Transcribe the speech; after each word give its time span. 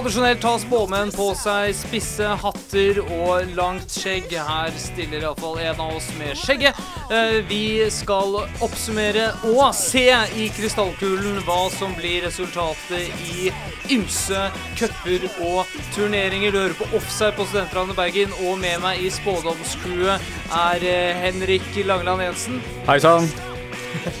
Tradisjonelt 0.00 0.44
har 0.48 0.54
spåmenn 0.62 1.10
på 1.12 1.26
seg 1.36 1.74
spisse 1.76 2.24
hatter 2.40 3.02
og 3.02 3.50
langt 3.52 3.92
skjegg. 3.92 4.30
Her 4.32 4.72
stiller 4.80 5.26
iallfall 5.26 5.58
en 5.60 5.82
av 5.84 5.98
oss 5.98 6.06
med 6.16 6.38
skjegget. 6.40 6.78
Eh, 7.12 7.42
Vi 7.50 7.84
skal 7.92 8.38
oppsummere 8.64 9.26
og 9.50 9.74
se 9.76 10.06
i 10.40 10.46
krystallkulen 10.56 11.42
hva 11.44 11.58
som 11.76 11.92
blir 11.98 12.24
resultatet 12.24 13.12
i 13.28 13.52
ymse 13.92 14.46
cuper 14.80 15.28
og 15.50 15.68
turneringer. 15.92 16.48
Du 16.48 16.62
hører 16.62 16.80
på 16.80 16.88
Offside 16.96 17.36
på 17.36 17.44
Studentradioen 17.52 18.00
Bergen, 18.00 18.32
og 18.48 18.56
med 18.64 18.80
meg 18.80 19.04
i 19.04 19.12
spådomscrewet 19.12 20.32
er 20.48 20.90
eh, 20.96 21.22
Henrik 21.26 21.68
Langeland 21.84 22.24
Jensen. 22.24 22.64
Hei 22.88 22.96
sann. 23.04 23.28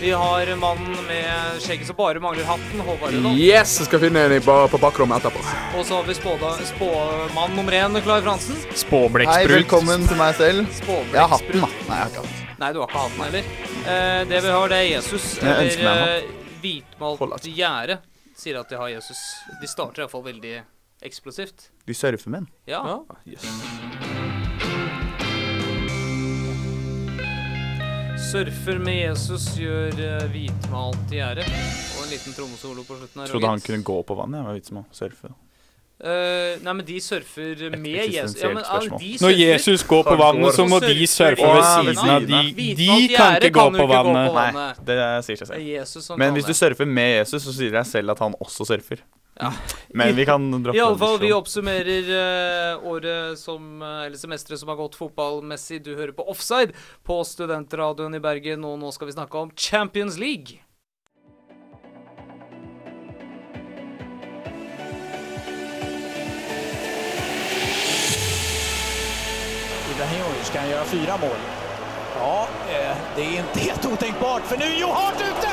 Vi 0.00 0.10
har 0.10 0.56
mannen 0.56 0.96
med 1.06 1.60
skjegget 1.62 1.86
som 1.86 1.96
bare 1.96 2.20
mangler 2.22 2.44
hatten, 2.48 2.80
Håvard 2.80 3.14
Rødahl. 3.14 3.38
Yes, 3.38 3.76
jeg 3.80 3.88
skal 3.88 4.02
finne 4.02 4.26
en 4.26 4.42
på 4.42 4.80
bakrommet 4.82 5.20
etterpå. 5.20 5.42
Og 5.78 5.86
så 5.86 6.00
har 6.00 6.08
vi 6.08 6.16
spåmann 6.18 6.66
spåmann 6.72 7.56
nummer 7.56 7.78
én, 7.78 8.00
Klar 8.04 8.24
Fransen. 8.26 8.58
Hei, 9.30 9.46
velkommen 9.50 10.06
til 10.08 10.20
meg 10.20 10.36
selv. 10.40 10.68
Spåblekksprut. 10.80 11.16
Jeg 11.16 11.24
har 11.24 11.34
hatten, 11.36 11.64
da. 11.64 11.72
Nei, 11.88 11.98
jeg 12.00 12.04
har 12.04 12.14
ikke 12.14 12.26
hatt 12.26 12.46
Nei, 12.60 12.72
du 12.76 12.82
har 12.82 12.90
ikke 12.90 13.02
hatten 13.06 13.24
heller. 13.24 13.52
Eh, 13.88 14.22
det 14.28 14.42
vi 14.44 14.52
har, 14.52 14.68
det 14.68 14.80
er 14.82 14.88
Jesus. 14.90 15.28
Eller 15.40 16.02
eh, 16.18 16.32
hvitmalt 16.60 17.48
gjerde 17.48 18.00
sier 18.36 18.60
at 18.60 18.68
de 18.68 18.80
har 18.80 18.92
Jesus. 18.92 19.20
De 19.60 19.68
starter 19.70 20.04
iallfall 20.04 20.26
veldig 20.28 20.58
eksplosivt. 21.08 21.70
De 21.88 21.96
surfer 21.96 22.36
menn. 22.36 22.50
Ja. 22.68 22.82
Ja, 22.84 23.22
yes. 23.24 24.29
Surfer 28.30 28.78
med 28.78 28.94
Jesus 28.94 29.48
gjør 29.58 29.96
uh, 29.98 30.24
hvitmalt 30.30 31.10
gjerde. 31.10 31.42
Og 31.42 32.04
en 32.04 32.10
liten 32.12 32.34
trommesolo 32.36 32.84
på 32.86 32.94
slutten 33.00 33.24
her. 33.24 33.30
Trodde 33.32 33.48
han 33.50 33.62
kunne 33.64 33.82
gå 33.82 33.96
på 34.06 34.16
vannet. 34.20 34.44
Var 34.46 34.54
vits 34.54 34.70
med 34.70 34.84
å 34.84 34.94
surfe. 34.94 35.32
Uh, 36.00 36.54
nei, 36.62 36.74
men 36.78 36.84
de 36.86 37.00
surfer 37.02 37.64
med 37.74 38.14
Jesus. 38.14 38.36
Ja, 38.38 38.52
men, 38.54 38.62
ah, 38.62 38.86
de 38.86 39.10
Når. 39.20 39.34
Jesus 39.34 39.82
går 39.82 40.06
på 40.06 40.14
vannet, 40.20 40.54
så 40.54 40.64
må 40.70 40.78
de 40.84 40.94
surfe 41.10 41.48
ved 41.56 41.66
siden 41.72 42.12
av. 42.14 42.28
De, 42.30 42.68
de 42.78 42.94
kan 43.16 43.34
ikke 43.40 43.50
gå 43.58 43.66
på 43.74 43.88
vannet. 43.90 44.38
Nei, 44.38 44.68
det 44.92 45.00
sier 45.26 45.42
seg 45.42 45.50
selv. 45.50 46.14
Men 46.22 46.38
hvis 46.38 46.46
du 46.46 46.54
surfer 46.54 46.86
med 46.86 47.16
Jesus, 47.18 47.42
så 47.48 47.56
sier 47.58 47.80
jeg 47.82 47.90
selv 47.96 48.14
at 48.14 48.22
han 48.22 48.38
også 48.38 48.68
surfer. 48.70 49.02
Ja. 49.40 49.52
Men 49.88 50.16
vi 50.16 50.24
kan 50.26 50.62
droppe 50.62 50.78
I 50.78 50.80
alle 50.80 50.98
fall, 50.98 51.18
vi 51.18 51.32
oppsummerer 51.32 52.10
uh, 52.12 52.86
året 52.86 53.38
som 53.38 53.82
uh, 53.82 54.04
Eller 54.04 54.16
semesteret 54.16 54.60
som 54.60 54.68
har 54.68 54.76
gått 54.76 54.94
fotballmessig. 54.94 55.82
Du 55.84 55.94
hører 55.96 56.12
på 56.12 56.28
Offside 56.30 56.76
på 57.02 57.22
Studentradioen 57.24 58.14
i 58.14 58.20
Bergen, 58.20 58.64
og 58.64 58.78
nå 58.78 58.92
skal 58.92 59.10
vi 59.10 59.16
snakke 59.16 59.38
om 59.38 59.54
Champions 59.56 60.18
League. 60.20 60.60
Ibrahimovic 69.94 70.50
kan 70.52 70.68
göra 70.68 70.84
fyra 70.84 71.16
mål. 71.16 71.40
Ja, 72.18 72.48
eh, 72.68 72.96
det 73.16 73.22
är 73.22 73.38
inte 73.38 73.58
helt 73.60 73.86
otänkbart 73.86 74.42
för 74.42 74.56
nu 74.56 74.64
är 74.64 74.80
jo 74.80 74.88
hardt 74.88 75.20
ute 75.20 75.48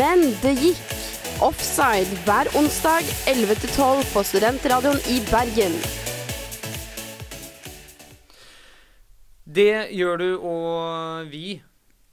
Men 0.00 0.22
det 0.40 0.54
gikk. 0.56 0.92
Offside 1.44 2.22
hver 2.24 2.48
onsdag 2.56 3.04
11-12 3.28 4.06
på 4.14 4.22
Studentradioen 4.24 5.00
i 5.12 5.18
Bergen. 5.28 5.74
Det 9.44 9.90
gjør 9.92 10.22
du, 10.22 10.28
og 10.40 11.28
vi 11.28 11.58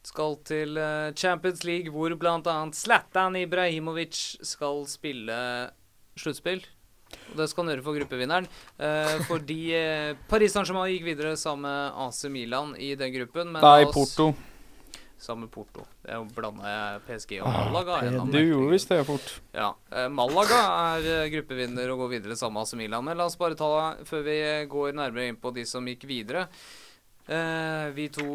skal 0.03 0.35
til 0.47 0.79
eh, 0.79 1.13
Champions 1.15 1.63
League, 1.67 1.93
hvor 1.93 2.11
bl.a. 2.19 2.57
Zlatan 2.75 3.39
Ibrahimovic 3.39 4.19
skal 4.43 4.83
spille 4.91 5.37
sluttspill. 6.19 6.65
Og 7.31 7.39
det 7.39 7.47
skal 7.47 7.63
han 7.63 7.75
gjøre 7.75 7.87
for 7.87 8.01
gruppevinneren. 8.01 8.51
Eh, 8.83 9.15
fordi 9.29 9.61
eh, 9.79 10.11
Paris 10.27 10.55
Saint-Germain 10.55 10.91
gikk 10.91 11.07
videre 11.13 11.37
sammen 11.39 11.69
med 11.69 12.03
AC 12.03 12.25
Milan 12.35 12.75
i 12.75 12.95
den 12.99 13.15
gruppen. 13.15 13.55
Men 13.55 13.63
Nei, 13.63 13.87
Porto. 13.95 14.33
Sammen 15.19 15.47
med 15.47 15.51
Porto. 15.51 15.81
Det 16.05 16.11
er 16.13 16.19
jo 16.19 16.27
blande 16.35 16.71
PSG 17.07 17.39
og 17.41 17.47
Malaga. 17.49 17.95
Ah, 18.05 18.25
Du 18.29 18.37
gjorde 18.37 18.69
visst 18.75 18.89
det 18.93 18.99
fort. 19.07 19.31
ja. 19.57 19.71
eh, 19.91 20.07
Malaga 20.13 20.59
er 20.95 21.07
eh, 21.23 21.29
gruppevinner 21.33 21.89
og 21.89 22.03
går 22.03 22.11
videre 22.17 22.35
sammen 22.37 22.61
med 22.61 22.77
Milan. 22.83 23.03
Men 23.07 23.17
la 23.17 23.25
oss 23.25 23.37
bare 23.39 23.57
ta, 23.57 23.95
før 24.05 24.21
vi 24.27 24.37
går 24.69 24.93
nærmere 24.93 25.27
inn 25.31 25.39
på 25.41 25.49
de 25.55 25.65
som 25.65 25.85
gikk 25.89 26.05
videre 26.05 26.45
eh, 27.27 27.89
Vi 27.97 28.05
to, 28.13 28.27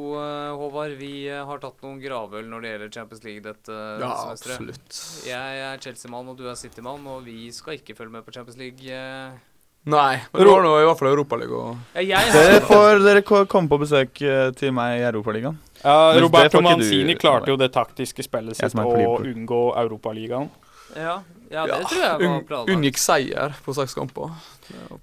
Håvard, 0.58 0.96
vi 0.98 1.28
har 1.30 1.62
tatt 1.62 1.78
noen 1.86 2.00
gravøl 2.02 2.50
når 2.50 2.60
det 2.66 2.72
gjelder 2.74 2.92
Champions 2.98 3.24
League 3.24 3.44
dette 3.46 3.78
Ja, 4.02 4.10
semesteret. 4.24 4.58
absolutt. 4.58 5.00
Jeg 5.30 5.62
er 5.70 5.78
Chelsea-mann, 5.86 6.28
og 6.34 6.36
du 6.42 6.48
er 6.50 6.58
City-mann, 6.58 7.06
og 7.06 7.22
vi 7.30 7.46
skal 7.54 7.78
ikke 7.78 7.94
følge 7.98 8.12
med 8.18 8.26
på 8.26 8.34
Champions 8.34 8.58
League. 8.58 8.82
eh. 8.90 9.38
Nei, 9.82 10.20
men 10.30 10.44
det 10.44 10.46
var 10.46 10.62
nå 10.62 10.76
i 10.78 10.84
hvert 10.86 10.98
fall 11.00 11.08
Europaligaen. 11.10 11.78
Ja, 12.06 12.20
Dere 12.30 12.60
får 12.68 13.00
dere 13.02 13.22
komme 13.26 13.66
på 13.66 13.80
besøk 13.82 14.12
til 14.54 14.70
meg 14.76 15.00
i 15.00 15.06
Europaligaen. 15.08 15.56
Ja, 15.82 16.20
Roberto 16.20 16.60
Manzini 16.62 17.14
du- 17.14 17.18
klarte 17.18 17.50
jo 17.50 17.56
det 17.56 17.72
taktiske 17.74 18.22
spillet 18.22 18.56
sitt 18.56 18.74
å 18.74 19.18
unngå 19.20 19.62
Europaligaen. 19.76 20.50
ja, 20.94 21.22
ja, 21.50 21.66
det 21.66 21.86
tror 21.88 22.02
jeg 22.02 22.28
var 22.28 22.42
planlagt. 22.48 22.70
Unngikk 22.70 22.98
seier 23.00 23.54
på 23.64 23.74
seks 23.74 23.94
kamper. 23.96 24.30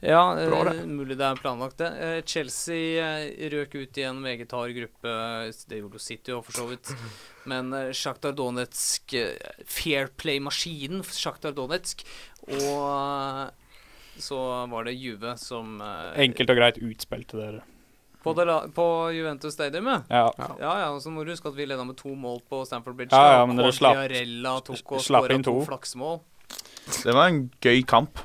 Ja, 0.02 0.36
Bra, 0.36 0.60
eh, 0.62 0.74
det. 0.74 0.86
mulig 0.88 1.18
det 1.18 1.26
er 1.26 1.36
planlagt, 1.36 1.78
det. 1.78 1.90
Eh, 2.00 2.22
Chelsea 2.26 3.02
eh, 3.02 3.50
røk 3.50 3.76
ut 3.76 3.98
i 3.98 4.06
en 4.08 4.22
meget 4.22 4.52
hard 4.52 4.74
gruppe. 4.76 5.14
Det 5.70 5.80
gjorde 5.82 5.98
jo 6.00 6.04
City 6.04 6.32
òg, 6.32 6.44
for 6.46 6.52
så 6.62 6.68
vidt. 6.70 6.94
Men 7.46 7.72
Sjaktar 7.74 7.94
Shakhtar 7.94 8.36
Donetsk 8.38 9.14
eh, 9.14 9.34
Fair 9.66 10.08
play-maskinen 10.08 11.04
Sjaktar 11.04 11.18
Shakhtar 11.18 11.58
Donetsk. 11.58 12.06
Og 12.48 13.50
eh, 13.50 13.50
så 14.20 14.40
var 14.70 14.84
det 14.90 14.94
Juve 15.00 15.36
som 15.38 15.80
eh, 15.82 16.24
Enkelt 16.26 16.50
og 16.54 16.58
greit 16.62 16.82
utspilte 16.82 17.38
dere. 17.40 17.62
På, 18.24 18.34
det, 18.36 18.46
på 18.76 18.86
Juventus 19.16 19.54
Stadium, 19.54 19.88
ja. 19.88 20.02
Ja. 20.10 20.26
Ja, 20.60 20.74
ja, 20.82 20.88
så 21.00 21.12
må 21.12 21.24
du 21.24 21.32
huske 21.32 21.48
at 21.48 21.56
vi 21.56 21.66
leda 21.70 21.86
med 21.88 21.96
to 21.98 22.12
mål 22.20 22.42
på 22.50 22.66
Stamford 22.68 22.98
Bridge. 22.98 23.16
Ja, 23.16 23.40
ja, 23.40 23.46
men 23.48 23.56
dere 23.60 23.72
slapp- 23.72 24.66
tok 24.68 24.92
og 24.98 25.06
slapp 25.06 25.32
inn 25.32 25.46
to 25.46 25.54
to. 25.56 25.66
flaksmål. 25.70 26.20
Det 27.06 27.14
var 27.16 27.30
en 27.30 27.46
gøy 27.64 27.86
kamp. 27.88 28.20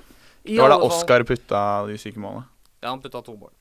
I 0.44 0.56
Det 0.56 0.62
var 0.62 0.74
da 0.74 0.80
Oscar 0.82 1.22
putta 1.24 1.86
de 1.86 1.98
syke 2.00 2.18
målene. 2.18 2.48
Ja, 2.82 2.90
han 2.90 3.00
putta 3.00 3.22
to 3.24 3.36
mål. 3.38 3.52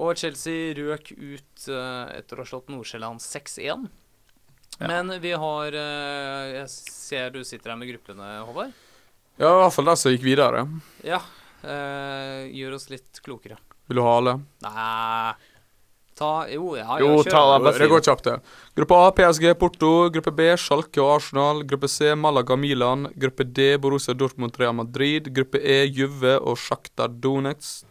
Og 0.00 0.16
Chelsea 0.16 0.72
røk 0.78 1.10
ut 1.18 1.66
uh, 1.68 2.06
etter 2.14 2.38
å 2.38 2.44
ha 2.44 2.48
slått 2.48 2.70
Nordsjælland 2.72 3.20
6-1. 3.20 3.90
Ja. 4.78 4.86
Men 4.88 5.12
vi 5.20 5.34
har 5.36 5.74
eh, 5.76 6.46
Jeg 6.56 6.68
ser 6.72 7.28
du 7.34 7.42
sitter 7.44 7.74
her 7.74 7.76
med 7.76 7.90
gruppene, 7.90 8.38
Håvard. 8.46 8.72
Ja, 9.36 9.50
i 9.50 9.58
hvert 9.60 9.74
fall 9.76 9.90
de 9.90 9.96
som 10.00 10.14
gikk 10.14 10.24
videre. 10.24 10.64
Ja. 11.04 11.20
eh, 11.62 12.48
gjør 12.56 12.78
oss 12.78 12.88
litt 12.90 13.20
klokere. 13.22 13.58
Vil 13.90 14.00
du 14.00 14.02
ha 14.06 14.16
alle? 14.16 14.38
Nei 14.64 15.34
Ta 16.18 16.46
Jo, 16.48 16.74
ja, 16.76 16.98
Jo, 17.00 17.14
ja, 17.24 17.30
ta 17.30 17.58
det. 17.58 17.72
Det 17.78 17.88
går 17.88 18.02
kjapt, 18.04 18.24
det. 18.24 18.34
Gruppe 18.76 18.98
A, 19.00 19.10
PSG, 19.16 19.54
Porto. 19.58 19.92
Gruppe 20.12 20.32
B, 20.36 20.50
Schalke 20.60 21.00
og 21.00 21.14
Arsenal. 21.16 21.62
Gruppe 21.64 21.88
C, 21.88 22.12
Malaga, 22.14 22.56
Milan. 22.56 23.08
Gruppe 23.16 23.44
D, 23.44 23.76
Borussia 23.80 24.14
Dortmund, 24.14 24.58
Real 24.60 24.76
Madrid. 24.76 25.32
Gruppe 25.34 25.58
E, 25.62 25.84
Juve 25.88 26.36
og 26.38 26.58
Shakhtar 26.60 27.08
Donetsk. 27.08 27.86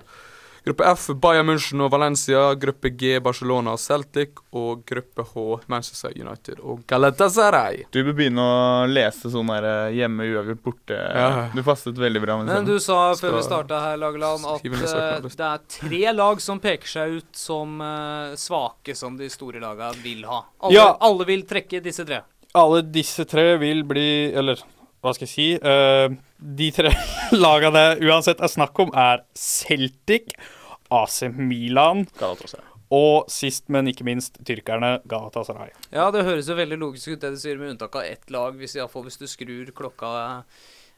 Gruppe 0.63 0.85
F, 0.93 1.07
Bayern 1.17 1.47
München 1.49 1.81
og 1.81 1.89
Valencia. 1.89 2.41
Gruppe 2.61 2.91
G, 2.93 3.15
Barcelona 3.23 3.73
og 3.73 3.79
Celtic. 3.81 4.37
Og 4.53 4.83
gruppe 4.85 5.23
H, 5.25 5.45
Manchester 5.71 6.13
United 6.13 6.59
og 6.61 6.83
Galatasaray. 6.89 7.87
Du 7.89 7.97
bør 8.05 8.13
begynne 8.19 8.43
å 8.45 8.59
lese 8.89 9.31
sånn 9.33 9.49
der 9.49 9.65
eh, 9.71 9.95
hjemme 9.97 10.27
uavgjort 10.29 10.61
borte. 10.67 10.97
Ja. 10.99 11.29
Du 11.55 11.63
fastet 11.65 11.97
veldig 11.97 12.21
bra 12.21 12.37
Men 12.43 12.67
du 12.67 12.75
sa 12.83 12.99
før 13.17 13.39
vi 13.39 13.43
starta 13.47 13.79
her, 13.87 13.97
Lageland, 14.01 14.45
at 14.45 14.61
søknaden. 14.61 15.33
det 15.41 15.47
er 15.49 15.63
tre 15.79 16.03
lag 16.13 16.43
som 16.45 16.61
peker 16.61 16.93
seg 16.93 17.17
ut 17.21 17.31
som 17.41 17.81
uh, 17.81 18.35
svake, 18.37 18.93
som 18.97 19.17
de 19.17 19.29
store 19.33 19.61
laga 19.63 19.89
vil 20.03 20.27
ha. 20.29 20.43
Alle, 20.61 20.75
Ja. 20.77 20.91
alle 21.01 21.25
vil 21.25 21.41
trekke 21.49 21.81
disse 21.81 22.05
tre. 22.05 22.21
Alle 22.53 22.81
disse 22.83 23.23
tre 23.25 23.55
vil 23.57 23.81
bli 23.87 24.33
Eller 24.35 24.59
hva 25.01 25.13
skal 25.17 25.27
jeg 25.27 25.33
si? 25.33 25.47
Uh, 25.61 26.13
de 26.37 26.71
tre 26.75 26.91
lagene 27.45 27.73
det 27.77 28.09
uansett 28.09 28.41
er 28.41 28.51
snakk 28.51 28.83
om, 28.83 28.91
er 28.97 29.23
Celtic, 29.37 30.35
AC 30.91 31.23
Milan 31.33 32.05
Galatasaray. 32.19 32.67
og 32.93 33.31
sist, 33.31 33.67
men 33.71 33.89
ikke 33.89 34.05
minst, 34.07 34.37
tyrkerne 34.47 34.97
Galatasaray. 35.09 35.71
Ja, 35.93 36.09
det 36.13 36.25
høres 36.27 36.51
jo 36.51 36.57
veldig 36.59 36.77
logisk 36.81 37.15
ut 37.15 37.23
det 37.23 37.33
du 37.33 37.41
sier, 37.41 37.57
med 37.61 37.75
unntak 37.75 37.95
av 37.97 38.05
ett 38.05 38.29
lag, 38.33 38.53
hvis, 38.59 38.77
iallfall, 38.77 39.07
hvis 39.07 39.21
du 39.21 39.27
skrur 39.31 39.73
klokka 39.77 40.11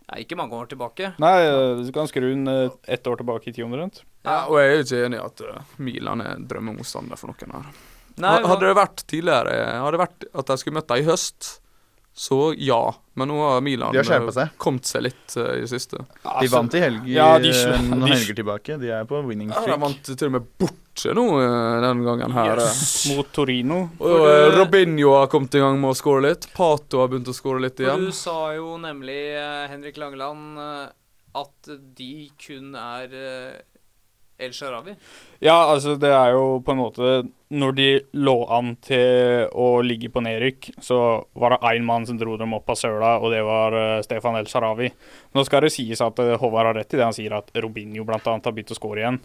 ja, 0.07 0.19
ikke 0.19 0.37
mange 0.37 0.57
år 0.57 0.67
tilbake. 0.71 1.13
Nei, 1.21 1.37
eh, 1.47 1.81
du 1.85 1.91
kan 1.95 2.09
skru 2.09 2.25
den 2.25 2.47
eh, 2.49 2.75
ett 2.91 3.07
år 3.07 3.21
tilbake 3.21 3.49
i 3.49 3.53
tid 3.55 3.65
omtrent. 3.65 4.03
Ja, 4.25 4.45
og 4.49 4.59
jeg 4.59 4.69
er 4.69 4.75
jo 4.75 4.85
ikke 4.87 5.03
enig 5.07 5.19
i 5.19 5.23
at 5.23 5.43
eh, 5.47 5.73
Milan 5.83 6.23
er 6.23 6.43
drømmemotstander 6.51 7.19
for 7.19 7.31
noen 7.31 7.55
her. 7.55 7.69
Nei, 8.23 8.35
hadde 8.45 8.67
det 8.67 8.75
vært 8.77 9.01
tidligere 9.09 9.53
Hadde 9.73 9.93
det 9.95 9.99
vært 10.03 10.25
at 10.37 10.49
de 10.51 10.57
skulle 10.61 10.77
møtt 10.77 10.91
dem 10.91 10.99
i 11.01 11.05
høst, 11.07 11.47
Så 12.13 12.53
ja. 12.57 12.95
Men 13.13 13.27
nå 13.27 13.39
har 13.41 13.61
Milan 13.61 13.93
De 13.93 13.97
har 13.97 14.21
eh, 14.21 14.29
seg. 14.33 14.53
kommet 14.57 14.85
seg 14.85 15.03
litt 15.07 15.35
uh, 15.37 15.55
i 15.57 15.63
det 15.63 15.69
siste. 15.71 15.97
De 16.23 16.49
vant 16.49 16.73
i 16.77 16.81
helg, 16.81 17.07
ja, 17.09 17.39
de 17.41 17.51
noen 17.81 18.05
de 18.05 18.13
helger 18.13 18.37
tilbake. 18.37 18.77
De 18.81 18.89
er 18.93 19.07
på 19.09 19.21
winning 19.25 19.49
Ja, 19.49 19.61
de 19.61 19.65
streak. 19.67 19.81
vant 19.81 20.11
til 20.11 20.29
og 20.29 20.35
med 20.35 20.47
borte 20.61 21.15
nå 21.17 21.25
eh, 21.41 21.77
den 21.87 22.03
gangen 22.05 22.35
her. 22.37 22.61
Yes. 22.61 22.83
Mot 23.09 23.31
Torino. 23.33 23.79
Og 23.97 24.27
uh, 24.29 24.53
Robinho 24.59 25.15
har 25.17 25.29
kommet 25.33 25.57
i 25.57 25.63
gang 25.63 25.79
med 25.81 25.93
å 25.93 25.97
skåre 25.97 26.27
litt. 26.29 26.49
Pato 26.53 27.01
har 27.01 27.09
begynt 27.09 27.33
å 27.33 27.37
skåre 27.37 27.65
litt 27.65 27.81
igjen. 27.81 28.09
du 28.09 28.13
sa 28.17 28.53
jo 28.57 28.77
nemlig, 28.81 29.19
Henrik 29.73 29.97
Langeland, 30.01 30.61
at 31.33 31.73
de 31.97 32.13
kun 32.37 32.77
er 32.77 33.17
El 34.41 34.51
Sharawi. 34.51 34.95
Ja, 35.45 35.69
altså 35.71 35.93
det 35.99 36.09
er 36.09 36.31
jo 36.33 36.57
på 36.65 36.73
en 36.73 36.79
måte 36.79 37.09
Når 37.53 37.75
de 37.77 37.87
lå 38.17 38.33
an 38.51 38.71
til 38.81 39.45
å 39.53 39.67
ligge 39.85 40.09
på 40.09 40.23
nedrykk, 40.25 40.71
så 40.81 40.97
var 41.37 41.53
det 41.53 41.59
én 41.69 41.85
mann 41.85 42.07
som 42.09 42.17
dro 42.17 42.33
dem 42.41 42.55
opp 42.57 42.71
av 42.73 42.79
søla, 42.79 43.11
og 43.21 43.29
det 43.31 43.43
var 43.45 43.75
eh, 43.77 44.01
Stefan 44.01 44.39
El 44.39 44.49
Sharawi. 44.49 44.89
Nå 45.37 45.43
skal 45.45 45.67
det 45.67 45.73
sies 45.75 46.01
at 46.01 46.17
eh, 46.23 46.33
Håvard 46.41 46.71
har 46.71 46.79
rett 46.81 46.95
i 46.95 46.97
det 46.97 47.05
han 47.05 47.13
sier, 47.13 47.35
at 47.37 47.53
Robinho 47.61 48.07
bl.a. 48.07 48.17
har 48.25 48.41
begynt 48.55 48.73
å 48.73 48.77
skåre 48.79 49.03
igjen. 49.03 49.19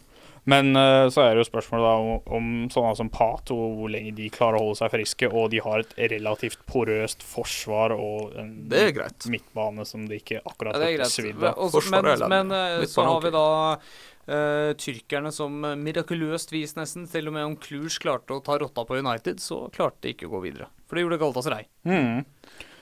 Men 0.48 0.76
eh, 0.76 1.06
så 1.12 1.24
er 1.24 1.32
det 1.38 1.46
jo 1.46 1.48
spørsmålet 1.48 1.86
da 1.88 1.94
om, 2.02 2.10
om 2.36 2.50
sånne 2.72 2.92
som 3.00 3.08
Pato, 3.12 3.56
hvor 3.78 3.88
lenge 3.96 4.12
de 4.20 4.28
klarer 4.32 4.60
å 4.60 4.66
holde 4.66 4.82
seg 4.82 4.92
friske, 4.92 5.32
og 5.32 5.48
de 5.54 5.62
har 5.64 5.86
et 5.86 5.96
relativt 6.12 6.60
porøst 6.68 7.24
forsvar 7.24 7.96
og 7.96 8.36
en 8.36 8.52
Det 8.68 8.84
er 8.90 8.94
greit. 9.00 9.30
midtbane 9.32 9.88
som 9.88 10.04
de 10.08 10.20
ikke 10.20 10.42
akkurat 10.44 10.76
Ja, 10.76 10.84
det 10.84 10.92
er 10.92 11.00
greit. 11.00 11.18
Men, 11.32 11.56
også, 11.56 11.84
men, 12.28 12.52
men 12.52 12.86
så 12.92 13.08
har 13.08 13.24
vi 13.24 13.32
da 13.32 13.46
eh, 14.28 14.70
tyrkerne 14.78 15.32
som 15.34 15.58
eh, 15.64 15.76
mirakuløst 15.80 16.52
vis 16.54 16.76
nesten, 16.78 17.08
til 17.10 17.30
og 17.30 17.36
med 17.36 17.48
om 17.48 17.56
Cluj 17.56 17.98
klarte 18.02 18.36
å 18.36 18.44
ta 18.44 18.58
rotta 18.60 18.84
på 18.88 19.00
United, 19.00 19.40
så 19.42 19.64
klarte 19.74 20.04
de 20.06 20.14
ikke 20.14 20.28
å 20.28 20.36
gå 20.36 20.44
videre. 20.48 20.70
For 20.88 20.96
det 20.98 21.06
gjorde 21.06 21.20
Galatasaray. 21.24 21.68
Mm. 21.88 22.24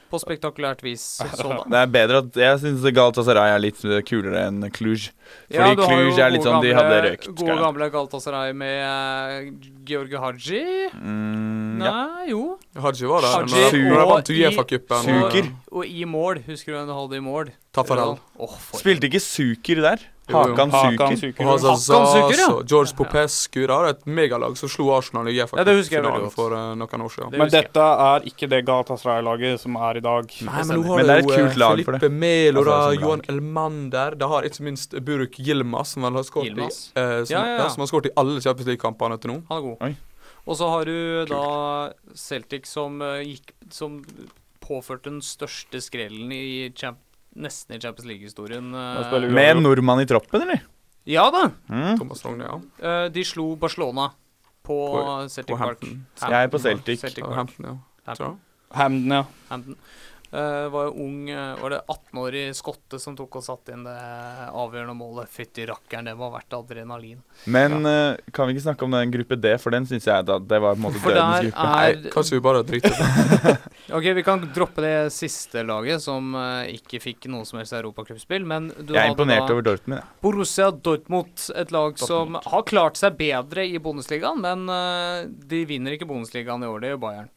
På 0.07 0.21
spektakulært 0.23 0.85
vis 0.87 1.03
Sånn. 1.41 1.65
Det 1.67 1.79
er 1.81 1.89
bedre 1.91 2.21
at 2.23 2.37
Jeg 2.39 2.61
syns 2.63 2.85
Galatasaray 2.95 3.57
er 3.57 3.63
litt 3.65 3.81
eh, 3.83 3.99
kulere 4.07 4.45
enn 4.47 4.69
Cluj. 4.71 5.09
Fordi 5.51 5.57
Ja, 5.59 5.73
Cluj 5.81 6.21
er 6.23 6.31
litt 6.31 6.45
sånn 6.47 6.61
sånn 6.61 6.63
De 6.63 6.75
hadde 6.77 7.01
røykt. 7.09 7.27
Gode 7.41 7.57
gamle 7.65 7.89
Galatasaray 7.91 8.55
med 8.55 8.77
uh, 8.87 9.73
Georgi 9.89 10.21
Haji. 10.23 10.63
Mm, 10.95 11.83
ja. 11.83 11.91
Nei, 11.91 12.29
jo. 12.31 12.43
Haji 12.87 13.11
var 13.11 13.27
der. 13.27 13.35
Haji 13.35 13.83
og 13.97 14.31
i- 14.31 14.41
Uefa-cupen. 14.47 15.51
Og 15.75 15.91
i 15.91 16.07
mål, 16.07 16.45
husker 16.47 16.71
du 16.73 16.79
hvem 16.79 16.87
du 16.93 16.95
hadde 17.01 17.19
i 17.19 17.25
mål? 17.27 17.51
Taffarel. 17.75 18.15
Åh, 18.39 18.55
for 18.71 18.81
Spilte 18.87 19.11
ikke 19.11 19.21
Suker 19.27 19.83
der? 19.91 20.07
Hakan 20.33 20.73
Suker. 20.73 21.45
Hakan 21.47 21.77
Suker, 21.77 22.41
ja. 22.41 22.49
George 22.67 22.95
Popescu. 22.99 23.61
Det 23.67 23.71
er 23.77 23.89
et 23.93 24.07
megalag 24.11 24.57
som 24.59 24.71
slo 24.73 24.89
Arsenal 24.97 25.29
i 25.31 25.37
veldig 25.39 25.61
Uefa-finalen 25.85 26.33
for 26.35 26.55
eh, 26.57 26.73
noen 26.81 27.05
år 27.07 27.13
siden. 27.15 27.31
Det 27.31 27.39
Men 27.39 27.53
dette 27.53 27.85
er 28.07 28.27
ikke 28.31 28.49
det 28.51 28.61
Galatasaray-laget 28.67 29.61
som 29.63 29.77
er 29.79 30.01
i 30.01 30.05
dag. 30.07 30.35
Nei, 30.49 30.65
men 30.67 30.81
nå 30.81 30.87
har 30.89 30.97
Men 31.03 31.07
det 31.07 31.07
det 31.07 31.17
er 31.17 31.23
jo 31.23 31.31
et 31.31 31.39
kult 31.47 31.61
lag 31.63 31.85
for 31.85 31.93
det. 31.99 32.01
Felipe 32.03 32.11
Melo, 32.25 32.65
Johan. 32.97 33.23
Elmander. 33.31 34.19
Det 34.19 34.29
har 34.35 34.43
ikke 34.51 34.67
minst 34.67 34.99
Buruk 35.07 35.39
Yilmaz, 35.39 35.95
som 35.95 36.03
vel 36.09 36.19
har 36.19 36.27
skåret 36.27 36.51
i, 36.51 36.55
Yilmaz? 36.57 36.81
eh, 36.97 37.03
Ja, 37.31 37.45
ja, 37.45 37.47
ja. 37.47 37.59
ja, 37.63 37.69
som 37.71 37.81
har 37.87 37.93
skåret 37.93 38.11
i 38.11 38.15
alle 38.17 38.41
Champions 38.41 38.67
League-kampene 38.73 39.21
til 39.23 39.31
nå. 39.31 39.39
Han 39.49 39.59
er 39.59 39.67
god. 39.69 39.77
Oi. 39.87 39.95
Og 40.47 40.57
så 40.59 40.69
har 40.71 40.85
du 40.87 41.25
da 41.31 41.45
Celtic 42.15 42.67
som 42.71 43.01
eh, 43.03 43.23
gikk 43.27 43.51
Som 43.71 44.03
påførte 44.63 45.11
den 45.11 45.21
største 45.23 45.79
skrellen 45.83 46.31
i 46.35 46.71
champ 46.75 46.99
nesten 47.37 47.77
i 47.77 47.81
Champions 47.81 48.07
League-historien. 48.09 48.73
eh. 48.75 49.11
Vi 49.21 49.29
Med 49.37 49.51
en 49.57 49.63
nordmann 49.63 50.01
i 50.03 50.07
troppen, 50.09 50.43
eller? 50.47 50.63
Ja 51.07 51.29
da! 51.31 51.51
Mm. 51.71 51.99
Thomas 52.01 52.25
Rogne, 52.25 52.45
ja. 52.49 52.57
Uh, 52.83 53.09
de 53.15 53.23
slo 53.25 53.55
Barcelona 53.57 54.09
på, 54.67 54.75
På- 54.93 55.29
Celtic 55.31 55.53
på 55.53 55.59
Park. 55.61 55.79
Hampton. 55.85 56.07
Jeg 56.21 56.43
er 56.43 56.49
på 56.51 56.59
Celtic. 56.59 57.01
Celtic 57.01 57.23
Park. 57.25 57.35
Hampton, 57.39 57.67
ja. 57.71 57.77
Hampton. 58.09 58.41
Hamden, 58.75 59.13
ja. 59.15 59.25
Hampton. 59.49 59.77
Eh, 60.37 60.69
var 60.69 60.85
jo 60.85 60.91
ung 60.91 61.31
eh, 61.31 61.61
Var 61.63 61.71
det 61.71 61.81
18-årig 61.89 62.57
skotte 62.57 62.99
som 63.01 63.15
tok 63.17 63.39
og 63.39 63.45
satte 63.45 63.73
inn 63.73 63.87
det 63.87 63.95
avgjørende 64.53 64.93
målet? 64.99 65.31
Fytti 65.33 65.65
rakkeren, 65.71 66.11
det 66.11 66.17
ha 66.19 66.29
vært 66.35 66.57
adrenalin. 66.59 67.23
Men 67.49 67.87
eh, 67.89 68.19
kan 68.37 68.49
vi 68.49 68.57
ikke 68.57 68.67
snakke 68.67 68.85
om 68.85 68.93
den 68.93 69.15
gruppe 69.15 69.39
D, 69.41 69.55
for 69.63 69.73
den 69.73 69.89
syns 69.89 70.09
jeg 70.11 70.27
da, 70.29 70.37
det 70.37 70.59
var 70.61 70.77
på 70.77 70.83
en 70.83 70.85
måte 70.89 71.01
For 71.01 71.17
dødens 71.17 71.47
gruppe. 71.47 71.55
gruppe. 71.57 71.71
Nei, 71.73 72.11
er 72.11 72.13
kanskje 72.13 72.37
vi 72.37 72.43
bare 72.45 72.65
driter 72.69 72.93
i 72.93 73.01
det. 73.01 73.57
Ok, 73.97 74.03
vi 74.19 74.23
kan 74.27 74.41
droppe 74.51 74.83
det 74.83 75.13
siste 75.15 75.63
laget, 75.63 76.03
som 76.03 76.33
uh, 76.35 76.67
ikke 76.67 76.99
fikk 76.99 77.29
noe 77.31 77.47
som 77.47 77.61
helst 77.61 77.71
europacupspill. 77.77 78.43
Men 78.43 78.67
du 78.75 78.97
Jeg 78.97 78.99
er 78.99 79.13
imponert 79.13 79.47
da 79.47 79.55
over 79.55 79.63
Dortmund. 79.63 80.01
Ja. 80.01 80.17
Borussia 80.25 80.73
Dortmund, 80.75 81.45
et 81.55 81.71
lag 81.71 81.95
som 82.03 82.35
har 82.35 82.65
klart 82.67 82.99
seg 82.99 83.15
bedre 83.17 83.63
i 83.63 83.79
Bundesligaen, 83.79 84.43
men 84.43 84.67
de 85.47 85.63
vinner 85.71 85.95
ikke 85.95 86.09
Bundesligaen 86.11 86.67
i 86.67 86.69
år, 86.73 86.83
det 86.83 86.91
gjør 86.91 87.01
Bayern. 87.07 87.31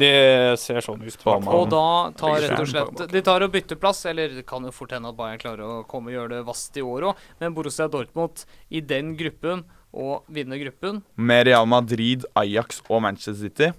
Det 0.00 0.14
ser 0.62 0.80
sånn 0.84 1.04
ut. 1.04 1.26
Og 1.28 1.68
da 1.68 1.86
tar 2.16 2.39
Rett 2.44 2.62
og 2.62 2.70
slett. 2.70 3.02
De 3.12 3.22
tar 3.26 3.44
og 3.46 3.52
bytter 3.52 3.78
plass, 3.80 4.04
eller 4.10 4.28
det 4.38 4.46
kan 4.48 4.64
jo 4.64 4.72
fort 4.74 4.94
hende 4.96 5.10
at 5.12 5.18
Bayern 5.18 5.38
klarer 5.42 5.64
å 5.66 5.82
komme 5.88 6.10
og 6.12 6.16
gjøre 6.16 6.38
det 6.38 6.46
vast 6.48 6.76
i 6.80 6.84
år 6.84 7.10
òg, 7.10 7.22
men 7.42 7.54
Borussia 7.56 7.88
Dortmund 7.92 8.44
i 8.70 8.80
den 8.80 9.14
gruppen 9.18 9.64
og 9.90 10.24
vinner 10.30 10.60
gruppen 10.60 11.00
Med 11.18 11.46
Real 11.48 11.66
Madrid, 11.66 12.24
Ajax 12.38 12.82
og 12.88 13.02
Manchester 13.02 13.34
City. 13.34 13.72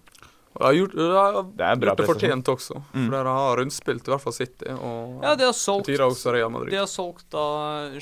Det 0.51 0.65
har 0.65 0.73
gjort, 0.75 0.95
de 0.99 1.05
har 1.15 1.37
Det 1.55 1.65
er 1.65 1.75
bra 1.79 1.91
gjort 1.93 2.01
det 2.01 2.07
fortjent 2.09 2.49
også. 2.51 2.79
Mm. 2.91 3.05
For 3.05 3.13
dere 3.15 3.35
har 3.37 3.57
rundspilt 3.61 4.07
i 4.09 4.11
hvert 4.11 4.23
fall 4.25 4.35
City, 4.35 4.71
og 4.75 5.23
Ja, 5.23 5.35
de 5.39 5.47
har 5.47 5.55
solgt 5.55 5.87
også 5.87 6.33
Real 6.35 6.49
De 6.49 6.53
Madrid. 6.57 6.75
har 6.75 6.89
solgt 6.91 7.29
da 7.31 7.45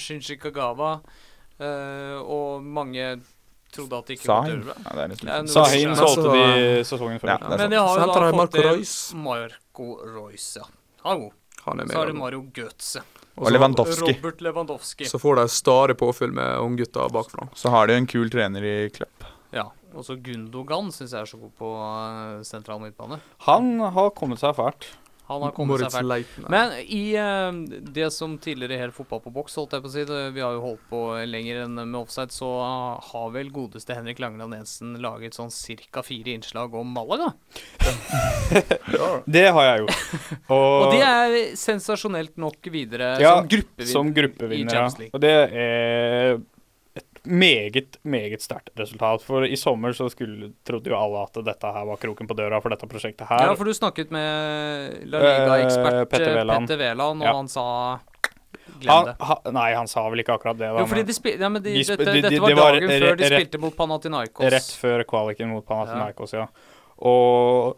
Shinji 0.01 0.39
Kagawa, 0.41 0.95
eh, 1.59 2.17
og 2.17 2.63
mange 2.63 3.19
trodde 3.79 4.00
at 4.03 4.09
de 4.12 4.17
ikke 4.17 4.27
kom 4.29 4.50
til 4.50 4.62
det. 4.67 4.75
Ja, 4.86 4.95
det 4.95 5.05
er 5.05 5.27
Ja, 5.29 5.39
Sahin 5.55 5.95
solgte 6.00 6.36
de 6.36 6.83
sesongen 6.88 7.24
før. 7.24 7.33
Ja, 7.33 7.38
det 7.43 7.55
er 7.55 7.63
Men 7.63 7.77
jeg 7.77 7.88
har 7.88 8.03
jo 8.03 8.05
da 8.05 8.19
fått 8.19 8.38
Marco 8.41 8.65
Reus. 8.69 8.93
Marco 9.15 9.89
Royce, 10.17 10.59
ja. 10.59 10.67
Han 11.07 11.15
er 11.15 11.24
god. 11.25 11.33
Han 11.65 11.79
er 11.83 11.91
Så 11.91 11.98
har 12.00 12.12
du. 12.13 12.13
Mario 12.19 12.43
Götze. 12.55 13.03
Og 13.39 13.51
Lewandowski. 13.51 14.13
Robert 14.17 14.41
Lewandowski. 14.43 15.05
Så 15.07 15.19
får 15.19 15.36
de 15.39 15.48
stadig 15.50 15.95
påfyll 15.98 16.31
med 16.36 16.59
unggutta 16.59 17.07
bakfra. 17.09 17.48
Så 17.55 17.71
har 17.71 17.88
de 17.88 17.95
en 17.95 18.07
kul 18.07 18.29
trener 18.29 18.63
i 18.63 18.89
Klepp. 18.91 19.24
Ja. 19.55 19.69
Og 19.95 20.05
så 20.05 20.15
Gundogan 20.21 20.91
syns 20.93 21.15
jeg 21.15 21.24
er 21.24 21.29
så 21.29 21.39
god 21.41 21.53
på 21.57 21.69
eh, 21.81 22.41
sentral 22.45 22.81
midtbane. 22.83 23.17
Han 23.48 23.79
har 23.95 24.12
kommet 24.17 24.41
seg 24.41 24.53
fælt. 24.59 24.86
Han 25.29 25.43
har 25.45 25.53
kommet 25.55 25.75
Moritz 25.75 25.93
seg 25.93 26.07
fælt. 26.09 26.50
Men 26.50 26.74
i 26.81 27.03
uh, 27.15 27.79
det 27.93 28.09
som 28.15 28.36
tidligere 28.41 28.79
het 28.81 28.95
fotball 28.95 29.21
på 29.27 29.33
boks, 29.36 29.57
holdt 29.59 29.75
jeg 29.77 29.86
på 29.86 29.91
å 29.91 29.93
si, 29.93 30.05
det, 30.09 30.19
vi 30.36 30.43
har 30.43 30.55
jo 30.57 30.63
holdt 30.63 30.86
på 30.89 31.03
lenger 31.29 31.63
enn 31.65 31.77
med 31.79 32.00
offside, 32.01 32.33
så 32.33 32.50
har 33.12 33.31
vel 33.36 33.51
godeste 33.53 33.98
Henrik 33.98 34.21
Langeland 34.24 34.57
Jensen 34.57 34.98
laget 35.03 35.38
sånn 35.38 35.53
ca. 35.93 36.03
fire 36.05 36.33
innslag 36.33 36.74
om 36.75 36.93
Malaga. 36.98 37.31
Det 39.29 39.48
har 39.53 39.67
jeg 39.69 39.83
gjort. 39.83 40.05
Og 40.57 40.93
det 40.93 41.03
er 41.05 41.36
sensasjonelt 41.59 42.38
nok 42.41 42.71
videre 42.74 43.15
Ja, 43.21 43.38
som 43.38 43.50
gruppevinner 43.51 43.93
som 43.93 44.13
gruppevinner. 44.15 44.65
i 44.65 44.74
Champions 44.74 45.00
League. 45.03 45.13
Og 45.13 45.21
det 45.24 45.36
er 45.63 46.39
et 47.19 47.27
meget, 47.29 47.97
meget 48.03 48.41
sterkt 48.41 48.71
resultat. 48.79 49.21
For 49.25 49.43
i 49.45 49.55
sommer 49.59 49.91
så 49.95 50.07
skulle, 50.09 50.53
trodde 50.65 50.89
jo 50.89 50.95
alle 50.97 51.23
at 51.27 51.39
dette 51.45 51.71
her 51.75 51.85
var 51.85 51.97
kroken 52.01 52.27
på 52.29 52.35
døra 52.38 52.61
for 52.63 52.69
dette 52.73 52.88
prosjektet 52.89 53.27
her. 53.29 53.43
Ja, 53.49 53.53
for 53.59 53.65
du 53.67 53.73
snakket 53.75 54.11
med 54.15 55.03
La 55.11 55.19
Liga-ekspert 55.19 55.99
Eh, 55.99 56.05
Petter 56.05 56.31
eh, 56.31 56.38
Wæland. 56.39 56.71
Og 56.71 57.21
Ja. 57.27 57.33
han 57.35 57.47
sa 57.47 57.99
Glem 58.79 58.93
han, 58.93 59.05
det. 59.05 59.15
ha, 59.19 59.35
nei, 59.51 59.73
han 59.75 59.88
sa 59.91 60.05
vel 60.09 60.19
ikke 60.23 60.33
akkurat 60.38 60.57
det. 60.57 60.69
Da, 60.71 60.79
Jo, 60.79 60.85
fordi 60.88 61.03
de 61.03 61.13
spil 61.13 61.39
ja, 61.39 61.49
men 61.49 61.61
de, 61.61 61.73
De 61.73 61.83
dette, 61.83 62.05
de- 62.05 62.11
de- 62.13 62.21
dette 62.29 62.39
var 62.41 62.47
det 62.47 62.57
var 62.57 62.71
dagen 62.77 62.89
før 62.89 63.15
de 63.17 63.23
rett- 63.23 63.33
spilte 63.43 63.59
mot 63.59 63.75
Panathinaikos. 63.75 64.51
Rett 64.53 64.71
før 64.79 65.03
kvaliken 65.03 65.49
mot 65.51 65.65
Panathinaikos, 65.67 66.33
ja. 66.33 66.45
Og 67.01 67.75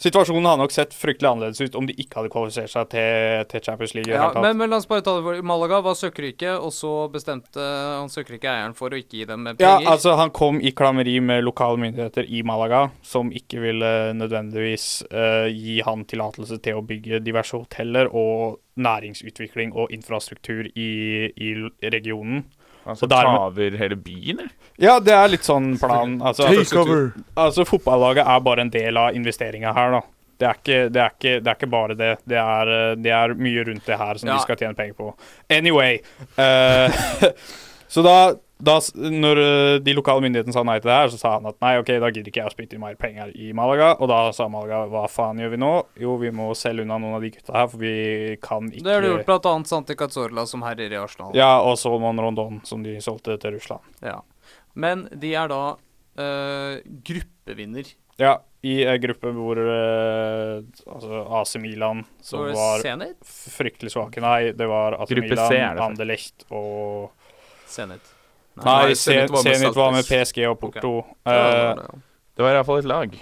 situasjonen 0.00 0.46
hadde 0.48 0.62
nok 0.64 0.72
sett 0.74 0.94
fryktelig 0.96 1.28
annerledes 1.30 1.60
ut 1.60 1.76
om 1.78 1.86
de 1.86 1.94
ikke 1.94 2.18
hadde 2.18 2.30
kvalifisert 2.32 2.72
seg 2.72 2.88
til, 2.94 3.44
til 3.50 3.62
Champions 3.62 3.94
League. 3.94 4.10
Ja, 4.10 4.30
men, 4.42 4.56
men 4.58 4.72
la 4.72 4.80
oss 4.80 4.88
bare 4.90 5.04
ta 5.06 5.14
det 5.18 5.24
for 5.26 5.46
Malaga 5.46 5.78
var 5.84 5.98
søkkrike, 5.98 6.56
og 6.58 6.72
så 6.74 6.92
bestemte 7.12 7.62
han 7.62 8.10
søkkrike 8.10 8.50
eieren 8.50 8.74
for 8.78 8.94
å 8.94 8.98
ikke 8.98 9.20
gi 9.20 9.28
dem 9.30 9.46
Ja, 9.52 9.54
penger. 9.54 9.90
altså 9.92 10.16
Han 10.18 10.34
kom 10.34 10.58
i 10.58 10.74
klammeri 10.74 11.20
med 11.22 11.44
lokale 11.46 11.78
myndigheter 11.80 12.26
i 12.26 12.42
Malaga, 12.46 12.88
som 13.06 13.30
ikke 13.34 13.62
ville 13.62 13.92
nødvendigvis 14.18 14.88
uh, 15.14 15.46
gi 15.52 15.78
han 15.86 16.04
tillatelse 16.10 16.58
til 16.64 16.80
å 16.80 16.84
bygge 16.86 17.22
diverse 17.24 17.56
hoteller 17.56 18.10
og 18.10 18.60
næringsutvikling 18.74 19.72
og 19.78 19.94
infrastruktur 19.94 20.66
i, 20.74 20.90
i 21.30 21.54
regionen. 21.94 22.42
Han 22.84 22.96
Så 22.96 23.06
skal 23.06 23.24
ta 23.28 23.36
over 23.46 23.76
hele 23.80 23.96
byen, 23.96 24.40
eller? 24.44 24.50
Ja, 24.82 24.98
det 25.00 25.14
er 25.14 25.28
litt 25.32 25.46
sånn 25.46 25.74
plan. 25.80 26.18
Altså, 26.28 26.48
Takeover! 26.50 27.12
altså 27.36 27.64
fotballaget 27.68 28.26
er 28.26 28.40
bare 28.44 28.64
en 28.66 28.70
del 28.74 28.96
av 29.00 29.14
investeringa 29.16 29.72
her, 29.76 29.96
da. 29.98 30.02
Det 30.40 30.46
er, 30.48 30.56
ikke, 30.58 30.78
det, 30.90 31.00
er 31.00 31.12
ikke, 31.14 31.34
det 31.44 31.50
er 31.52 31.58
ikke 31.60 31.70
bare 31.70 31.94
det. 31.94 32.12
Det 32.26 32.38
er, 32.40 32.70
eh, 32.74 32.94
det 32.98 33.12
er 33.14 33.34
mye 33.38 33.62
rundt 33.68 33.86
det 33.86 33.98
her 34.00 34.18
som 34.18 34.28
Ja. 34.28 34.34
de 34.34 34.42
skal 34.42 34.56
tjene 34.58 34.74
penger 34.74 34.96
på. 34.98 35.12
Anyway. 35.48 36.00
Uh, 36.34 37.30
så 37.94 38.02
da, 38.02 38.16
da 38.62 38.76
Når 38.94 39.40
eh, 39.42 39.76
de 39.82 39.94
lokale 39.96 40.22
myndighetene 40.22 40.54
sa 40.54 40.62
nei 40.66 40.76
til 40.78 40.88
det 40.90 40.96
her, 40.96 41.10
så 41.10 41.18
sa 41.18 41.32
han 41.36 41.48
at 41.50 41.56
nei, 41.64 41.72
OK, 41.80 41.90
da 42.00 42.10
gidder 42.12 42.30
ikke 42.30 42.42
jeg 42.42 42.50
å 42.50 42.54
spytte 42.54 42.76
inn 42.76 42.84
mer 42.84 42.94
penger 43.00 43.32
i 43.34 43.50
Malaga. 43.56 43.94
Og 43.98 44.10
da 44.10 44.20
sa 44.36 44.46
Malaga 44.52 44.84
hva 44.92 45.04
faen 45.10 45.42
gjør 45.42 45.54
vi 45.56 45.60
nå? 45.60 45.72
Jo, 46.00 46.14
vi 46.22 46.30
må 46.34 46.52
selge 46.58 46.86
unna 46.86 47.00
noen 47.02 47.18
av 47.18 47.26
de 47.26 47.32
gutta 47.34 47.56
her, 47.56 47.66
for 47.72 47.82
vi 47.82 47.94
kan 48.44 48.70
ikke 48.70 48.86
det 48.86 48.94
har 48.94 49.04
du 49.04 49.10
gjort 49.10 49.32
bl.a. 49.32 49.56
Santi 49.68 49.98
Cazorla, 49.98 50.46
som 50.50 50.62
herjer 50.66 50.94
i 50.94 51.00
Arsenal. 51.02 51.34
Ja, 51.36 51.50
og 51.66 51.76
Solomon 51.82 52.22
Rondon, 52.22 52.62
som 52.68 52.86
de 52.86 52.96
solgte 53.04 53.36
til 53.42 53.58
Russland. 53.58 53.84
Ja. 54.04 54.20
Men 54.78 55.08
de 55.10 55.34
er 55.38 55.50
da 55.50 55.62
øh, 55.74 56.80
gruppevinner 57.06 57.90
Ja, 58.18 58.38
i 58.64 58.78
en 58.86 59.00
gruppe 59.02 59.30
hvor 59.34 59.58
øh, 59.58 60.62
altså 60.86 61.22
AC 61.40 61.56
Milan, 61.62 62.04
som 62.22 62.46
Så 62.46 62.54
var 62.54 63.14
fryktelig 63.58 63.92
svake 63.92 64.22
Nei, 64.22 64.54
det 64.56 64.66
var 64.70 64.96
AC 65.02 65.10
Gruppe 65.10 65.34
Milan, 65.34 65.52
er 65.52 65.74
det. 65.74 65.86
Anderlecht 65.90 66.46
og 66.50 67.10
Zenit. 67.68 68.13
Nei, 68.62 68.94
Zenit 68.94 69.30
var 69.30 69.44
med 69.44 69.74
var 69.74 69.92
med 69.92 70.06
PSG 70.06 70.44
og 70.48 70.58
Porto. 70.60 70.98
Okay. 71.02 71.24
Uh, 71.26 71.32
det 71.32 71.38
var 71.38 71.78
det, 71.78 71.86
ja. 71.88 72.02
Det 72.34 72.44
var 72.44 72.58
iallfall 72.58 72.82
et 72.82 72.90
lag. 72.90 73.14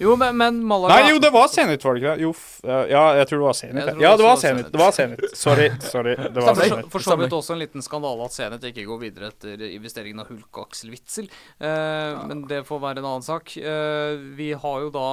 Jo, 0.00 0.14
men, 0.16 0.32
men 0.40 0.62
Malaga 0.64 0.94
Nei, 0.94 1.10
jo, 1.12 1.18
det 1.20 1.28
var 1.34 1.48
Zenit, 1.52 1.82
var 1.84 1.92
det 1.92 2.00
ikke 2.00 2.12
det? 2.16 2.24
Jo, 2.24 2.30
f 2.32 2.44
ja, 2.64 3.02
jeg 3.18 3.28
tror 3.28 3.42
det 3.42 3.44
var 3.44 3.56
Zenit. 3.58 3.88
Ja, 4.00 4.12
det 4.16 4.24
var 4.24 4.38
Zenit. 4.40 4.70
Det 4.72 4.80
var 4.80 4.94
Zenit. 4.96 5.24
Sorry. 5.36 5.66
sorry, 5.84 6.14
Det 6.16 6.44
var 6.46 6.56
Zenit. 6.56 6.88
For 6.94 7.04
så 7.04 7.16
vidt 7.20 7.36
også 7.36 7.52
en 7.52 7.60
liten 7.60 7.84
skandale 7.84 8.24
at 8.24 8.32
Zenit 8.32 8.64
ikke 8.70 8.86
går 8.88 9.02
videre 9.02 9.28
etter 9.28 9.66
investeringen 9.68 10.22
av 10.24 10.32
Hulk 10.32 10.48
og 10.56 10.70
Aksel 10.70 10.94
Witzel. 10.94 11.28
Eh, 11.60 12.22
Men 12.30 12.46
det 12.48 12.62
får 12.70 12.80
være 12.80 13.02
en 13.04 13.10
annen 13.10 13.26
sak. 13.28 13.52
Uh, 13.60 14.16
vi 14.40 14.54
har 14.56 14.86
jo 14.86 14.88
da 14.94 15.06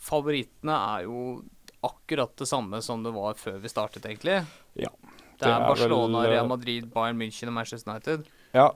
Favorittene 0.00 0.78
er 0.96 1.04
jo 1.04 1.42
akkurat 1.84 2.32
det 2.40 2.48
samme 2.48 2.80
som 2.80 3.04
det 3.04 3.12
var 3.12 3.36
før 3.36 3.60
vi 3.60 3.68
startet, 3.68 4.08
egentlig. 4.08 4.40
Ja, 4.80 4.88
Det 4.88 5.44
det 5.44 5.50
er 5.52 5.58
er 5.58 5.68
Barcelona, 5.68 6.22
vel, 6.22 6.30
eh, 6.30 6.32
Real 6.38 6.48
Madrid, 6.48 6.88
Bayern 6.94 7.20
München 7.20 7.52
og 7.52 7.58
Manchester 7.60 7.92
United. 7.92 8.24
Ja, 8.54 8.70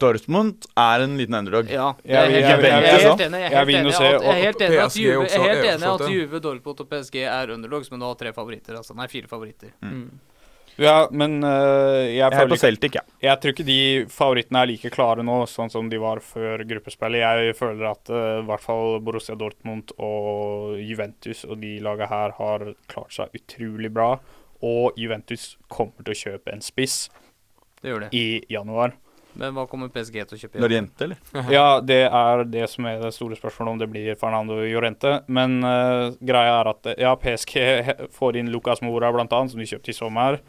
Dortmund 0.00 0.64
er 0.80 1.02
en 1.04 1.16
liten 1.18 1.34
underdog. 1.38 1.68
Ja, 1.70 1.90
Jeg 2.04 2.14
jeg 2.32 2.44
helt 2.44 2.62
jeg 2.64 2.70
jeg 2.70 2.72
er 2.72 2.82
jeg 2.82 3.02
helt 3.04 3.20
enig. 3.20 3.40
Jeg 3.40 3.52
er 3.52 3.64
helt 3.64 3.74
enig 3.74 3.94
at- 3.94 4.22
jeg 4.24 4.30
er 4.34 4.44
helt 4.44 4.62
enig 4.64 4.78
at 4.84 4.96
Juve, 4.96 5.24
er 5.24 5.42
helt 5.44 5.66
enig 5.74 5.88
at. 5.94 6.06
Juve, 6.10 6.40
Dortmund 6.40 6.80
og 6.80 6.88
PSG 6.90 7.16
er 7.24 7.52
underdogs, 7.54 7.90
men 7.90 8.00
du 8.00 8.06
har 8.06 8.14
tre 8.14 8.32
favoritter. 8.32 8.74
Altså. 8.80 8.94
Nei, 8.96 9.06
fire 9.12 9.28
favoritter. 9.28 9.70
Mm. 9.82 10.08
ja 10.76 11.06
men 11.12 11.36
uh, 11.44 12.02
jeg 12.02 12.16
Jeg 12.16 12.24
er 12.26 12.34
føler 12.34 12.48
på 12.48 12.58
Celtic, 12.58 12.92
jeg. 12.98 13.04
Jeg 13.22 13.40
tror 13.40 13.52
ikke 13.54 13.66
de 13.68 14.06
favorittene 14.10 14.62
er 14.62 14.66
like 14.72 14.90
klare 14.90 15.22
nå, 15.22 15.36
sånn 15.46 15.70
som 15.70 15.88
de 15.88 15.98
var 16.02 16.18
før 16.18 16.64
gruppespillet. 16.66 17.20
Jeg 17.22 17.54
føler 17.60 17.90
at 17.92 18.10
uh, 18.10 18.40
i 18.40 18.46
hvert 18.48 18.60
fall 18.64 18.98
Borussia 19.00 19.36
Dortmund 19.36 19.92
og 19.98 20.74
Juventus 20.80 21.44
og 21.44 21.60
de 21.60 21.76
laga 21.84 22.08
her 22.10 22.34
har 22.40 22.74
klart 22.88 23.12
seg 23.14 23.28
utrolig 23.38 23.92
bra. 23.92 24.18
Og 24.64 24.96
Juventus 24.98 25.56
kommer 25.68 26.02
til 26.02 26.14
å 26.14 26.18
kjøpe 26.24 26.52
en 26.56 26.60
spiss 26.64 27.08
Det 27.82 27.92
gjør 27.92 28.00
det. 28.08 28.14
i 28.16 28.42
januar. 28.50 28.94
Men 29.40 29.54
hva 29.56 29.66
kommer 29.70 29.90
PSG 29.92 30.20
til 30.20 30.36
å 30.36 30.40
kjøpe? 30.40 30.62
Lorente? 30.62 31.06
Eller? 31.06 31.20
Ja, 31.56 31.80
det 31.82 32.02
er 32.06 32.44
det 32.48 32.68
som 32.72 32.86
er 32.90 33.02
det 33.02 33.12
store 33.16 33.38
spørsmålet, 33.38 33.72
om 33.74 33.82
det 33.82 33.90
blir 33.92 34.18
Fernando 34.20 34.58
Llorente. 34.62 35.16
Men 35.26 35.58
uh, 35.66 36.14
greia 36.22 36.60
er 36.60 36.70
at 36.74 36.90
eh, 36.92 37.00
ja, 37.02 37.14
PSG 37.20 38.10
får 38.14 38.40
inn 38.40 38.52
Lucas 38.54 38.82
Mora, 38.84 39.10
annet, 39.10 39.52
som 39.52 39.60
de 39.60 39.68
kjøpte 39.68 39.92
i 39.92 39.96
sommer. 39.96 40.40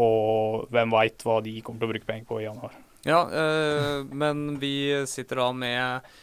Og 0.00 0.64
hvem 0.74 0.94
veit 0.94 1.22
hva 1.26 1.38
de 1.44 1.58
kommer 1.62 1.84
til 1.84 1.90
å 1.90 1.94
bruke 1.94 2.08
penger 2.08 2.28
på 2.28 2.40
i 2.40 2.46
januar. 2.48 2.76
Ja, 3.04 3.24
uh, 3.28 3.98
men 4.08 4.54
vi 4.62 5.04
sitter 5.10 5.44
da 5.44 5.50
med 5.52 6.14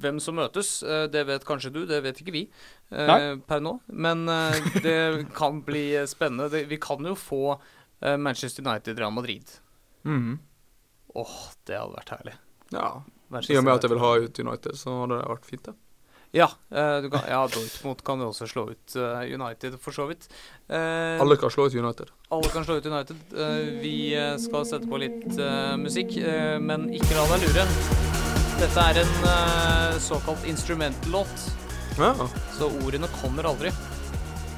hvem 0.00 0.18
som 0.20 0.36
møtes. 0.36 0.80
det 1.12 1.22
vet 1.28 1.44
kanskje 1.46 1.70
du, 1.72 1.84
det 1.86 2.00
vet 2.04 2.18
ikke 2.20 2.34
vi 2.34 2.44
eh, 2.90 3.06
Nei. 3.08 3.18
per 3.46 3.62
nå. 3.64 3.78
Men 3.86 4.28
eh, 4.28 4.70
det 4.82 5.26
kan 5.36 5.62
bli 5.64 5.86
spennende. 6.10 6.50
Det, 6.52 6.64
vi 6.70 6.80
kan 6.82 7.04
jo 7.06 7.14
få 7.18 7.44
eh, 7.54 8.16
Manchester 8.16 8.64
United 8.66 8.98
Real 8.98 9.14
Madrid. 9.14 9.56
Mhm. 10.04 10.38
Åh, 11.14 11.34
det 11.66 11.78
hadde 11.78 11.94
vært 11.94 12.10
herlig. 12.16 12.34
Ja. 12.74 13.02
I 13.48 13.56
og 13.56 13.64
med 13.64 13.74
at 13.74 13.82
jeg 13.82 13.90
vil 13.90 13.98
ha 14.02 14.12
ut 14.18 14.38
United, 14.40 14.72
så 14.78 15.00
hadde 15.00 15.18
det 15.20 15.28
vært 15.30 15.44
fint, 15.46 15.62
det. 15.64 15.74
Ja, 16.34 16.48
eh, 16.74 17.00
du 17.00 17.08
kan, 17.10 17.22
ja, 17.30 17.44
Dortmund 17.46 18.00
kan 18.02 18.18
jo 18.18 18.32
også 18.32 18.48
slå 18.50 18.64
ut 18.72 18.96
eh, 18.98 19.22
United, 19.34 19.76
for 19.78 19.92
så 19.94 20.08
vidt. 20.08 20.26
Eh, 20.68 21.20
Alle 21.22 21.36
kan 21.38 21.50
slå 21.54 21.66
ut 21.68 21.74
United. 21.78 22.10
Alle 22.34 22.50
kan 22.50 22.64
slå 22.66 22.76
ut 22.80 22.86
United. 22.90 23.16
Eh, 23.30 23.78
vi 23.80 23.94
skal 24.42 24.66
sette 24.66 24.88
på 24.90 24.98
litt 24.98 25.38
eh, 25.38 25.76
musikk, 25.78 26.16
eh, 26.18 26.58
men 26.58 26.88
ikke 26.90 27.14
la 27.14 27.26
deg 27.36 27.46
lure. 27.46 27.66
Dette 28.58 28.82
er 28.90 29.00
en 29.04 29.14
eh, 29.30 29.98
såkalt 30.02 30.44
instrumental-låt, 30.50 31.46
Ja. 31.98 32.10
så 32.58 32.66
ordene 32.82 33.06
kommer 33.22 33.46
aldri. 33.46 33.70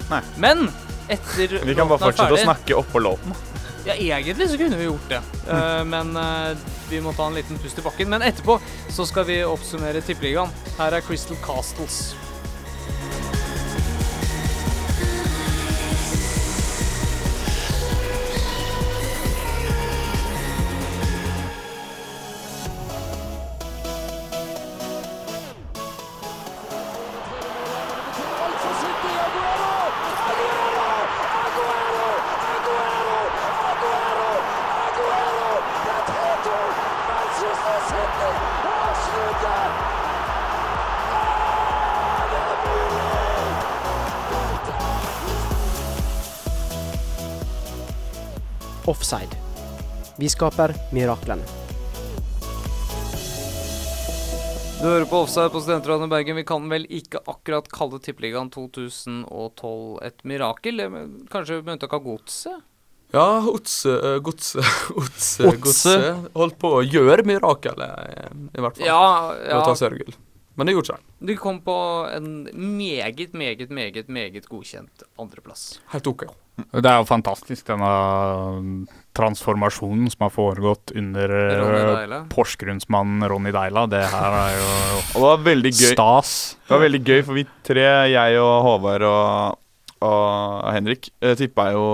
Nei. 0.08 0.22
Men 0.40 0.70
etter 1.12 1.58
Vi 1.64 1.74
kan 1.76 1.88
bare 1.88 1.98
fortsette 2.00 2.24
ferdig, 2.24 2.32
å 2.32 2.40
ferdig- 2.40 2.48
snakke 2.48 2.80
oppå 2.80 3.02
låten. 3.04 3.36
Ja, 3.86 3.94
egentlig 3.94 4.48
så 4.50 4.58
kunne 4.58 4.76
vi 4.76 4.88
gjort 4.88 5.08
det, 5.08 5.22
Eh, 5.46 5.84
men 5.86 6.16
eh, 6.16 6.56
vi 6.90 6.98
må 7.00 7.12
ta 7.14 7.28
en 7.28 7.36
liten 7.38 7.58
pust 7.62 7.78
i 7.78 7.82
bakken. 7.82 8.10
Men 8.10 8.22
etterpå 8.26 8.58
så 8.90 9.06
skal 9.06 9.26
vi 9.28 9.36
oppsummere 9.46 10.00
Tippeligaen. 10.02 10.50
Her 10.78 10.96
er 10.98 11.04
Crystal 11.06 11.38
Castles. 11.44 12.16
Vi 50.26 50.30
skaper 50.30 50.72
miraklene. 50.90 51.44
Du 54.80 54.88
hører 54.88 55.04
på 55.06 55.20
Offside 55.22 55.52
på 55.54 55.60
Studentradioen 55.62 56.08
i 56.08 56.10
Bergen. 56.10 56.36
Vi 56.40 56.42
kan 56.48 56.66
vel 56.66 56.88
ikke 56.90 57.20
akkurat 57.30 57.68
kalle 57.70 58.00
Tippeligaen 58.02 58.50
2012 58.50 60.00
et 60.08 60.24
mirakel? 60.26 60.82
Kanskje 61.30 61.60
med 61.60 61.76
unntak 61.76 61.94
av 61.94 62.02
Godset? 62.08 62.58
Ja, 63.14 63.28
Otse, 63.52 63.94
Godse, 64.26 64.66
Otse, 64.98 65.46
Otse. 65.52 65.60
Godse 65.62 65.94
holdt 66.34 66.58
på 66.58 66.74
å 66.80 66.82
gjøre 66.82 67.22
mirakelet, 67.30 68.18
eh, 68.18 68.34
i 68.50 68.64
hvert 68.66 68.80
fall. 68.80 68.88
Ja, 68.88 69.04
Ved 69.30 69.54
å 69.60 69.62
ta 69.62 69.76
ja. 69.76 69.80
seriegull. 69.84 70.18
Men 70.56 70.66
det 70.68 70.72
gjorde 70.76 70.94
seg. 70.94 71.04
Du 71.20 71.34
kom 71.36 71.58
på 71.64 71.76
en 72.16 72.28
meget, 72.78 73.34
meget, 73.36 73.68
meget 73.70 74.08
meget 74.08 74.48
godkjent 74.48 75.02
andreplass. 75.20 75.80
Helt 75.92 76.06
OK. 76.08 76.24
Det 76.72 76.88
er 76.88 77.02
jo 77.02 77.04
fantastisk, 77.04 77.66
denne 77.68 78.86
transformasjonen 79.16 80.08
som 80.12 80.24
har 80.26 80.32
foregått 80.32 80.92
under 80.96 81.28
Ronny 81.60 81.82
Deila. 81.90 82.20
Porsgrunnsmannen 82.32 83.26
Ronny 83.28 83.52
Deila. 83.52 83.84
Det 83.92 84.00
her 84.12 84.36
er 84.40 84.56
jo 84.56 84.70
Og 84.96 85.20
det 85.20 85.26
var 85.26 85.44
veldig 85.50 85.72
gøy. 85.74 85.92
stas. 85.92 86.32
Det 86.64 86.74
var 86.76 86.84
veldig 86.86 87.02
gøy, 87.04 87.20
for 87.28 87.36
vi 87.36 87.46
tre, 87.66 87.86
jeg 88.12 88.40
og 88.40 88.56
Håvard 88.66 89.04
og, 89.10 89.58
og 90.04 90.66
Henrik, 90.74 91.08
eh, 91.24 91.34
tippa 91.38 91.70
jo 91.72 91.84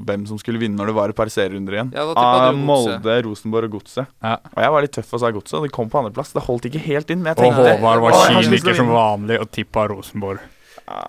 hvem 0.00 0.24
som 0.26 0.40
skulle 0.40 0.58
vinne 0.58 0.78
når 0.80 0.90
det 0.90 0.94
var 0.96 1.12
et 1.12 1.18
par 1.18 1.30
serierunder 1.30 1.76
igjen. 1.76 1.92
Ja, 1.94 2.06
da 2.10 2.24
Av. 2.50 2.56
Molde, 2.58 3.16
Rosenborg 3.26 3.68
og 3.70 3.76
Godset. 3.78 4.08
Ja. 4.22 4.38
Og 4.54 4.62
jeg 4.64 4.74
var 4.74 4.86
litt 4.86 4.96
tøff 4.96 5.12
og 5.14 5.22
sa 5.22 5.30
Godset, 5.34 5.58
og 5.60 5.68
de 5.68 5.74
kom 5.74 5.90
på 5.92 6.00
andreplass. 6.02 6.34
Det 6.34 6.42
holdt 6.46 6.66
ikke 6.70 6.82
helt 6.88 7.12
inn. 7.14 7.22
Men 7.22 7.34
jeg 7.34 7.46
Og 7.46 7.60
Håvard 7.60 8.02
var 8.02 8.16
«Å, 8.18 8.22
jeg 8.26 8.48
kyniker 8.48 8.80
som 8.80 8.90
vanlig 8.90 9.38
og 9.40 9.50
tippa 9.54 9.86
Rosenborg. 9.92 10.42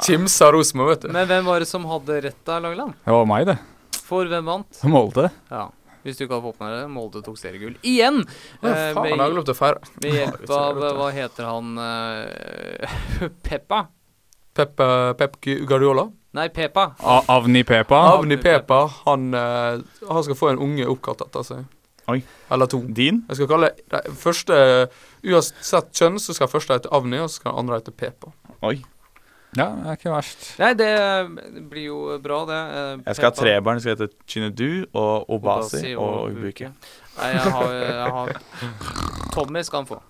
Tim 0.05 0.27
sa 0.31 0.51
Rosenborg, 0.53 0.93
vet 0.93 1.07
du. 1.07 1.15
Men 1.15 1.27
hvem 1.27 1.47
var 1.49 1.63
det 1.63 1.67
som 1.67 1.87
hadde 1.89 2.21
rett 2.29 2.43
da, 2.47 2.59
Langeland? 2.63 2.93
Det 3.03 3.17
var 3.17 3.25
meg, 3.27 3.49
det. 3.49 3.57
For 4.05 4.29
hvem 4.29 4.45
vant? 4.45 4.83
Molde. 4.85 5.31
Ja. 5.49 5.65
Hvis 6.05 6.19
du 6.19 6.27
ikke 6.27 6.37
hadde 6.37 6.45
fått 6.45 6.59
med 6.61 6.69
deg 6.69 6.83
det, 6.83 6.89
Molde 6.93 7.21
tok 7.25 7.37
seriegull 7.41 7.77
igjen. 7.81 8.21
Ja, 8.61 8.69
Eh, 8.69 8.91
faen, 8.93 9.07
jeg 9.09 9.17
har 9.17 9.33
med, 9.33 9.87
med 10.03 10.11
hjelp 10.13 10.51
av. 10.53 10.81
Hva 10.99 11.07
heter 11.15 11.47
han 11.49 11.71
eh, 11.81 12.97
Peppa? 13.47 13.87
Pep, 14.55 14.79
eh, 14.79 15.13
Pep 15.19 15.35
Guardiola. 15.43 16.07
Nei, 16.35 16.49
Pepa. 16.51 16.89
A 16.99 17.21
Avni 17.31 17.63
Pepa. 17.63 17.99
Avni 18.17 18.37
Pepa, 18.41 18.81
han, 19.05 19.33
eh, 19.33 19.79
han 20.09 20.23
skal 20.23 20.35
få 20.39 20.49
en 20.53 20.59
unge 20.63 20.87
oppkalt 20.91 21.21
etter 21.27 21.43
seg. 21.47 21.65
Oi. 22.11 22.19
Eller 22.51 22.69
to. 22.69 22.81
Din? 22.93 23.23
Jeg 23.29 23.39
skal 23.39 23.47
kalle 23.49 23.69
det 23.89 24.01
første 24.21 24.57
Uansett 25.25 25.87
kjønn, 25.97 26.19
så 26.21 26.35
skal 26.37 26.51
første 26.51 26.75
hete 26.77 26.91
Avni, 26.93 27.17
og 27.23 27.31
så 27.31 27.39
skal 27.39 27.51
den 27.55 27.63
andre 27.63 27.79
hete 27.79 27.93
Pepa. 27.95 28.33
Oi. 28.61 28.75
Ja, 29.55 29.69
det 29.71 29.87
er 29.87 29.95
ikke 29.97 30.11
verst. 30.11 30.49
Nei, 30.59 30.73
det 30.75 30.89
blir 31.71 31.85
jo 31.87 31.99
bra, 32.21 32.41
det. 32.49 32.59
Pepa. 32.99 33.05
Jeg 33.07 33.15
skal 33.15 33.29
ha 33.29 33.35
tre 33.39 33.53
barn. 33.63 33.79
Jeg 33.79 33.85
skal 33.85 33.95
hete 33.95 34.09
Chinedu 34.27 34.85
og 34.93 35.29
Obasi 35.37 35.95
og 35.95 36.35
Ubuki. 36.35 36.67
Nei, 37.15 37.29
jeg 37.31 37.55
har, 37.55 37.71
jeg 37.71 38.11
har 38.17 38.33
Tommy 39.33 39.63
skal 39.63 39.81
han 39.81 39.87
få. 39.89 40.01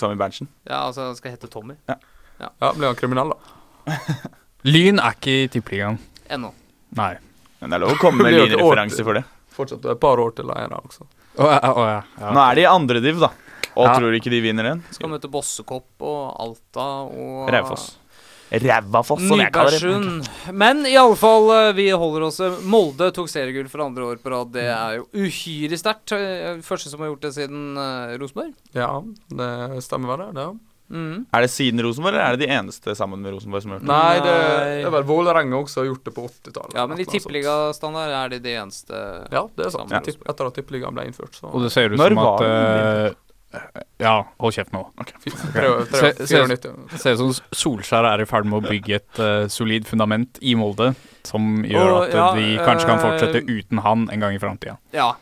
Tommy 0.00 0.16
Berntsen. 0.18 0.48
Ja, 0.66 0.86
altså, 0.88 1.10
han 1.12 1.20
skal 1.20 1.36
hete 1.36 1.46
Tommy. 1.52 1.76
Ja 1.88 2.00
Ja, 2.40 2.72
blir 2.72 2.88
han 2.90 2.96
kriminell, 2.98 3.30
da? 3.30 3.60
Lyn 4.74 5.00
er 5.02 5.16
ikke 5.18 5.36
i 5.42 5.48
Tippeligaen. 5.52 5.98
Ennå. 6.32 6.52
Nei. 6.96 7.14
Men 7.60 7.72
det 7.72 7.78
er 7.78 7.84
lov 7.84 7.94
å 7.96 8.00
komme 8.00 8.24
med 8.24 8.32
Det 8.32 8.38
blir 8.38 8.40
jo 8.40 8.46
ikke 8.48 8.60
lynreferanse 8.62 9.06
for 9.06 9.20
det. 9.20 9.24
Fortsatt 9.54 9.88
et 9.92 10.00
par 10.02 10.22
år 10.22 10.34
til 10.36 10.50
der 10.50 10.76
også. 10.78 11.08
Å 11.34 11.50
ja, 11.50 11.58
å 11.70 11.84
ja. 11.88 11.98
ja. 12.20 12.30
Nå 12.34 12.44
er 12.44 12.58
de 12.58 12.64
i 12.64 12.70
andre 12.70 13.02
div, 13.04 13.20
da. 13.22 13.30
Og 13.74 13.88
Ja. 13.88 13.96
tror 13.98 14.14
ikke 14.14 14.30
de 14.30 14.40
vinner 14.42 14.70
den. 14.70 14.82
Skal 14.94 15.10
møte 15.10 15.30
Bossekopp 15.30 16.04
og 16.06 16.34
Alta 16.42 16.88
og 17.10 17.50
Raufoss. 17.50 17.92
Rævafoss, 18.54 19.24
som 19.26 19.40
jeg 19.40 19.50
kaller 19.54 19.82
det. 19.82 20.52
Men 20.54 20.84
i 20.86 20.94
alle 21.00 21.16
fall, 21.18 21.48
eh, 21.50 21.72
vi 21.74 21.88
holder 21.90 22.26
oss 22.28 22.38
Molde 22.62 23.08
tok 23.14 23.28
seriegull 23.28 23.68
for 23.72 23.82
andre 23.82 24.04
år 24.12 24.20
på 24.22 24.30
rad. 24.30 24.52
Det 24.54 24.66
er 24.68 24.98
jo 25.00 25.08
uhyre 25.24 25.78
sterkt. 25.80 26.12
Eh, 26.12 26.60
Første 26.62 26.92
som 26.92 27.00
har 27.00 27.10
gjort 27.10 27.24
det 27.24 27.32
siden 27.34 27.74
uh, 27.78 28.14
Rosenborg. 28.20 28.52
Ja, 28.76 29.02
det 29.32 29.82
stemmer 29.82 30.14
vel, 30.14 30.26
det. 30.36 30.44
Ja. 30.44 30.52
Mm. 30.90 31.24
Er 31.32 31.40
det 31.46 31.48
siden 31.50 31.80
Rosenborg, 31.82 32.14
eller 32.14 32.24
er 32.26 32.36
det 32.36 32.46
de 32.46 32.52
eneste 32.54 32.92
sammen 32.94 33.22
med 33.24 33.32
Rosenborg 33.32 33.62
som 33.64 33.72
har 33.72 33.78
gjort 33.80 33.86
det? 33.88 33.94
Nei, 33.94 34.18
det, 34.20 34.34
det 34.82 34.84
er 34.90 34.92
vel 34.98 35.06
Vålerenga 35.08 35.56
også 35.62 35.80
har 35.80 35.86
gjort 35.88 36.04
det 36.04 36.12
på 36.14 36.26
80-tallet. 36.28 36.76
Ja, 36.76 36.86
men 36.90 37.00
i 37.00 37.06
tippeligastandard 37.08 38.12
er 38.20 38.34
de 38.34 38.40
de 38.44 38.52
eneste 38.60 39.00
Ja, 39.32 39.46
det 39.56 39.66
er 39.66 39.72
sant. 39.74 39.90
Ja. 39.94 40.02
Etter 40.04 40.50
at 40.50 40.58
tippeligaen 40.60 40.94
ble 40.94 41.06
innført, 41.08 41.34
så 41.40 41.48
Og 41.48 41.64
det 41.64 41.72
ser 41.72 41.88
ut 41.94 41.98
Når 41.98 42.14
som 42.14 42.22
at 42.28 42.44
eh, 42.50 43.64
Ja, 44.02 44.14
hold 44.42 44.52
kjeft 44.56 44.72
nå. 44.74 44.84
Okay. 45.00 45.18
tre- 45.30 45.72
tre- 45.88 46.12
Se- 46.18 46.26
se- 46.26 46.44
94. 46.52 46.86
Det 46.92 47.00
ser 47.00 47.12
ut 47.16 47.20
som 47.22 47.34
Solskjær 47.64 48.08
er 48.12 48.22
i 48.24 48.28
ferd 48.28 48.46
med 48.50 48.60
å 48.60 48.68
bygge 48.68 48.96
et 49.00 49.20
uh, 49.22 49.48
solid 49.48 49.86
fundament 49.86 50.38
i 50.42 50.56
Molde, 50.58 50.92
som 51.24 51.62
gjør 51.64 51.92
at 52.02 52.14
ja, 52.18 52.26
de 52.34 52.58
kanskje 52.60 52.88
kan 52.90 52.98
eh, 52.98 53.04
fortsette 53.06 53.44
uten 53.48 53.78
han 53.86 54.08
en 54.10 54.20
gang 54.26 54.34
i 54.36 54.42
framtida. 54.42 54.76
Ja, 54.92 55.12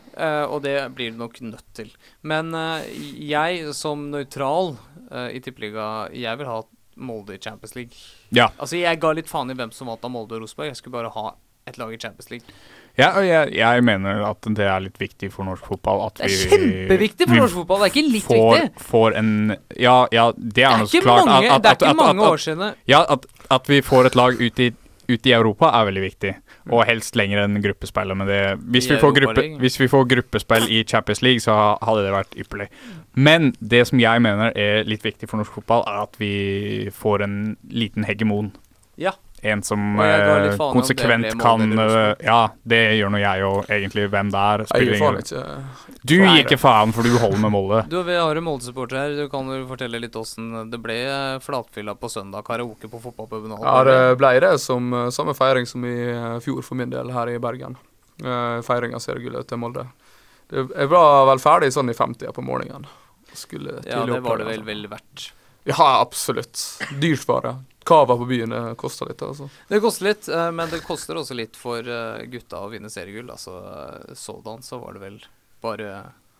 og 0.46 0.62
det 0.64 0.76
blir 0.96 1.12
du 1.12 1.20
nok 1.20 1.40
nødt 1.40 1.68
til. 1.76 1.92
Men 2.20 2.52
eh, 2.54 2.88
jeg 3.32 3.72
som 3.76 4.10
nøytral 4.12 4.74
eh, 5.10 5.38
i 5.38 5.40
tippeliga, 5.44 6.08
jeg 6.12 6.40
vil 6.40 6.50
ha 6.50 6.60
Molde 7.02 7.38
i 7.38 7.40
Champions 7.40 7.74
League. 7.74 7.96
Ja. 8.36 8.50
Altså, 8.58 8.76
jeg 8.76 9.00
ga 9.00 9.14
litt 9.16 9.30
faen 9.30 9.50
i 9.50 9.56
hvem 9.56 9.72
som 9.72 9.88
vant 9.88 10.04
av 10.04 10.12
Molde 10.12 10.36
og 10.36 10.44
Rosenborg. 10.44 10.72
Jeg 10.72 10.82
skulle 10.82 10.98
bare 11.00 11.12
ha 11.14 11.34
et 11.68 11.78
lag 11.78 11.92
i 11.94 11.98
Champions 11.98 12.30
League. 12.30 12.62
Ja, 12.98 13.08
og 13.16 13.24
jeg, 13.24 13.54
jeg 13.56 13.84
mener 13.86 14.20
at 14.28 14.46
det 14.52 14.66
er 14.68 14.82
litt 14.84 14.98
viktig 15.00 15.30
for 15.32 15.48
norsk 15.48 15.64
fotball 15.64 16.02
at 16.10 16.18
Det 16.18 16.26
er 16.26 16.32
vi 16.32 16.50
kjempeviktig 16.50 17.28
for 17.30 17.38
norsk 17.40 17.56
fotball. 17.62 17.80
Det 17.80 17.86
er 17.86 17.94
ikke 17.94 18.12
litt 18.12 18.26
får, 18.26 18.42
viktig. 18.42 18.84
får 18.90 19.16
en 19.22 19.30
Ja, 19.80 19.94
ja, 20.12 20.26
det 20.36 20.52
Det 20.58 20.66
er 20.68 20.82
nå 20.82 20.88
så 20.90 21.00
klart 21.06 21.24
mange, 21.30 21.48
at, 21.48 21.54
at, 21.54 21.62
det 21.62 21.70
er 21.70 21.78
ikke 21.78 21.92
at, 21.94 22.00
mange 22.02 22.28
år 22.28 22.42
siden. 22.44 22.74
Ja, 22.90 23.00
at 23.56 23.72
vi 23.72 23.80
får 23.86 24.10
et 24.10 24.18
lag 24.20 24.42
ut 24.42 24.60
i, 24.60 24.68
ut 25.08 25.26
i 25.26 25.34
Europa 25.34 25.70
er 25.74 25.88
veldig 25.88 26.02
viktig. 26.04 26.32
Og 26.70 26.84
helst 26.86 27.16
lenger 27.18 27.42
enn 27.42 27.58
gruppespillet. 27.64 28.18
Men 28.18 28.30
det, 28.30 28.40
hvis, 28.74 28.88
vi 28.90 28.98
får 29.02 29.16
gruppe, 29.18 29.46
hvis 29.62 29.78
vi 29.80 29.88
får 29.90 30.06
gruppespill 30.14 30.68
i 30.70 30.82
Champions 30.88 31.22
League, 31.24 31.42
så 31.44 31.56
hadde 31.82 32.06
det 32.06 32.14
vært 32.14 32.38
ypperlig. 32.38 32.68
Men 33.14 33.52
det 33.60 33.84
som 33.90 34.00
jeg 34.02 34.22
mener 34.24 34.54
er 34.58 34.88
litt 34.88 35.04
viktig 35.04 35.28
for 35.30 35.42
norsk 35.42 35.58
fotball, 35.60 35.84
er 35.90 36.06
at 36.06 36.18
vi 36.22 36.34
får 36.94 37.26
en 37.26 37.36
liten 37.70 38.06
hegemon. 38.08 38.52
Ja. 39.00 39.16
En 39.44 39.62
som 39.62 40.00
eh, 40.00 40.56
konsekvent 40.56 41.40
kan 41.40 41.78
eh, 41.78 42.14
Ja, 42.22 42.52
det 42.62 42.78
gjør 42.94 43.10
nå 43.10 43.18
jeg 43.18 43.42
òg, 43.42 43.70
egentlig. 43.74 44.04
Hvem 44.12 44.28
det 44.30 44.42
er, 44.42 44.62
spiller 44.70 44.98
ingen 45.00 45.96
Du 46.06 46.14
gir 46.14 46.42
ikke 46.44 46.58
faen, 46.62 46.94
for 46.94 47.02
du 47.02 47.16
holder 47.18 47.42
med 47.42 47.50
Molde. 47.50 47.80
Du, 47.90 47.98
Vi 48.06 48.14
har 48.14 48.38
en 48.38 48.46
Molde-supporter 48.46 49.00
her. 49.00 49.16
Du 49.18 49.26
kan 49.32 49.50
jo 49.50 49.64
fortelle 49.66 49.98
litt 49.98 50.14
åssen 50.18 50.70
det 50.70 50.78
ble 50.82 51.00
eh, 51.08 51.40
flatfylla 51.42 51.96
på 51.98 52.10
søndag. 52.12 52.46
Karaoke 52.46 52.86
på 52.92 53.02
fotballpuben. 53.02 53.56
Ja, 53.58 53.74
det 53.88 53.98
ble 54.22 54.36
det 54.46 54.52
som 54.62 54.94
samme 55.10 55.34
feiring 55.34 55.66
som 55.66 55.90
i 55.90 55.96
fjor 56.44 56.62
for 56.62 56.78
min 56.78 56.94
del 56.94 57.10
her 57.10 57.34
i 57.34 57.40
Bergen. 57.42 57.74
Uh, 58.22 58.60
feiring 58.62 58.94
av 58.94 59.02
seriegullet 59.02 59.48
til 59.50 59.58
Molde. 59.58 59.88
Det, 60.46 60.68
jeg 60.68 60.90
var 60.92 61.26
vel 61.32 61.42
ferdig 61.42 61.72
sånn 61.74 61.90
i 61.90 61.98
50 61.98 62.30
på 62.36 62.46
morgenen. 62.46 62.86
Skulle 63.34 63.80
Ja, 63.88 64.04
det 64.06 64.22
var 64.22 64.38
det 64.38 64.46
vel 64.46 64.60
altså. 64.60 64.70
vel 64.70 64.86
verdt. 64.92 65.28
Ja, 65.66 66.00
absolutt. 66.00 66.62
Dyrt 67.02 67.26
var 67.26 67.46
det. 67.48 67.54
Cava 67.84 68.16
på 68.16 68.26
byen 68.30 68.54
koster 68.80 69.08
litt, 69.10 69.22
altså. 69.26 69.48
Det 69.68 69.80
koster 69.82 70.08
litt, 70.10 70.28
eh, 70.28 70.48
men 70.54 70.70
det 70.70 70.82
koster 70.86 71.18
også 71.18 71.34
litt 71.38 71.56
for 71.58 71.82
eh, 71.82 72.24
gutta 72.30 72.60
å 72.62 72.70
vinne 72.72 72.90
seriegull. 72.92 73.30
Altså 73.34 73.56
eh, 73.58 74.12
sådan 74.18 74.62
så 74.62 74.78
var 74.82 74.98
det 74.98 75.04
vel 75.06 75.22
bare 75.62 75.92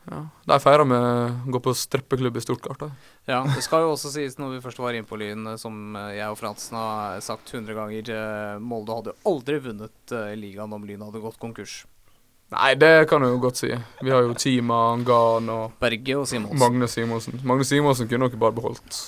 Ja. 0.02 0.16
De 0.50 0.56
feira 0.58 0.82
med 0.82 0.98
å 0.98 1.50
gå 1.54 1.60
på 1.62 1.72
strippeklubb 1.78 2.36
i 2.36 2.40
Stortgart. 2.42 2.80
Da. 2.80 2.88
Ja, 3.30 3.36
det 3.46 3.62
skal 3.62 3.84
jo 3.84 3.92
også 3.92 4.10
sies 4.10 4.34
når 4.34 4.56
vi 4.56 4.62
først 4.64 4.80
var 4.82 4.96
inne 4.98 5.06
på 5.06 5.14
Lyn, 5.20 5.46
eh, 5.52 5.58
som 5.62 5.94
eh, 5.94 6.16
jeg 6.18 6.26
og 6.32 6.38
Fransen 6.40 6.74
har 6.78 7.20
sagt 7.22 7.52
100 7.54 7.76
ganger, 7.78 8.10
eh, 8.10 8.56
Molde 8.58 8.96
hadde 8.98 9.14
aldri 9.30 9.60
vunnet 9.62 10.14
eh, 10.14 10.32
ligaen 10.38 10.74
om 10.74 10.86
Lyn 10.88 11.04
hadde 11.06 11.22
gått 11.22 11.38
konkurs. 11.42 11.84
Nei, 12.52 12.74
det 12.76 13.06
kan 13.08 13.22
du 13.22 13.30
jo 13.30 13.38
godt 13.40 13.62
si. 13.62 13.70
Vi 14.02 14.10
har 14.12 14.26
jo 14.26 14.34
Tima, 14.36 14.80
Ngan 15.00 15.46
og 15.54 15.78
Berge 15.80 16.18
og 16.20 16.26
Simonsen. 16.28 16.58
Magne 16.60 16.88
Simonsen. 16.90 17.38
Magne 17.48 17.64
Simonsen 17.64 18.10
kunne 18.10 18.28
dere 18.28 18.42
bare 18.42 18.52
beholdt. 18.58 18.98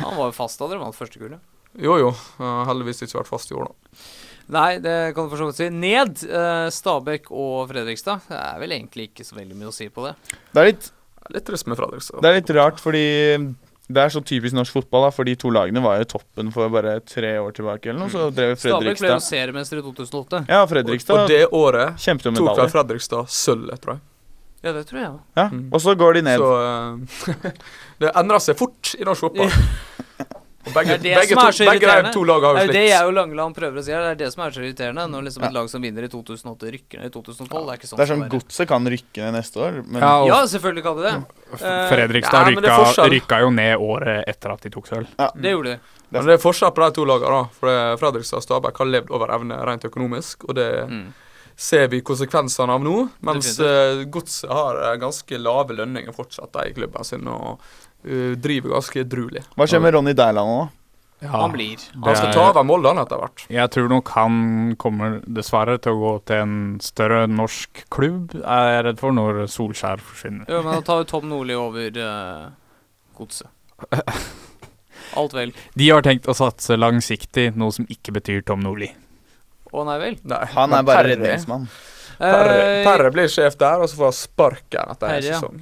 Han 0.00 0.16
var 0.16 0.32
jo 0.32 0.34
fast 0.34 0.58
da 0.58 0.66
dere 0.72 0.80
vant 0.82 0.96
første 0.96 1.20
gullet. 1.22 1.38
Jo 1.78 1.96
jo, 2.00 2.10
heldigvis 2.66 3.04
ikke 3.06 3.20
vært 3.20 3.30
fast 3.30 3.50
i 3.52 3.54
år, 3.54 3.70
da. 3.70 3.98
Nei, 4.50 4.78
det 4.82 5.14
kan 5.14 5.28
du 5.28 5.30
for 5.30 5.38
så 5.38 5.46
vidt 5.46 5.60
si. 5.60 5.68
Ned 5.70 6.24
eh, 6.26 6.66
Stabæk 6.74 7.28
og 7.30 7.68
Fredrikstad. 7.70 8.24
Det 8.26 8.38
er 8.40 8.56
vel 8.58 8.72
egentlig 8.74 9.10
ikke 9.12 9.22
så 9.28 9.36
veldig 9.38 9.54
mye 9.60 9.70
å 9.70 9.74
si 9.74 9.86
på 9.94 10.08
det. 10.08 10.16
Det 10.50 10.62
er 10.64 10.70
litt, 10.72 10.88
Litt 11.30 11.44
trist 11.46 11.68
med 11.70 11.78
Fredrikstad. 11.78 12.18
det 12.24 12.30
er 12.32 12.38
litt 12.40 12.50
rart, 12.56 12.80
fordi 12.82 13.04
det 13.90 14.02
er 14.02 14.10
så 14.10 14.20
typisk 14.26 14.54
norsk 14.54 14.74
fotball, 14.74 15.04
da, 15.06 15.10
for 15.14 15.26
de 15.28 15.36
to 15.38 15.50
lagene 15.54 15.78
var 15.84 16.00
jo 16.00 16.08
toppen 16.16 16.50
for 16.54 16.70
bare 16.74 16.96
tre 17.06 17.36
år 17.38 17.54
tilbake 17.54 17.90
eller 17.92 18.00
noe, 18.02 18.10
så 18.10 18.26
drev 18.34 18.56
Stabæk 18.58 18.62
ble 18.64 18.90
jo 18.90 18.96
Fredrikstad 18.98 19.22
seriemester 19.28 19.78
i 19.78 19.84
2008. 19.86 20.40
Ja, 20.50 20.64
Fredrikstad 20.70 21.20
og 21.22 21.30
det 21.30 21.40
året 21.54 22.02
tok 22.02 22.56
vel. 22.58 22.72
Fredrikstad 22.74 23.30
sølvet, 23.30 23.78
tror 23.84 23.94
jeg. 23.98 24.02
Ja, 24.66 24.72
det 24.76 24.82
tror 24.90 24.98
jeg 25.00 25.08
òg. 25.12 25.20
Ja, 25.38 25.46
Mm. 25.48 25.68
og 25.72 25.80
så 25.80 25.94
går 25.96 26.18
de 26.18 26.22
ned. 26.26 26.42
Så 26.42 26.50
uh, 26.58 27.52
det 28.02 28.10
endrer 28.14 28.42
seg 28.44 28.58
fort 28.58 28.94
i 28.98 29.06
norsk 29.06 29.28
fotball. 29.28 29.54
Og 30.60 30.74
begge, 30.76 30.92
Det 30.92 30.94
er 30.94 31.00
det 31.00 31.12
begge, 31.16 31.32
som 31.32 31.38
er 31.48 31.54
så 31.56 31.64
begge 31.64 32.12
to 32.12 32.22
har 32.24 32.40
Det 32.40 32.60
er 32.60 32.66
jo 32.66 32.66
jo 32.66 32.72
det 32.74 32.82
jeg 32.90 33.06
og 33.08 33.14
Langeland 33.16 33.54
prøver 33.56 33.78
å 33.80 33.84
si 33.84 33.92
her. 33.94 34.02
Det 34.02 34.10
er 34.10 34.18
det 34.20 34.32
som 34.34 34.42
er 34.44 34.50
så 34.50 34.60
irriterende. 34.60 35.06
Når 35.08 35.22
liksom 35.24 35.44
et 35.48 35.54
lag 35.56 35.70
som 35.72 35.80
vinner 35.80 36.04
i 36.04 36.10
2008, 36.12 36.72
rykker 36.74 37.00
ned 37.00 37.06
i 37.08 37.14
2012. 37.14 37.48
Det 37.48 37.72
er 37.72 37.78
ikke 37.80 37.88
sånn 37.88 37.96
Det 37.96 38.04
er 38.04 38.10
sånn. 38.12 38.24
Godset 38.34 38.68
kan 38.68 38.90
rykke 38.92 39.24
ned 39.24 39.34
neste 39.38 39.56
år, 39.64 39.78
men 39.86 40.02
Ja, 40.04 40.12
og 40.20 40.28
Ja, 40.28 40.40
selvfølgelig 40.52 40.84
kan 40.84 40.96
det 41.00 41.04
det. 41.08 41.14
Eh, 41.64 41.88
Fredrikstad 41.94 42.52
ja, 42.52 42.76
rykka, 42.76 43.08
rykka 43.16 43.40
jo 43.40 43.50
ned 43.50 43.74
året 43.78 44.28
etter 44.28 44.52
at 44.52 44.60
de 44.60 44.70
tok 44.76 44.86
sølv. 44.86 45.06
Det 45.16 45.50
gjorde 45.56 45.72
de. 45.72 45.80
Men 46.10 46.26
det 46.26 46.34
er 46.36 46.42
forskjell 46.44 46.74
på 46.76 46.84
de 46.84 46.90
to 47.00 47.04
lagene. 47.08 47.40
For 47.56 47.96
Fredrikstad 47.96 48.36
og 48.36 48.44
Stabæk 48.44 48.76
har 48.82 48.86
levd 48.86 49.10
over 49.16 49.32
evne 49.32 49.64
rent 49.64 49.84
økonomisk, 49.88 50.44
og 50.48 50.54
det 50.56 50.68
Mm. 50.90 51.12
ser 51.56 51.88
vi 51.88 52.00
konsekvensene 52.00 52.68
av 52.72 52.80
nå. 52.82 53.10
Mens 53.22 53.58
eh, 53.60 54.04
Godset 54.04 54.50
har 54.50 54.76
eh, 54.92 54.96
ganske 54.98 55.38
lave 55.38 55.76
lønninger 55.76 56.12
fortsatt 56.12 56.56
i 56.66 56.72
klubben 56.72 57.04
sin, 57.04 57.26
og 57.28 57.60
eh, 58.04 58.34
driver 58.36 58.76
ganske 58.76 59.00
edruelig. 59.04 59.42
hva 59.56 59.66
skjer 59.68 59.80
med 59.84 59.94
Ronny 59.94 60.12
Deiland 60.14 60.48
nå? 60.48 60.68
Ja, 61.20 61.28
Han 61.34 61.52
blir. 61.52 61.76
Han 62.02 62.16
skal 62.16 62.32
ta 62.32 62.46
er- 62.46 62.50
over 62.54 62.64
Molde 62.64 62.88
han 62.88 62.98
etter 63.02 63.18
hvert. 63.20 63.42
Jeg 63.52 63.70
tror 63.74 63.88
nok 63.92 64.08
han 64.14 64.74
kommer 64.80 65.18
dessverre 65.26 65.76
til 65.78 65.92
å 65.92 66.00
gå 66.00 66.12
til 66.24 66.36
en 66.46 66.54
større 66.80 67.26
norsk 67.28 67.82
klubb, 67.92 68.32
er 68.40 68.70
jeg 68.72 68.84
redd 68.86 68.98
for, 69.02 69.12
når 69.12 69.42
Solskjær 69.52 70.00
forsvinner. 70.00 70.48
Jo, 70.48 70.62
men 70.64 70.78
da 70.78 70.80
tar 70.80 71.02
jo 71.02 71.04
Tom 71.10 71.28
Nordli 71.28 71.52
over 71.60 71.90
uh, 72.00 72.48
godset. 73.18 73.52
Alt 75.20 75.34
vel. 75.34 75.52
De 75.76 75.90
har 75.90 76.02
tenkt 76.06 76.28
å 76.30 76.34
satse 76.36 76.76
langsiktig, 76.78 77.50
noe 77.58 77.74
som 77.74 77.84
ikke 77.90 78.14
betyr 78.16 78.44
Tom 78.46 78.62
Nordli. 78.64 78.88
Å 79.74 79.84
nei 79.86 79.98
vel. 80.02 80.16
Nei, 80.24 80.44
Han 80.54 80.72
er 80.74 80.82
bare 80.86 81.08
redningsmann. 81.12 81.68
Perre, 82.20 82.56
Eh, 82.80 82.84
Perre 82.84 83.10
blir 83.14 83.28
sjef 83.32 83.54
der, 83.56 83.80
og 83.80 83.88
så 83.88 83.96
får 83.96 84.10
han 84.10 84.16
sparken 84.18 84.90
etter 84.92 85.08
en 85.14 85.22
sesong. 85.24 85.60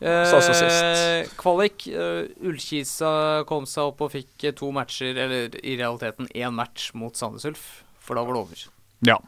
Eh, 0.00 0.24
sa 0.30 0.40
så 0.40 0.54
sist. 0.56 1.36
Kvalik. 1.40 1.86
eh, 1.88 2.26
Ullkisa 2.46 3.44
kom 3.48 3.66
seg 3.66 3.84
opp 3.92 4.00
og 4.06 4.12
fikk 4.14 4.44
eh, 4.48 4.52
to 4.56 4.70
matcher, 4.72 5.14
eller 5.16 5.56
i 5.62 5.76
realiteten 5.80 6.28
én 6.34 6.52
match 6.56 6.90
mot 6.94 7.14
Sandnes 7.16 7.44
Ulf. 7.44 7.82
For 8.00 8.14
da 8.18 8.24
var 8.24 8.34
det 8.34 8.40
over. 8.42 8.66
Ja, 9.06 9.18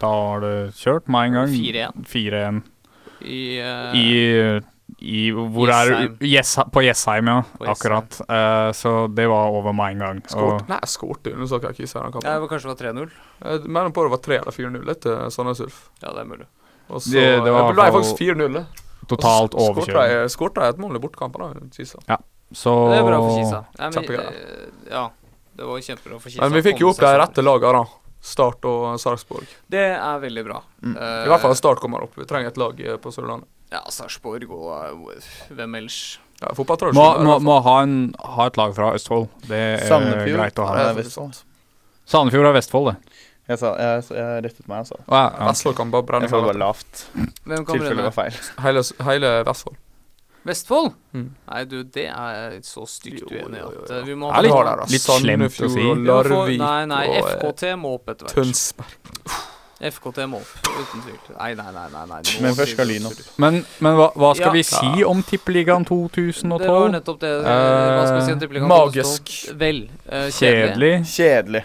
da 0.00 0.08
har 0.12 0.40
det 0.40 0.54
kjørt 0.80 1.08
med 1.12 1.30
en 1.30 1.32
gang. 1.40 1.48
4-1. 1.48 2.04
4-1. 2.08 2.62
I, 3.22 3.42
uh, 3.62 3.92
I, 3.94 4.06
i 4.98 5.20
Hvor 5.30 5.68
Jessheim. 5.70 6.16
er 6.18 6.26
yes, 6.26 6.56
På 6.74 6.82
Jessheim, 6.82 7.28
ja. 7.30 7.36
På 7.54 7.68
Akkurat. 7.70 8.16
Uh, 8.26 8.72
så 8.74 9.06
det 9.14 9.28
var 9.30 9.52
over 9.54 9.72
med 9.72 9.92
en 9.94 10.02
gang. 10.02 10.22
Skort, 10.26 10.62
Og, 10.64 10.68
Nei, 10.72 10.80
skårte 10.90 11.32
under 11.36 11.46
Saka 11.46 11.70
Kisa 11.76 12.02
i 12.02 12.10
ja, 12.10 12.20
det 12.32 12.40
var 12.42 12.48
kanskje 12.50 12.72
det 12.72 12.88
var 12.90 13.06
3-0. 13.06 13.12
Jeg 13.46 13.70
mener 13.78 13.94
på 13.94 14.02
det 14.08 14.10
var 14.16 14.22
3 14.26 14.40
eller 14.40 14.56
4-0 14.58 14.90
etter 14.96 15.30
Sandnes 15.30 15.60
Ulf. 15.62 15.78
Ja, 16.02 16.10
det 16.16 16.24
er 16.24 16.30
mulig. 16.32 16.48
Og 16.88 16.98
så 17.02 17.12
Det- 17.14 17.44
det 17.44 17.52
var 17.54 17.72
ble 17.72 17.86
faktisk 17.94 18.18
4-0. 18.18 18.66
Totalt 19.10 19.54
overkjøring. 19.54 20.28
Skårte 20.32 20.60
de 20.62 20.68
et 20.74 20.78
mål 20.82 20.98
i 20.98 21.02
bortekampen, 21.02 21.42
da, 21.42 21.66
Kisa. 21.74 21.98
Så 22.52 22.72
Det 22.92 22.98
er 23.00 23.06
bra 23.08 23.18
for 23.22 23.34
Kisa. 23.38 23.64
Ja, 23.78 23.88
men, 23.88 23.92
Kjempegreier. 23.96 24.32
eh, 24.36 24.92
ja, 24.92 25.10
det 25.56 25.64
var 25.68 25.80
kjempebra 25.80 26.20
for 26.20 26.28
Kisa. 26.30 26.42
Men 26.44 26.52
vi 26.58 26.62
fikk 26.70 26.80
jo 26.84 26.90
opp 26.92 27.00
de 27.00 27.12
rette 27.18 27.44
lagene, 27.44 27.82
da. 27.82 27.98
Start 28.22 28.64
og 28.70 29.00
Sarpsborg. 29.02 29.48
Det 29.66 29.82
er 29.98 30.18
veldig 30.22 30.44
bra. 30.46 30.60
Mm. 30.84 30.92
Eh, 30.94 31.24
I 31.26 31.30
hvert 31.32 31.42
fall 31.42 31.56
Start 31.58 31.80
kommer 31.82 32.04
opp. 32.04 32.14
Vi 32.14 32.26
trenger 32.30 32.52
et 32.52 32.60
lag 32.60 32.78
eh, 32.80 32.96
på 33.02 33.10
Sørlandet. 33.10 33.48
Ja, 33.72 33.80
Sarpsborg 33.90 34.44
og 34.52 35.08
hvem 35.50 35.74
ellers? 35.80 36.18
Ja, 36.42 36.52
må, 36.92 37.06
må, 37.22 37.38
må 37.38 37.56
ha, 37.62 37.74
en, 37.86 38.14
ha 38.18 38.46
et 38.50 38.56
lag 38.58 38.74
fra 38.74 38.92
Østfold. 38.96 39.28
Det 39.46 39.58
er 39.58 39.84
Sandefjord 39.86 40.38
greit 40.38 40.58
å 40.58 40.66
ha. 40.66 41.30
Sandefjord 42.12 42.48
er 42.50 42.56
Vestfold, 42.56 42.90
det. 42.92 43.11
Jeg, 43.48 43.58
sa, 43.58 43.72
jeg, 43.76 44.02
jeg 44.16 44.42
rettet 44.44 44.68
meg, 44.70 44.78
altså. 44.84 44.96
Ja, 45.10 45.22
ja. 45.34 45.46
Vestfold 45.50 45.74
kan 45.76 45.90
bare 45.90 46.06
brenne 46.06 46.28
Jeg 46.28 46.30
sa 46.30 46.38
det 46.44 46.46
var 46.52 46.58
lavt. 46.62 47.06
Hvem 47.12 47.64
kommer 47.64 47.72
Tilfellet 47.72 47.98
inn 47.98 48.04
var 48.06 48.14
feil. 48.14 48.36
hele, 48.66 48.82
hele 49.08 49.32
Vestfold. 49.48 49.76
Vestfold? 50.44 50.92
Mm. 51.14 51.26
Nei, 51.50 51.64
du, 51.70 51.76
det 51.94 52.04
er 52.10 52.54
så 52.66 52.82
stygt 52.90 53.28
uenig 53.30 53.60
at 53.62 53.90
eh, 53.94 54.00
vi 54.08 54.14
må 54.18 54.30
ha 54.34 54.40
litt- 54.42 54.54
der, 54.54 54.80
litt 54.90 55.04
slemt 55.06 55.60
å 55.62 55.68
si. 55.70 55.84
Larvik 56.06 56.58
Nei, 56.58 56.84
nei, 56.90 57.02
eh, 57.14 57.28
FKT 57.36 57.74
må 57.78 57.92
opp 57.98 58.08
etter 58.14 58.26
hvert. 58.26 58.34
Tønsberg. 58.40 59.36
FKT 59.82 60.18
må 60.30 60.38
opp, 60.38 60.50
uten 60.66 61.02
tvil. 61.02 61.20
Nei, 61.38 61.52
nei, 61.58 61.68
nei. 61.74 61.86
nei, 61.90 62.02
nei. 62.10 62.20
Men 62.46 62.54
først 62.58 62.74
skal 62.76 62.86
Lyn 62.90 63.06
opp. 63.10 63.20
Men, 63.42 63.60
men 63.82 63.96
hva, 63.98 64.08
hva 64.14 64.32
skal 64.38 64.50
Ja. 64.50 64.52
vi 64.54 64.62
si 64.66 65.04
om 65.06 65.22
Tippeligaen 65.26 65.86
2012? 65.88 66.58
Det 66.62 66.70
var 66.74 66.92
nettopp 66.94 67.18
det. 67.22 67.32
eh, 67.42 67.46
Hva 67.50 68.02
skal 68.06 68.18
vi 68.20 68.26
si 68.28 68.32
om 68.36 68.42
Tippeligaen 68.42 68.70
magisk. 68.70 69.32
Vel, 69.58 69.82
Uh, 70.06 70.26
kjedelig. 70.30 70.92
Kjedelig. 71.06 71.06
Kjedelig. 71.16 71.64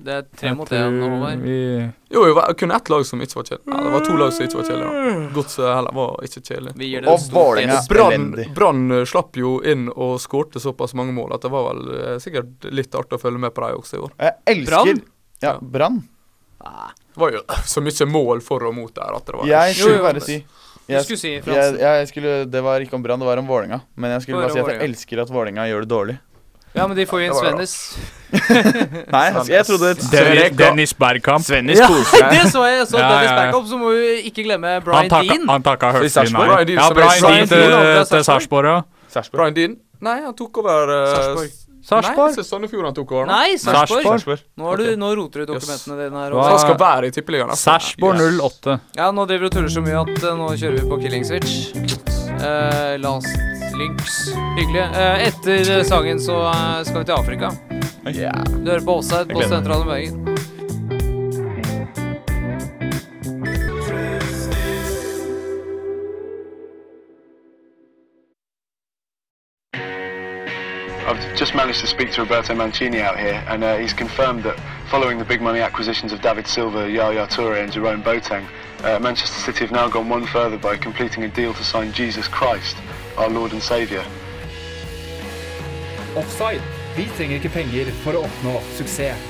Det 0.00 0.12
er 0.16 0.22
tre 0.36 0.52
mot 0.56 0.68
én, 0.72 0.94
Håvard. 1.02 1.42
vi- 1.44 1.92
Jo, 2.10 2.22
jo, 2.26 2.34
var- 2.34 2.54
kun 2.54 2.70
ett 2.72 2.88
lag 2.88 3.04
som 3.06 3.20
ikke 3.20 3.34
var 3.36 3.44
kjedelig. 3.44 3.66
Ja, 3.68 3.82
det 3.84 3.92
var 3.92 4.00
to 4.06 4.16
lag 4.16 4.32
som 4.32 4.46
ikke 4.46 4.54
var 4.60 4.64
kjedelige. 4.64 4.90
da. 5.28 5.34
Godset 5.34 5.74
heller 5.76 5.92
var 5.92 6.16
ikke 6.24 6.40
kjedelig. 6.48 6.72
Vi 6.76 6.86
gir 6.90 7.00
det 7.02 7.08
Og 7.08 7.18
Vålerenga. 7.30 8.54
Brann 8.54 8.92
eh, 8.92 9.04
slapp 9.04 9.36
jo 9.36 9.60
inn 9.60 9.88
og 9.94 10.18
skårte 10.20 10.60
såpass 10.60 10.94
mange 10.94 11.12
mål 11.12 11.34
at 11.34 11.42
det 11.42 11.50
var 11.50 11.72
vel 11.74 11.82
eh, 11.94 12.16
sikkert 12.18 12.64
litt 12.72 12.90
artig 12.94 13.18
å 13.18 13.20
følge 13.20 13.38
med 13.38 13.52
på 13.54 13.66
dem 13.68 13.78
også 13.78 13.94
i 13.94 14.00
år. 14.06 14.10
Jeg 14.18 14.32
elsker 14.46 14.70
Brann? 14.70 15.02
Ja, 15.42 15.58
Brann. 15.60 16.02
Ah, 16.60 16.90
Det 17.14 17.16
var 17.20 17.30
jo 17.32 17.40
så 17.64 17.80
mye 17.80 18.06
mål 18.10 18.42
for 18.42 18.64
og 18.66 18.74
mot 18.74 18.92
der 18.94 19.14
at 19.16 19.24
det 19.26 19.34
var 19.34 19.46
Jeg 19.46 19.74
skulle 19.76 19.96
jo, 19.96 20.02
bare 20.02 20.20
si 20.20 20.38
Du 20.40 20.94
jeg, 20.94 21.04
skulle 21.04 21.18
si 21.18 21.30
jeg, 21.40 21.78
jeg 21.78 22.08
skulle, 22.08 22.50
Det 22.50 22.62
var 22.62 22.80
ikke 22.80 22.94
om 22.94 23.02
Brann, 23.02 23.18
det 23.20 23.26
var 23.26 23.38
om 23.38 23.46
Vålerenga. 23.46 23.80
Men 23.96 24.10
jeg 24.12 24.22
skulle 24.22 24.42
bare 24.42 24.52
si 24.52 24.58
at 24.58 24.66
jeg 24.74 24.90
elsker 24.90 25.22
at 25.22 25.28
Vålerenga 25.30 25.64
gjør 25.70 25.80
det 25.86 25.88
dårlig. 25.88 26.18
Ja, 26.74 26.86
men 26.86 26.94
de 26.96 27.04
får 27.06 27.20
jo 27.24 27.26
inn. 27.26 27.34
Svennis. 27.34 27.72
Nei, 29.10 29.24
altså, 29.34 29.50
jeg 29.50 29.66
trodde 29.66 29.88
Dennis, 30.12 30.52
Dennis 30.58 30.92
Bergkamp. 30.94 31.42
Svennis 31.44 31.80
Ja, 31.80 31.88
koser 31.90 32.28
det 32.34 32.44
så 32.52 32.62
jeg. 32.68 32.84
Så 32.86 33.00
Ja, 33.00 33.08
Dennis. 33.10 33.32
Bergkamp, 33.40 33.66
så 33.72 33.78
må 33.80 33.94
vi 33.96 34.12
ikke 34.30 34.44
glemme 34.46 34.76
Han 34.76 34.84
Brian 34.86 35.10
Dean. 35.10 35.48
han 35.50 35.64
takka 35.66 35.90
høflig 35.96 36.12
nei. 36.36 36.76
Ja, 36.76 36.86
Brian 36.94 37.26
Dean 37.26 37.50
til, 37.50 37.74
til 38.12 38.24
Sarpsborg, 38.28 38.70
ja. 38.70 39.24
Brian 39.34 39.56
Dean? 39.58 39.74
Nei, 40.00 40.20
han 40.22 40.36
tok 40.38 40.62
over 40.62 40.94
uh, 40.94 41.10
Sarpsborg. 41.10 41.50
Nei, 41.90 42.44
Sandefjord 42.46 42.84
han 42.86 42.94
tok 42.94 43.12
over. 43.16 43.26
Nei, 43.26 43.56
Sarpsborg. 43.58 44.44
Nå, 44.60 44.76
du, 44.78 44.86
nå 45.00 45.10
roter 45.18 45.42
du 45.42 45.50
dokumentene 45.54 45.96
dine 46.04 46.22
her. 46.22 46.36
Hva- 46.36 46.44
Så 46.46 46.54
han 46.54 46.62
skal 46.68 46.78
være 46.84 47.10
i 47.10 47.14
tippeligaen. 47.18 47.50
altså. 47.50 47.72
Sarpsborg 47.74 48.22
08. 48.38 48.78
Ja, 49.00 49.10
nå 49.10 49.26
driver 49.26 49.48
du 49.48 49.50
og 49.50 49.56
tuller 49.58 49.74
så 49.74 49.82
mye 49.82 49.98
at 50.04 50.22
uh, 50.22 50.36
nå 50.38 50.52
kjører 50.54 50.78
vi 50.78 50.90
på 50.92 51.00
Killing 51.02 51.26
Switch. 51.26 51.56
Eh, 52.40 52.94
last 53.02 53.49
links. 53.80 54.32
Hyggelig. 54.58 54.82
Eh, 54.82 55.28
etter 55.28 55.84
sangen 55.84 56.20
så 56.20 56.46
eh, 56.46 56.82
skal 56.84 56.98
vi 56.98 57.04
til 57.04 57.14
Afrika. 57.14 57.52
Ja. 58.14 58.32
Du 58.46 58.70
hører 58.70 58.84
på 58.84 58.96
Offside 59.00 59.26
på 59.28 59.40
Jeg 59.40 59.48
gleder 59.48 59.84
meg. 59.84 60.08
Studentradioen 60.08 60.16
Bergen. 60.16 60.50
I've 71.10 71.40
just 71.40 71.54
managed 71.54 71.80
to 71.80 71.88
speak 71.88 72.12
to 72.12 72.22
Roberto 72.22 72.54
Mancini 72.54 73.00
out 73.00 73.18
here, 73.18 73.42
and 73.48 73.64
uh, 73.64 73.76
he's 73.78 73.92
confirmed 73.92 74.44
that 74.44 74.56
following 74.88 75.18
the 75.18 75.24
big 75.24 75.40
money 75.40 75.60
acquisitions 75.60 76.12
of 76.12 76.20
David 76.22 76.46
Silva, 76.46 76.88
Yaya 76.88 77.26
Toure, 77.26 77.60
and 77.62 77.72
Jerome 77.72 78.02
Boateng, 78.02 78.46
uh, 78.84 78.98
Manchester 79.00 79.40
City 79.40 79.64
have 79.64 79.72
now 79.72 79.88
gone 79.88 80.08
one 80.08 80.24
further 80.26 80.56
by 80.56 80.76
completing 80.76 81.24
a 81.24 81.28
deal 81.28 81.52
to 81.52 81.64
sign 81.64 81.92
Jesus 81.92 82.28
Christ, 82.28 82.76
our 83.18 83.28
Lord 83.30 83.52
and 83.52 83.62
Savior. 83.62 84.04
Offside. 86.16 86.62
Vi 86.96 87.06
trenger 87.16 87.38
ikke 87.38 87.52
penger 87.54 87.90
for 88.04 88.18
å 88.18 88.24
oppnå 88.26 88.56
suksess. 88.76 89.28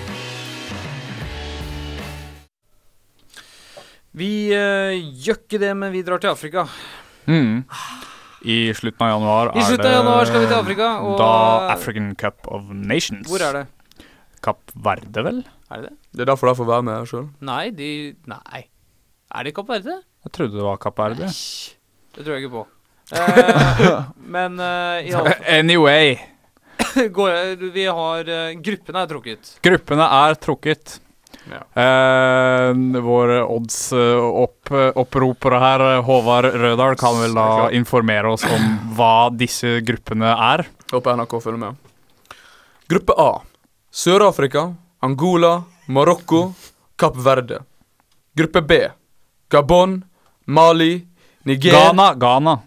Vi 4.17 4.31
uh, 4.51 4.91
gjør 5.23 5.39
ikke 5.39 5.61
det, 5.63 5.71
men 5.79 5.93
vi 5.95 6.01
drar 6.07 6.19
til 6.23 6.33
Afrika. 6.33 6.65
Mm. 7.31 7.61
I 8.51 8.57
slutten 8.75 9.05
av 9.05 9.11
januar 9.13 9.51
I 9.53 9.63
slutten 9.69 9.87
av 9.87 9.93
januar 9.99 10.25
skal 10.27 10.41
vi 10.43 10.49
til 10.49 10.57
Afrika, 10.57 10.89
og- 11.05 11.19
da 11.21 11.29
African 11.77 12.15
Cup 12.19 12.49
of 12.49 12.71
Nations. 12.73 13.29
Hvor 13.29 13.45
er 13.45 13.61
det? 13.61 13.67
Kapp 14.43 14.73
Verde, 14.75 15.23
vel? 15.23 15.43
Er 15.71 15.83
det 15.83 15.91
det? 15.91 15.97
Det 16.17 16.23
er 16.25 16.31
derfor 16.33 16.49
de 16.49 16.57
får 16.59 16.67
være 16.73 16.83
med 16.89 17.07
sjøl. 17.11 17.29
Nei, 17.45 17.71
de 17.71 17.91
Nei. 18.27 18.63
Er 19.31 19.45
det 19.45 19.55
Kapp 19.55 19.69
Verde? 19.69 20.01
Jeg 20.25 20.33
trodde 20.33 20.57
det 20.57 20.65
var 20.65 20.81
Kapp 20.81 20.99
Verde. 20.99 21.29
Det 21.29 22.25
tror 22.25 22.35
jeg 22.35 22.45
ikke 22.49 22.55
på. 22.57 22.67
Eh, 23.13 24.03
men 24.35 24.61
eh, 24.61 25.09
i 25.09 25.15
alle 25.15 25.31
fall 25.31 25.59
Anyway. 25.59 26.21
går, 27.11 27.57
Vi 27.73 27.87
har 27.87 28.29
uh, 28.29 28.51
Gruppene 28.61 28.99
er 29.05 29.07
trukket. 29.11 29.59
Gruppene 29.63 30.03
er 30.07 30.35
trukket. 30.41 31.01
Ja. 31.51 31.61
Uh, 31.75 33.01
vår 33.03 33.29
odds-opproper 33.43 35.53
her, 35.63 35.81
Håvard 36.07 36.45
Rødahl, 36.55 36.97
kan 37.01 37.21
vel 37.23 37.35
da 37.35 37.71
informere 37.75 38.31
oss 38.35 38.45
om 38.47 38.63
hva 38.99 39.31
disse 39.35 39.81
gruppene 39.87 40.31
er. 40.35 40.65
Håper 40.93 41.17
NRK 41.19 41.33
følger 41.43 41.61
med. 41.65 41.73
Gruppe 42.91 43.13
A. 43.19 43.31
Sør-Afrika, 43.91 44.75
Angola, 45.03 45.63
Marokko, 45.91 46.53
Kapp 46.99 47.17
Verde. 47.19 47.59
Gruppe 48.39 48.61
B. 48.63 48.73
Gabon, 49.51 50.05
Mali, 50.47 51.07
Niger 51.49 51.73
Ghana. 51.75 52.15
Ghana. 52.15 52.61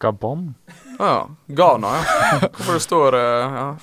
Gabon? 0.00 0.54
Ah, 0.98 1.06
ja. 1.06 1.28
Ghana, 1.46 1.94
ja. 1.96 2.38
Hvorfor 2.52 2.72
det 2.72 2.80
står 2.84 3.14
uh, 3.14 3.58
ja. 3.58 3.76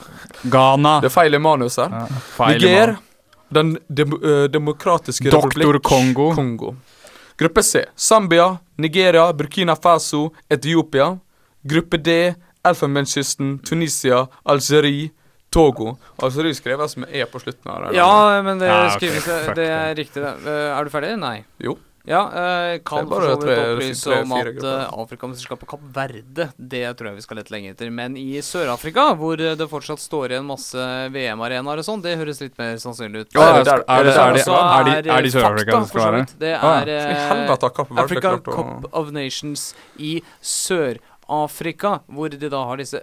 Ghana. 0.43 0.99
Det 1.03 1.09
er 1.11 1.15
feil 1.15 1.35
i 1.35 1.39
manus 1.39 1.77
her. 1.81 1.91
Ja, 1.91 2.21
feil 2.37 2.61
Niger. 2.61 2.95
Den 3.55 3.75
de 3.87 4.05
uh, 4.07 4.45
demokratiske 4.51 5.29
Doktor 5.29 5.59
republikk 5.59 5.83
Kongo. 5.83 6.31
Kongo. 6.35 6.73
Gruppe 7.37 7.63
C. 7.63 7.85
Zambia, 7.97 8.57
Nigeria, 8.77 9.33
Burkina 9.33 9.75
Faso, 9.75 10.29
Etiopia. 10.49 11.17
Gruppe 11.63 11.97
D. 11.97 12.33
Elfenbenskysten, 12.65 13.59
Tunisia, 13.59 14.27
Algerie, 14.43 15.09
Togo. 15.49 15.95
Algerie 16.17 16.55
skreves 16.55 16.97
med 16.97 17.09
E 17.11 17.25
på 17.25 17.39
slutten 17.39 17.71
her. 17.71 17.91
Ja, 17.93 18.41
men 18.41 18.59
det 18.59 18.67
Ja, 18.67 18.85
okay, 18.87 18.97
skrives 18.97 19.55
Det 19.55 19.67
er 19.69 19.95
riktig, 19.95 20.23
det. 20.23 20.33
Eh, 20.45 20.77
er 20.77 20.83
du 20.83 20.89
ferdig? 20.89 21.13
Nei. 21.21 21.43
Jo. 21.61 21.77
Ja, 22.05 22.19
eh, 22.29 22.79
kan 22.85 23.07
for 23.09 23.21
så 23.25 23.35
vidt 23.41 23.59
opplyse 23.61 24.17
om 24.21 24.33
at 24.37 24.59
uh, 24.61 25.01
Afrikamesterskapet 25.01 25.67
Kapp 25.71 25.85
Verde, 25.95 26.49
det 26.57 26.83
tror 26.99 27.09
jeg 27.09 27.15
vi 27.17 27.23
skal 27.25 27.39
lete 27.41 27.53
lenge 27.55 27.71
etter. 27.73 27.89
Men 27.89 28.13
i 28.21 28.37
Sør-Afrika, 28.45 29.07
hvor 29.17 29.41
eh, 29.41 29.55
det 29.57 29.65
fortsatt 29.71 30.03
står 30.03 30.35
igjen 30.35 30.45
masse 30.45 30.77
VM-arenaer 31.15 31.81
og 31.81 31.87
sånn, 31.87 32.03
det 32.05 32.13
høres 32.19 32.43
litt 32.45 32.53
mer 32.61 32.77
sannsynlig 32.77 33.25
ut. 33.25 33.33
Ja, 33.33 33.47
er, 33.47 33.63
det 33.63 33.73
er- 33.73 33.83
det, 34.05 34.13
er, 34.13 34.37
de, 34.37 34.43
Så 34.45 34.53
er, 34.59 34.85
de, 34.85 35.09
er 35.09 35.25
eh, 35.25 35.31
Sør-Afrika 35.33 35.71
som 35.73 35.81
det 35.81 35.89
skal 35.89 36.05
være? 36.05 36.27
Det 36.45 36.53
Ah, 36.55 36.77
er 36.83 36.93
eh, 36.93 38.03
Africa 38.05 38.35
Cup 38.45 38.87
of 38.93 39.09
Nations 39.11 39.65
i 39.97 40.19
Sør-Afrika, 40.45 41.99
hvor 42.07 42.29
de 42.29 42.49
da 42.49 42.63
har 42.69 42.77
disse 42.81 43.01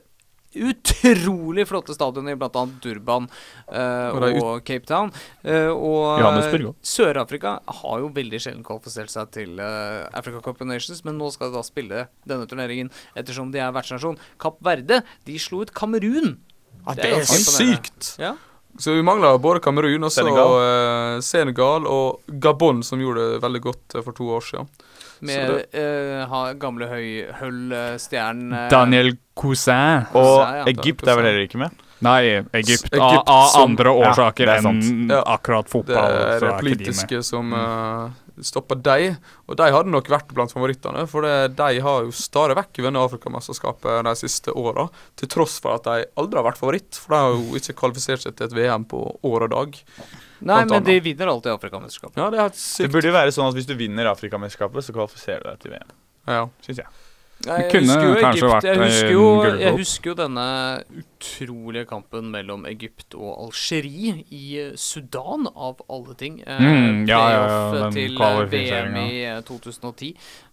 utrolig 0.54 1.66
flotte 1.68 1.94
stadioner, 1.96 2.36
i 2.36 2.40
bl.a. 2.40 2.64
Durban 2.84 3.28
uh, 3.72 4.42
Og 4.42 4.62
Cape 4.66 4.86
Town. 4.88 5.12
Uh, 5.44 5.70
og 5.72 6.76
Sør-Afrika 6.84 7.56
har 7.82 7.98
jo 8.02 8.10
veldig 8.14 8.40
sjelden 8.42 8.64
kvalifisert 8.66 9.12
seg 9.12 9.32
til 9.34 9.58
uh, 9.62 10.06
Africa 10.16 10.42
Cup 10.44 10.60
of 10.62 10.68
Nations, 10.68 11.02
men 11.06 11.18
nå 11.20 11.30
skal 11.34 11.50
de 11.52 11.58
da 11.58 11.64
spille 11.66 12.06
denne 12.28 12.46
turneringen 12.50 12.90
ettersom 13.18 13.52
de 13.54 13.62
er 13.62 13.74
vertsnasjon. 13.74 14.18
Kapp 14.42 14.60
Verde 14.64 15.02
de 15.28 15.38
slo 15.42 15.62
ut 15.64 15.72
Kamerun. 15.76 16.36
Ja, 16.82 16.94
Det 16.96 17.02
det 17.04 17.12
er 17.12 17.20
er 17.22 17.28
sykt! 17.28 18.14
Ja. 18.18 18.34
Så 18.80 18.94
vi 18.96 19.02
mangler 19.04 19.36
både 19.36 19.60
Kamerun 19.60 20.06
og 20.08 20.10
Senegal. 20.14 20.54
eh, 20.64 21.20
Senegal 21.20 21.84
og 21.86 22.22
Gabon, 22.40 22.80
som 22.82 23.02
gjorde 23.02 23.34
det 23.34 23.42
veldig 23.44 23.60
godt 23.66 23.96
eh, 23.98 24.02
for 24.06 24.16
to 24.16 24.30
år 24.32 24.46
siden. 24.48 24.70
Med 25.22 25.66
eh, 25.78 26.24
ha, 26.26 26.40
gamle 26.58 26.88
høyhull-stjernen 26.90 28.52
uh, 28.56 28.68
Daniel 28.72 29.12
Cousin. 29.38 30.06
Og 30.18 30.40
Ja, 30.42 30.48
ja. 30.62 30.64
Egypt 30.72 31.06
er 31.06 31.18
vel 31.18 31.28
heller 31.30 31.46
ikke 31.46 31.60
med? 31.62 31.78
Nei, 32.02 32.22
Egypt. 32.58 32.88
Egypt 32.90 32.98
Av, 32.98 33.20
av 33.30 33.44
som- 33.52 33.70
andre 33.70 33.92
årsaker 33.94 34.48
det 34.50 34.56
er 34.58 34.66
enn 34.66 35.08
Ja. 35.12 35.22
akkurat 35.36 35.64
Det 35.68 35.70
fotball. 35.70 35.94
er 36.10 36.18
det 36.18 36.26
er 36.26 36.34
ikke 36.40 36.50
de 36.50 36.62
politiske 36.64 37.22
som 37.22 37.52
uh, 37.54 38.10
stopper 38.42 38.74
deg. 38.82 39.16
Og 39.46 39.56
de 39.56 39.70
hadde 39.70 39.92
nok 39.92 40.08
vært 40.10 40.34
blant 40.34 40.50
favorittene, 40.50 41.06
for 41.06 41.22
det, 41.22 41.54
de 41.56 41.78
har 41.80 42.02
jo 42.02 42.10
stadig 42.10 42.56
vekk 42.58 42.82
vunnet 42.82 43.04
Afrikamesterskapet 43.06 44.02
de 44.08 44.14
siste 44.18 44.50
åra. 44.50 44.88
Til 45.16 45.28
tross 45.28 45.60
for 45.62 45.76
at 45.78 45.84
de 45.86 46.06
aldri 46.18 46.36
har 46.42 46.48
vært 46.50 46.58
favoritt, 46.58 46.98
for 46.98 47.14
de 47.14 47.20
har 47.22 47.30
jo 47.38 47.54
ikke 47.60 47.78
kvalifisert 47.78 48.22
seg 48.26 48.34
til 48.34 48.46
et 48.50 48.52
VM 48.58 48.84
på 48.84 49.04
år 49.22 49.42
og 49.46 49.50
dag. 49.54 49.78
Nei, 50.48 50.64
men 50.68 50.84
de 50.86 50.98
vinner 51.04 51.30
alltid 51.30 51.52
Afrikamesterskapet. 51.54 52.18
Ja, 52.18 52.28
det 52.32 52.38
er 52.40 52.48
helt 52.48 52.58
Det 52.82 52.90
burde 52.92 53.10
jo 53.10 53.14
være 53.14 53.32
sånn 53.34 53.48
at 53.50 53.56
hvis 53.58 53.68
du 53.68 53.74
vinner 53.78 54.10
Afrikamesterskapet, 54.10 54.86
så 54.86 54.94
kvalifiserer 54.96 55.44
du 55.44 55.50
deg 55.52 55.62
til 55.62 55.74
VM. 55.76 55.96
Ja. 56.30 56.44
Syns 56.66 56.82
jeg. 56.82 56.90
Jeg 57.42 57.70
husker 57.74 58.04
jo 58.06 58.12
Egypt, 58.14 58.44
vært 58.46 58.66
jeg 58.68 58.78
husker, 58.78 59.08
jo, 59.10 59.24
jeg 59.58 59.74
husker 59.74 60.12
jo 60.12 60.14
denne 60.20 60.44
utrolige 61.22 61.84
kampen 61.86 62.30
mellom 62.34 62.64
Egypt 62.66 63.14
og 63.14 63.36
Algerie 63.46 64.24
i 64.34 64.44
eh, 64.58 64.72
Sudan, 64.76 65.46
av 65.54 65.82
alle 65.88 66.14
ting. 66.18 66.40
Eh, 66.46 66.58
Mm, 66.62 67.06
ja, 67.08 67.18
ja, 67.30 67.42
ja, 67.46 67.72
den 67.86 67.92
til 67.94 68.16
eh, 68.20 68.44
VM 68.50 68.96
i 69.02 69.22
eh, 69.24 69.40
2010, 69.46 70.08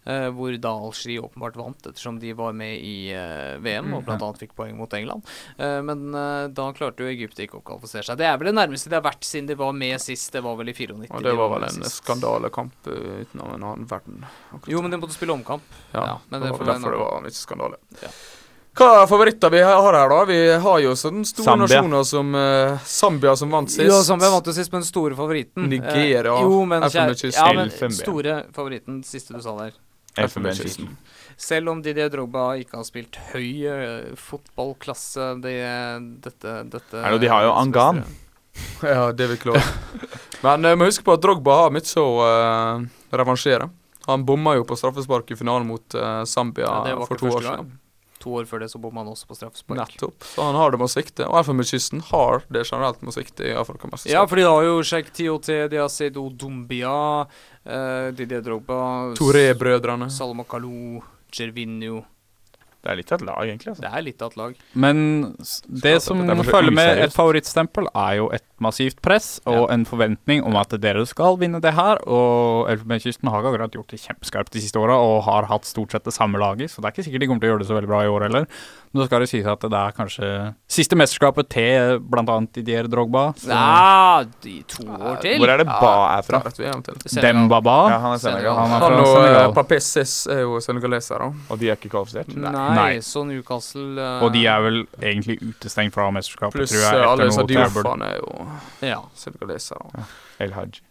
eh, 0.05 0.27
hvor 0.33 0.55
da 0.61 0.71
Algerie 0.73 1.21
åpenbart 1.21 1.57
vant, 1.59 1.85
ettersom 1.89 2.19
de 2.21 2.33
var 2.37 2.53
med 2.57 2.77
i 2.81 3.11
eh, 3.13 3.57
VM 3.61 3.93
og 3.97 4.05
blant 4.07 4.21
annet 4.25 4.41
fikk 4.41 4.55
poeng 4.57 4.75
mot 4.77 4.93
England. 4.97 5.25
Eh, 5.57 5.79
men 5.85 6.13
eh, 6.15 6.47
da 6.53 6.69
klarte 6.77 7.03
jo 7.05 7.11
Egypt 7.11 7.39
ikke 7.43 7.59
å 7.59 7.63
kvalifisere 7.65 8.07
seg. 8.09 8.19
Det 8.21 8.27
er 8.29 8.37
vel 8.41 8.51
det 8.51 8.57
nærmeste 8.57 8.89
de 8.93 8.97
har 8.99 9.05
vært 9.05 9.25
siden 9.27 9.49
de 9.51 9.57
var 9.59 9.73
med 9.77 9.99
sist. 10.01 10.31
Det 10.33 10.43
var 10.45 10.57
vel 10.59 10.69
i 10.71 10.75
94. 10.77 11.11
Og 11.19 11.23
det 11.25 11.35
var 11.37 11.53
vel 11.55 11.67
en 11.69 11.89
skandalekamp 11.89 12.89
utenom 12.89 13.53
en 13.55 13.63
annen 13.73 13.87
verden. 13.89 14.25
akkurat. 14.53 14.71
Jo, 14.73 14.81
men 14.85 14.91
de 14.93 15.01
måtte 15.01 15.17
spille 15.17 15.33
omkamp. 15.35 15.63
Ja, 15.93 16.05
ja, 16.13 16.19
men 16.29 16.41
det 16.41 16.51
det 16.51 16.57
var 16.57 16.73
derfor 16.73 16.91
det 16.97 17.01
var 17.05 17.17
en 17.25 17.31
skandale. 17.43 17.81
Ja. 18.03 18.11
Hva 18.79 18.87
er 19.01 19.07
favoritter 19.11 19.51
vi 19.51 19.59
har 19.59 19.91
her, 19.91 20.09
da? 20.13 20.19
Vi 20.29 20.37
har 20.63 20.79
jo 20.79 20.93
sånne 20.95 21.27
store 21.27 21.45
Zambia. 21.49 21.67
nasjoner 21.67 22.05
som 22.07 22.29
uh, 22.35 22.85
Zambia, 22.87 23.33
som 23.35 23.51
vant 23.51 23.71
sist. 23.73 23.83
Ja, 23.83 23.97
Zambia 24.07 24.29
vant 24.31 24.47
jo 24.47 24.53
sist, 24.55 24.71
men 24.71 24.85
store 24.87 25.17
favoritten 25.19 25.67
Nigeria, 25.67 26.31
Uh, 26.31 26.45
Jo, 26.47 26.61
men 26.69 26.85
kjære, 26.87 27.31
ja, 27.35 27.49
men 27.57 27.71
store 27.97 28.37
favoritten, 28.55 29.01
siste 29.03 29.35
du 29.35 29.41
sa 29.43 29.57
der. 29.59 29.75
Elfenbenskysten. 30.19 30.87
Selv 31.39 31.71
om 31.71 31.81
Didier 31.83 32.09
Drogba 32.11 32.53
ikke 32.59 32.79
har 32.79 32.87
spilt 32.87 33.19
høy 33.33 33.67
uh, 33.67 34.15
fotballklasse 34.19 35.27
det, 35.43 35.57
dette, 36.23 36.55
dette 36.71 37.03
Er 37.03 37.15
det, 37.15 37.21
de 37.23 37.31
har 37.31 37.45
jo 37.49 37.53
Angan. 37.59 38.03
Ja, 38.83 39.11
det 39.15 39.27
vil 39.33 39.37
klare. 39.39 39.61
Men 40.43 40.65
uh, 40.67 40.73
må 40.79 40.87
huske 40.89 41.03
på 41.07 41.15
at 41.15 41.23
Drogba 41.23 41.59
har 41.65 41.75
mye 41.75 41.83
å 41.99 42.07
uh, 42.23 42.87
revansjere. 43.15 43.69
Han 44.07 44.25
bomma 44.27 44.55
jo 44.57 44.65
på 44.67 44.75
straffespark 44.79 45.31
i 45.31 45.37
finalen 45.39 45.67
mot 45.69 45.95
uh, 45.95 46.23
Zambia 46.27 46.71
Ja, 46.89 46.97
for 47.05 47.19
to 47.19 47.29
år 47.29 47.45
siden. 47.45 47.71
To 48.19 48.35
år 48.39 48.47
før 48.49 48.63
det 48.63 48.69
så 48.73 48.81
bomma 48.81 49.03
han 49.03 49.11
også 49.13 49.29
på 49.29 49.37
straffespark. 49.37 49.79
Nettopp. 49.79 50.27
Så 50.27 50.43
han 50.43 50.57
har 50.59 50.73
det 50.73 50.79
med 50.81 50.89
å 50.89 50.91
svikte. 50.91 51.27
Og 51.29 51.39
Elfenbenskysten 51.39 52.03
har 52.09 52.43
det 52.51 52.65
generelt 52.67 53.01
med 53.01 53.13
å 53.13 53.15
svikte 53.15 53.47
i 53.47 53.55
Afrikamesterskapet. 53.55 54.15
Ja, 54.15 54.25
for 54.27 54.41
de 54.41 54.47
har 54.47 54.67
jo 54.67 54.77
Sjekk 54.83 55.13
TOT, 55.15 55.51
de 55.71 55.79
har 55.79 55.89
Seydou 55.93 56.27
Dumbia, 56.35 56.95
eh, 57.63 58.11
Didier 58.17 58.43
Drogba 58.43 59.15
Touré-brødrene. 59.19 60.11
Salomon 60.11 60.47
Kalou, 60.49 61.01
Gervinho 61.31 62.03
Det 62.81 62.91
er 62.91 62.95
litt 62.95 63.11
av 63.11 63.19
et 63.19 63.25
lag, 63.27 63.41
egentlig. 63.43 63.67
altså. 63.73 63.81
Det 63.83 63.89
er 63.91 64.01
litt 64.05 64.21
av 64.21 64.29
et 64.31 64.37
lag. 64.37 64.53
Men 64.73 64.99
det 65.83 66.01
som 66.01 66.21
det 66.25 66.37
er 66.37 66.43
følger 66.47 66.71
med 66.71 66.97
et 67.03 67.11
favorittstempel, 67.13 67.87
er 67.93 68.13
jo 68.21 68.29
et 68.31 68.45
massivt 68.59 69.01
press 69.01 69.39
og 69.47 69.69
en 69.71 69.83
forventning 69.87 70.43
om 70.47 70.55
at 70.59 70.69
dere 70.79 71.05
skal 71.07 71.35
vinne 71.39 71.59
det 71.63 71.73
her. 71.75 71.99
Og 72.07 72.69
Elfenbenskysten 72.71 73.27
har 73.31 73.43
akkurat 73.43 73.71
gjort 73.75 73.87
det 73.91 73.99
kjempeskarpt 73.99 74.51
de 74.55 74.61
siste 74.63 74.79
åra 74.79 74.95
og 74.95 75.23
har 75.27 75.47
hatt 75.51 75.65
stort 75.67 75.91
sett 75.91 76.03
det 76.07 76.13
samme 76.15 76.39
laget, 76.39 76.71
så 76.71 76.79
det 76.81 76.87
er 76.87 76.95
ikke 76.95 77.05
sikkert 77.09 77.19
de 77.19 77.27
kommer 77.27 77.41
til 77.43 77.49
å 77.49 77.51
gjøre 77.53 77.63
det 77.65 77.67
så 77.69 77.75
veldig 77.77 77.91
bra 77.91 78.01
i 78.03 78.07
år 78.11 78.21
heller. 78.29 78.47
Men 78.91 79.03
så 79.03 79.05
skal 79.09 79.19
det 79.25 79.29
sies 79.29 79.45
at 79.45 79.59
det 79.61 79.79
er 79.79 79.91
kanskje 79.99 80.29
siste 80.71 80.95
mesterskapet 80.97 81.49
til 81.51 81.99
bl.a. 81.99 82.39
Didier 82.55 82.87
Drogba. 82.89 83.33
så- 83.37 83.49
Ja, 83.51 84.23
de 84.41 84.63
to 84.67 84.83
år 84.87 85.19
til. 85.21 85.37
Hvor 85.37 85.49
er 85.53 85.57
det 85.57 85.67
Ba 85.67 86.17
er 86.17 86.21
fra? 86.23 86.41
Ja. 86.59 86.73
Dembaba. 87.21 87.75
Ja, 87.91 87.99
han 87.99 88.13
er 88.13 88.17
Senegal. 88.23 88.55
Han 88.55 88.71
er 88.71 88.79
fra 88.79 89.05
Senegal. 89.05 89.35
Han 89.41 89.49
og 89.51 89.55
Papissis 89.55 90.27
er 90.27 90.41
jo 90.41 90.57
senegalesere. 90.63 91.33
Og 91.49 91.59
de 91.59 91.69
er 91.69 91.75
ikke 91.75 91.89
kvalifisert? 91.93 92.33
Nei, 92.35 92.68
Nei. 92.75 92.99
så 93.05 93.23
Newcastle 93.27 93.95
uh, 94.01 94.23
Og 94.25 94.33
de 94.33 94.45
er 94.47 94.59
vel 94.65 94.79
egentlig 95.01 95.37
utestengt 95.41 95.93
fra 95.95 96.09
mesterskapet, 96.15 96.57
Pluss 96.59 96.73
tror 96.73 96.85
jeg, 96.85 97.07
alle 97.13 97.29
disse. 97.29 97.45
Dioffene 97.49 98.11
er 98.13 98.19
jo 98.19 98.47
Ja. 98.85 98.99
senegalesere. 99.15 100.05
El 100.39 100.53
Hajj. 100.53 100.81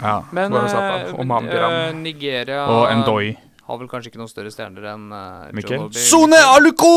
Ja. 0.00 0.16
Men 0.32 0.52
uh, 0.52 1.92
Nigeria 1.94 2.64
Og 2.66 2.88
Ndoi. 3.02 3.36
har 3.66 3.78
vel 3.78 3.88
kanskje 3.88 4.10
ikke 4.12 4.22
noen 4.22 4.32
større 4.32 4.50
stjerner 4.54 4.86
enn 4.94 5.10
uh, 5.12 5.50
Mikkel? 5.56 5.90
Sone 5.92 6.38
Aluko! 6.54 6.94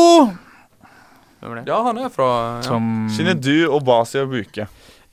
Hvem 1.44 1.52
er 1.52 1.60
det? 1.60 1.66
Ja, 1.68 1.82
han 1.84 1.98
er 2.00 2.08
fra 2.08 2.28
ja. 2.56 2.62
Som 2.64 3.08
Shinedu, 3.12 3.66
Obasi 3.76 4.22
og 4.22 4.30
Buke. 4.32 4.64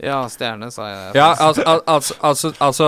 Ja, 0.02 0.24
stjerne, 0.34 0.72
sa 0.74 0.88
jeg. 0.90 1.12
Ja, 1.20 1.28
altså, 1.38 1.62
altså, 1.86 2.16
altså, 2.26 2.50
altså 2.60 2.88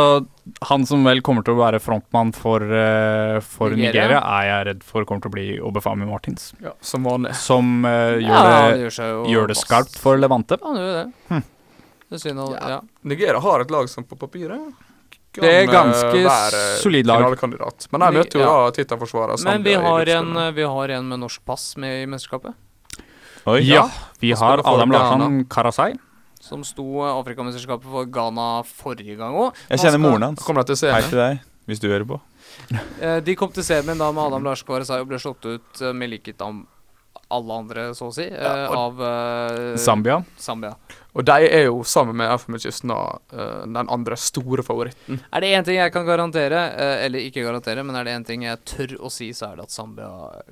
Han 0.65 0.85
som 0.89 1.03
vel 1.05 1.21
kommer 1.21 1.45
til 1.45 1.53
å 1.53 1.59
være 1.59 1.77
frontmann 1.83 2.31
for, 2.33 2.63
uh, 2.65 3.37
for 3.45 3.69
Nigeria? 3.69 3.91
Nigeria, 3.93 4.21
er 4.39 4.47
jeg 4.49 4.65
redd 4.69 4.85
for 4.87 5.05
kommer 5.05 5.21
til 5.21 5.29
å 5.29 5.35
bli 5.35 5.45
Obefami 5.61 6.07
Martins. 6.09 6.53
ja, 6.63 6.73
som 6.81 7.05
vanlig. 7.05 7.35
Som 7.37 7.85
uh, 7.85 8.17
gjør, 8.17 8.23
Ja, 8.23 8.71
det, 8.73 8.79
gjør 8.97 9.27
gjør 9.29 9.51
det 9.51 9.57
skarpt 9.61 9.99
for 10.01 10.17
Levante. 10.17 10.57
Han 10.63 10.79
gjør 10.79 10.95
det. 10.97 11.03
det. 11.29 11.43
Det 12.09 12.19
synes 12.21 12.39
synd 12.41 12.55
Ja. 12.57 12.69
ja. 12.69 12.79
Nigeria 13.03 13.39
har 13.39 13.61
et 13.61 13.71
lag 13.71 13.89
som 13.89 14.03
på 14.09 14.17
papiret 14.17 14.73
kan, 15.33 15.41
Det 15.41 15.49
er 15.49 15.63
eh, 15.63 15.71
ganske 15.71 16.23
være 16.25 16.61
solid 16.81 17.07
lag. 17.09 17.21
finalekandidat. 17.21 17.87
Men 17.91 18.01
jeg 18.01 18.13
møter 18.13 18.39
jo 18.39 18.41
Ja. 18.45 18.53
da 18.65 18.71
tittelforsvarer 18.71 19.43
Men 19.43 19.63
vi 19.63 19.73
har, 19.73 20.09
en, 20.17 20.55
vi 20.55 20.63
har 20.63 20.89
en 20.89 21.09
med 21.09 21.19
norsk 21.19 21.45
pass 21.45 21.75
med 21.77 22.03
i 22.03 22.05
mesterskapet. 22.05 22.53
Oi. 23.45 23.61
Ja, 23.65 23.89
vi 24.19 24.31
Og 24.33 24.37
har 24.39 24.61
Adam. 24.65 24.91
Larsson 24.91 25.45
Karasai. 25.45 25.93
Som 26.43 26.65
sto 26.67 26.85
eh, 27.05 27.13
Afrikamesterskapet 27.13 27.87
for 27.87 28.09
Ghana 28.11 28.47
forrige 28.67 29.15
gang 29.19 29.37
òg. 29.45 29.63
Jeg 29.71 29.85
kjenner 29.85 30.03
moren 30.03 30.29
hans. 30.29 30.43
Kommer 30.43 30.67
de 30.67 30.75
til 30.75 30.91
Hei 30.91 30.99
til 31.07 31.21
deg, 31.21 31.41
hvis 31.71 31.83
du 31.83 31.89
hører 31.91 32.07
på. 32.09 32.19
Eh, 33.01 33.17
De 33.25 33.33
kom 33.39 33.49
til 33.49 33.65
semien 33.65 33.97
da 33.97 34.11
med 34.13 34.27
Adam 34.27 34.43
Lars 34.45 34.61
Kvarasai 34.67 34.99
og 35.01 35.07
ble 35.09 35.17
slått 35.17 35.47
ut 35.47 35.79
eh, 35.81 35.93
med 35.95 36.11
likhet 36.11 36.41
av 36.43 36.59
alle 37.33 37.53
andre, 37.53 37.85
så 37.97 38.09
å 38.11 38.13
si, 38.13 38.25
eh, 38.27 38.43
Ja, 38.43 38.67
av 38.77 38.99
uh, 39.01 39.77
Zambia. 39.79 40.19
Zambia. 40.37 40.73
Og 41.13 41.25
de 41.25 41.47
er 41.47 41.65
jo 41.67 41.81
sammen 41.87 42.17
med 42.19 42.29
da 42.89 42.99
eh, 43.33 43.63
den 43.65 43.89
andre 43.89 44.17
store 44.19 44.65
favoritten. 44.65 45.21
Er 45.31 45.41
det 45.41 45.51
én 45.55 45.65
ting 45.65 45.79
jeg 45.79 45.93
kan 45.95 46.05
garantere, 46.05 46.61
uh, 46.75 47.05
eller 47.05 47.25
ikke 47.25 47.45
garantere, 47.45 47.83
men 47.83 47.97
er 47.97 48.05
det 48.05 48.17
én 48.19 48.27
ting 48.27 48.45
jeg 48.45 48.61
tør 48.69 48.95
å 48.99 49.11
si, 49.13 49.31
så 49.33 49.51
er 49.51 49.57
det 49.57 49.69
at 49.69 49.73
Zambia 49.73 50.11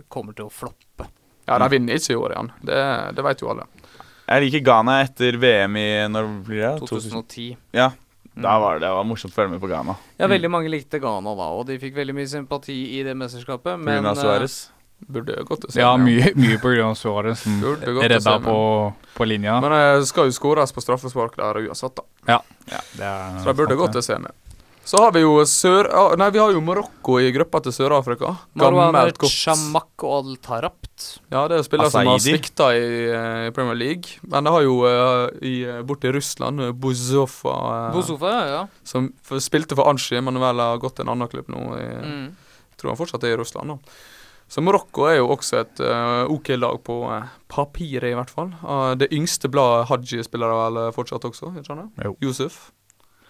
kommer 0.10 0.38
til 0.38 0.50
å 0.50 0.54
floppe. 0.54 1.10
Ja, 1.46 1.60
de 1.60 1.70
vinner 1.74 1.98
ikke 2.00 2.16
i 2.16 2.20
år 2.22 2.36
igjen. 2.36 2.52
Det, 2.66 2.82
det 3.18 3.26
vet 3.28 3.42
jo 3.44 3.52
alle. 3.54 3.68
Jeg 4.28 4.46
liker 4.46 4.64
Ghana 4.64 5.00
etter 5.04 5.38
VM 5.42 5.76
i 5.82 5.88
Når 6.12 6.30
blir 6.46 6.62
det? 6.68 6.88
2010. 6.90 7.58
Ja, 7.74 7.92
Mm. 8.32 8.44
da 8.44 8.60
var 8.64 8.78
det, 8.80 8.86
det 8.88 8.90
var 8.96 9.04
morsomt 9.04 9.34
å 9.34 9.36
følge 9.36 9.52
med 9.52 9.60
på 9.60 9.68
Ghana. 9.68 9.94
Ja, 10.18 10.28
veldig 10.32 10.50
mange 10.50 10.70
likte 10.72 11.02
Ghana 11.04 11.34
da, 11.36 11.50
og 11.52 11.66
de 11.68 11.76
fikk 11.78 11.94
veldig 11.98 12.14
mye 12.16 12.30
sympati 12.32 12.78
i 12.96 13.02
det 13.04 13.12
mesterskapet, 13.20 13.76
men 13.78 14.06
Pga. 14.06 14.12
eh, 14.14 14.22
Suárez. 14.24 14.56
Burde 15.12 15.36
gått 15.44 15.66
til 15.68 15.82
Ja, 15.82 15.98
mye, 15.98 16.32
mye 16.40 16.58
på 16.62 16.72
grunn 16.72 16.92
av 16.92 16.96
Suárez 16.96 17.42
til 17.44 18.00
redda 18.08 18.38
på, 18.40 18.94
på 19.18 19.28
linja. 19.28 19.60
Men 19.60 19.72
det 20.00 20.08
skal 20.08 20.30
jo 20.30 20.32
skåres 20.32 20.72
på 20.72 20.80
straffespark 20.80 21.36
der 21.36 21.60
uansett, 21.68 21.96
da. 22.00 22.04
Ja, 22.30 22.40
det 22.96 23.04
er 23.04 23.40
Så 23.44 23.52
det 23.52 23.58
burde 23.58 23.76
gått 23.76 23.92
til 23.98 24.02
semi. 24.02 24.30
Så 24.84 24.98
har 24.98 25.12
vi 25.14 25.22
jo 25.22 25.36
Sør... 25.46 25.88
ah, 25.94 26.14
Nei, 26.18 26.28
vi 26.34 26.40
har 26.42 26.52
jo 26.56 26.62
Marokko 26.66 27.20
i 27.22 27.30
gruppa 27.32 27.62
til 27.64 27.74
Sør-Afrika. 27.76 28.32
Gammelt 28.58 29.20
godt 29.22 29.32
Shamak 29.32 30.06
og 30.08 30.14
Al 30.18 30.38
Tarapt. 30.42 31.06
Ja, 31.32 31.44
det 31.52 31.60
er 31.60 31.66
spillere 31.68 31.92
som 31.94 32.10
har 32.10 32.22
svikta 32.24 32.72
i, 32.76 32.88
eh, 33.14 33.44
i 33.48 33.52
Premier 33.56 33.78
League. 33.78 34.18
Men 34.26 34.48
det 34.48 34.54
har 34.56 34.66
jo 34.66 34.80
i, 35.38 35.54
eh, 35.70 35.84
borte 35.88 36.10
i 36.10 36.14
Russland 36.16 36.64
Buzofa, 36.82 37.92
Buzova, 37.94 38.32
eh, 38.42 38.50
ja. 38.56 38.64
som 38.84 39.12
spilte 39.38 39.78
for 39.78 39.86
Anshi, 39.92 40.18
men 40.20 40.42
vel 40.42 40.60
har 40.66 40.82
gått 40.82 40.98
til 40.98 41.06
en 41.06 41.14
annen 41.14 41.30
klubb 41.30 41.48
nå. 41.54 41.62
I, 41.78 41.88
Mm. 42.02 42.36
tror 42.78 42.96
han 42.96 42.98
fortsatt 42.98 43.24
er 43.24 43.36
i 43.36 43.38
Russland, 43.38 43.68
da. 43.70 43.78
Så 44.50 44.62
Marokko 44.66 45.06
er 45.08 45.18
jo 45.22 45.28
også 45.30 45.62
et 45.62 45.80
OK 46.28 46.50
lag 46.58 46.84
på 46.84 47.06
uh, 47.08 47.30
papiret, 47.48 48.10
i 48.12 48.16
hvert 48.18 48.30
fall. 48.30 48.50
Uh, 48.66 48.96
det 48.96 49.12
yngste 49.14 49.48
bladet 49.48 49.88
Haji 49.88 50.24
spiller 50.26 50.50
vel 50.50 50.92
fortsatt 50.92 51.24
også, 51.24 51.54
ikke 51.56 51.70
sant? 51.70 51.94
Jo. 52.04 52.18
Yusuf. 52.20 52.72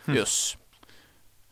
Jøss. 0.07 0.55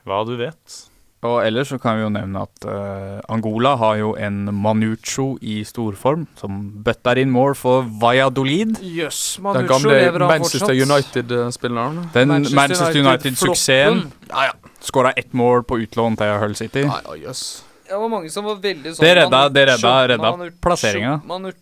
Hva 0.10 0.24
du 0.26 0.36
vet. 0.40 0.80
Og 1.28 1.42
ellers 1.44 1.68
så 1.68 1.76
kan 1.84 1.98
vi 1.98 2.06
jo 2.06 2.10
nevne 2.16 2.42
at 2.46 2.64
uh, 2.64 3.20
Angola 3.28 3.74
har 3.76 3.98
jo 4.00 4.14
en 4.16 4.38
Manucho 4.56 5.34
i 5.44 5.58
storform, 5.68 6.22
som 6.40 6.62
bøtter 6.86 7.20
inn 7.20 7.28
mål 7.34 7.58
for 7.60 7.84
Valladolid. 8.00 8.78
Jøss, 8.80 9.36
Den 9.36 9.44
Manucho 9.50 9.68
gamle 9.74 9.98
lever 10.00 10.24
han 10.24 10.32
Manchester. 10.32 10.72
United-spilleren. 10.88 12.00
Den 12.16 12.32
Manchester 12.56 12.96
United-suksessen 13.04 13.98
United-floppen. 14.00 14.30
ja, 14.32 14.46
ja. 14.48 14.76
skåra 14.80 15.12
ett 15.20 15.34
mål 15.34 15.64
på 15.68 15.82
utlån 15.84 16.16
til 16.18 16.38
Hull 16.40 16.56
City. 16.56 16.86
Ja, 16.88 17.02
ja, 17.12 17.18
yes. 17.28 17.66
Det 17.90 17.98
var 18.00 18.10
mange 18.16 18.30
som 18.32 18.46
var 18.46 18.56
veldig 18.64 18.96
sånn 18.96 19.04
Det 19.04 19.16
redda- 19.18 19.50
det 19.52 19.68
redda- 19.74 20.08
redda 20.14 20.32
plasseringa. 20.62 21.20
Manucho, 21.28 21.58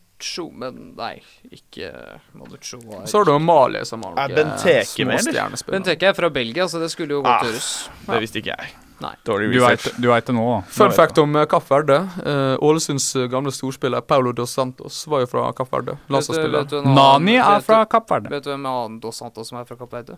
men 0.53 0.93
nei, 0.97 1.21
ikke 1.51 1.91
Manucho. 2.33 2.79
var- 2.85 3.05
Så 3.05 3.17
har 3.19 3.25
du 3.25 3.39
Mali 3.39 3.83
som 3.85 4.01
har 4.03 4.17
eller? 4.29 4.55
småstjernespillere. 4.57 5.77
Benteke 5.79 6.03
er 6.09 6.13
fra 6.13 6.29
Belgia, 6.29 6.65
så 6.67 6.79
det 6.79 6.89
skulle 6.91 7.09
jo 7.11 7.21
Ah. 7.23 7.39
godt 7.41 7.51
gjøres. 7.51 7.89
Det 8.07 8.19
visste 8.21 8.39
ikke 8.41 8.55
jeg. 8.57 8.71
Nei. 8.99 9.13
Dårlig 9.25 9.53
Du 9.53 9.59
research. 9.59 10.01
du 10.01 10.07
vet 10.07 10.25
det 10.25 10.33
nå, 10.35 10.45
da. 10.55 10.61
Fun 10.69 10.91
fact 10.91 11.17
om 11.19 11.35
uh, 11.35 11.45
Kapp 11.45 11.67
Verde. 11.69 11.97
Eh, 12.25 12.57
Ålesunds 12.65 13.15
uh, 13.15 13.27
gamle 13.27 13.51
storspiller 13.51 14.01
Paulo 14.01 14.31
dos 14.33 14.49
Santos 14.55 15.05
var 15.07 15.19
jo 15.19 15.25
fra 15.27 15.51
Kapp 15.53 15.69
Verde. 15.71 15.97
Landslagsspiller. 16.09 16.83
Nani 16.83 17.35
er 17.37 17.59
fra 17.61 17.85
Kapp 17.85 18.09
Verde. 18.09 18.29
Vet 18.29 18.43
du 18.43 18.49
hvem 18.49 18.65
annen 18.65 18.99
Dos 18.99 19.17
Santos 19.17 19.49
som 19.49 19.59
er 19.59 19.65
fra 19.65 19.75
Kapp 19.75 19.91
Verde? 19.93 20.17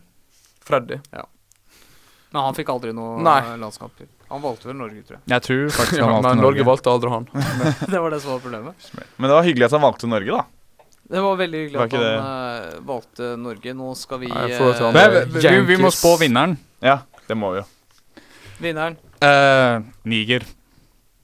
Freddy. 0.64 1.02
Men 2.30 2.46
han 2.46 2.56
fikk 2.58 2.70
aldri 2.70 2.92
noe 2.94 3.18
eh, 3.26 3.54
landskamper. 3.58 4.06
Han 4.30 4.44
valgte 4.44 4.70
vel 4.70 4.78
Norge, 4.78 5.02
tror 5.08 5.18
jeg. 5.18 5.24
Jeg 5.34 5.46
tror 5.48 5.64
faktisk 5.74 5.98
Ja, 5.98 6.06
han 6.06 6.14
valgte 6.14 6.30
men 6.30 6.44
Norge 6.44 6.60
Norge. 6.60 6.68
valgte 6.68 6.92
aldri 6.94 7.10
han. 7.16 7.28
det 7.94 8.02
var 8.04 8.14
det 8.14 8.20
som 8.22 8.36
var 8.36 8.44
problemet. 8.44 8.90
Men 9.18 9.32
det 9.32 9.38
var 9.40 9.48
hyggelig 9.48 9.66
at 9.70 9.76
han 9.78 9.86
valgte 9.88 10.10
Norge, 10.12 10.38
da. 10.38 10.46
Det 11.10 11.24
var 11.26 11.40
veldig 11.40 11.60
hyggelig 11.64 11.80
Var 11.80 11.88
at 11.88 11.96
han 11.98 12.04
det? 12.06 12.82
valgte 12.86 13.32
Norge. 13.42 13.74
Nå 13.80 13.96
skal 13.98 14.22
vi 14.22 14.30
eh, 14.30 15.26
vi, 15.34 15.56
vi, 15.72 15.80
må 15.82 15.90
spå 15.94 16.14
vinneren. 16.22 16.54
Ja, 16.86 17.00
det 17.26 17.38
må 17.40 17.50
vi 17.56 17.64
jo. 17.64 17.68
Vinneren. 18.62 19.00
Eh, 19.26 19.82
Niger. 20.06 20.46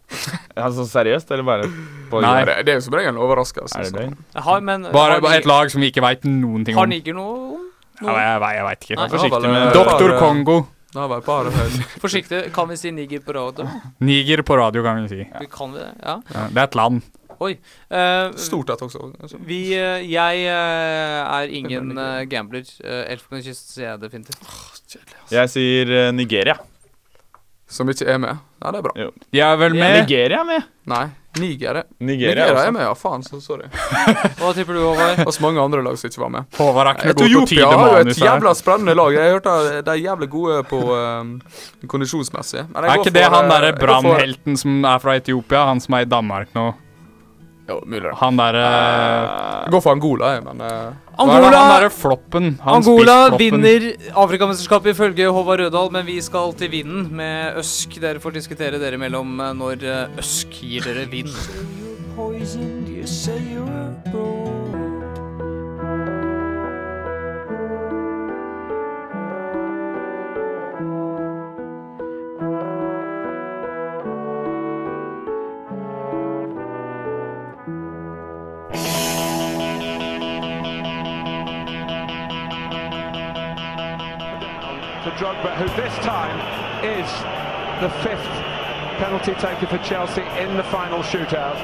Altså 0.56 0.86
seriøst, 0.88 1.32
eller 1.36 1.44
bare 1.44 1.66
på 2.10 2.22
Nei. 2.24 2.38
Det, 2.48 2.54
det 2.64 2.72
er 2.72 2.78
jo 2.80 2.84
som 2.86 2.96
regel 2.96 3.12
en 3.12 3.18
overraskelse. 3.20 3.76
Er 3.76 3.84
det 3.84 3.92
så. 3.92 3.98
løgn? 4.00 4.14
Har, 4.48 4.62
men, 4.64 4.86
Bare 4.94 5.18
har, 5.20 5.34
et 5.36 5.48
lag 5.50 5.72
som 5.74 5.84
vi 5.84 5.90
ikke 5.92 6.04
veit 6.06 6.24
noen 6.30 6.64
ting 6.64 6.78
om. 6.78 6.80
har. 6.86 6.88
Niger 6.92 7.18
noe 7.18 7.34
om? 7.58 7.66
Ja, 8.00 8.16
jeg, 8.16 8.40
jeg, 8.56 8.64
veit 8.70 8.86
ikke. 8.88 8.98
Vær 9.02 9.12
Forsiktig 9.18 9.52
med 9.52 9.60
eh, 9.60 9.74
Doktor 9.76 10.14
bare- 10.16 10.22
Har 10.96 11.10
vært 11.12 11.26
et 11.26 11.28
par 11.28 11.50
eh, 11.52 11.78
Forsiktig, 12.04 12.40
kan 12.56 12.70
vi 12.72 12.78
si 12.80 12.92
Niger 12.96 13.22
på 13.26 13.36
radio? 13.36 13.68
Niger 14.00 14.44
på 14.48 14.58
radio, 14.60 14.84
kan 14.86 15.04
vi 15.04 15.12
si. 15.12 15.22
Vi 15.42 15.48
kan 15.52 15.74
vi 15.76 15.82
det? 15.84 15.92
Ja. 16.02 16.20
Ja, 16.34 16.48
det 16.52 16.62
er 16.62 16.70
et 16.70 16.78
land. 16.80 17.02
Oi. 17.44 17.56
Uh, 17.92 18.32
Stortatt 18.40 18.80
også. 18.86 19.10
Altså. 19.20 19.40
Vi, 19.44 19.60
uh, 19.76 20.00
jeg 20.08 20.46
uh, 20.48 21.42
er 21.42 21.52
ingen 21.58 21.92
eh, 22.00 22.22
gambler. 22.32 22.64
Uh, 22.80 23.02
Elfenbenskysten 23.12 23.74
sier 23.76 23.90
jeg 23.90 24.04
definitivt. 24.06 24.40
Jeg 25.34 25.52
sier 25.52 25.92
eh, 25.92 26.12
Nigeria. 26.16 26.56
Som 27.68 27.90
ikke 27.92 28.08
er 28.14 28.20
med. 28.22 28.40
Ja, 28.62 28.72
det 28.72 28.80
er 28.80 28.86
bra. 28.86 29.10
De 29.34 29.42
er 29.42 29.56
vel 29.60 29.76
Ja, 29.76 29.82
med. 29.84 30.00
Nigeria 30.06 30.40
er 30.44 30.48
med. 30.48 30.68
Nei, 30.88 31.06
Niger 31.40 31.76
er 31.82 31.84
Nigeria, 32.00 32.46
Nigeria 32.46 32.64
er 32.68 32.72
med, 32.76 32.82
ja. 32.86 32.94
Faen, 32.96 33.24
så 33.26 33.40
sorry. 33.44 33.68
Hva 34.40 34.54
tipper 34.56 34.78
du, 34.78 34.82
Håvard? 34.86 35.24
Og 35.28 35.34
så 35.36 35.44
mange 35.44 35.62
andre 35.64 35.82
lag 35.84 35.98
som 36.00 36.10
ikke 36.10 36.22
var 36.24 36.32
med. 36.38 36.48
Håvard 36.58 36.92
er 36.92 36.96
ikke 36.96 37.08
noe 37.12 37.34
god 37.36 37.52
til 37.52 37.64
å 37.66 37.72
har 37.82 37.92
jo 37.92 38.02
et 38.06 38.22
jævla 38.24 38.54
spennende 38.56 38.96
lag. 38.96 39.18
Jeg 39.18 39.36
hørte 39.36 39.56
at 39.60 39.86
de 39.90 39.96
er 39.98 40.02
jævlig 40.06 40.30
gode 40.36 40.62
på 40.72 40.80
um, 40.96 41.36
kondisjonsmessig. 41.92 42.66
Men 42.72 42.84
jeg 42.84 42.92
Er 42.92 42.98
går 42.98 43.06
ikke 43.06 43.16
det 43.20 43.28
han 43.36 43.46
eh, 43.46 43.52
derre 43.56 43.74
for- 43.76 43.86
brannhelten 43.86 44.58
som 44.64 44.86
er 44.86 45.04
fra 45.04 45.16
Etiopia? 45.20 45.66
Han 45.72 45.84
som 45.84 45.98
er 46.00 46.08
i 46.08 46.10
Danmark 46.16 46.56
nå? 46.56 46.72
Jo, 47.68 47.80
mulig 47.90 48.04
det. 48.06 48.14
Han 48.20 48.38
derre 48.38 48.64
Jeg 49.66 49.72
går 49.74 49.82
for 49.82 49.92
Angola, 49.96 50.28
jeg, 50.36 50.44
men 50.46 50.60
eh, 50.62 50.92
Angola- 51.18 51.52
Han 51.58 51.72
derre 51.74 51.90
floppen. 51.90 52.52
Han 52.62 52.76
Angola 52.82 53.16
spissfloppen. 53.32 53.62
vinner 53.66 54.14
Afrikamesterskapet 54.26 54.94
ifølge 54.94 55.32
Håvard 55.34 55.60
Rødahl, 55.64 55.90
men 55.92 56.06
vi 56.06 56.20
skal 56.22 56.54
til 56.60 56.70
vinden 56.76 57.10
med 57.16 57.58
Øsk. 57.64 57.98
Dere 58.04 58.20
får 58.22 58.36
diskutere 58.38 58.78
dere 58.82 59.00
imellom 59.00 59.40
eh, 59.42 59.54
når 59.58 59.84
eh, 59.84 60.20
Øsk 60.22 60.48
gir 60.62 60.86
dere 60.86 61.08
vind. 61.10 61.34
to 64.12 64.65
Drogba, 85.36 85.56
who 85.58 85.68
this 85.82 85.96
time 86.06 86.38
is 86.84 87.08
the 87.82 87.90
fifth 88.04 88.28
penalty 89.00 89.34
taker 89.36 89.68
for 89.68 89.78
Chelsea 89.80 90.22
in 90.40 90.56
the 90.58 90.64
final 90.64 91.00
shootout. 91.00 91.56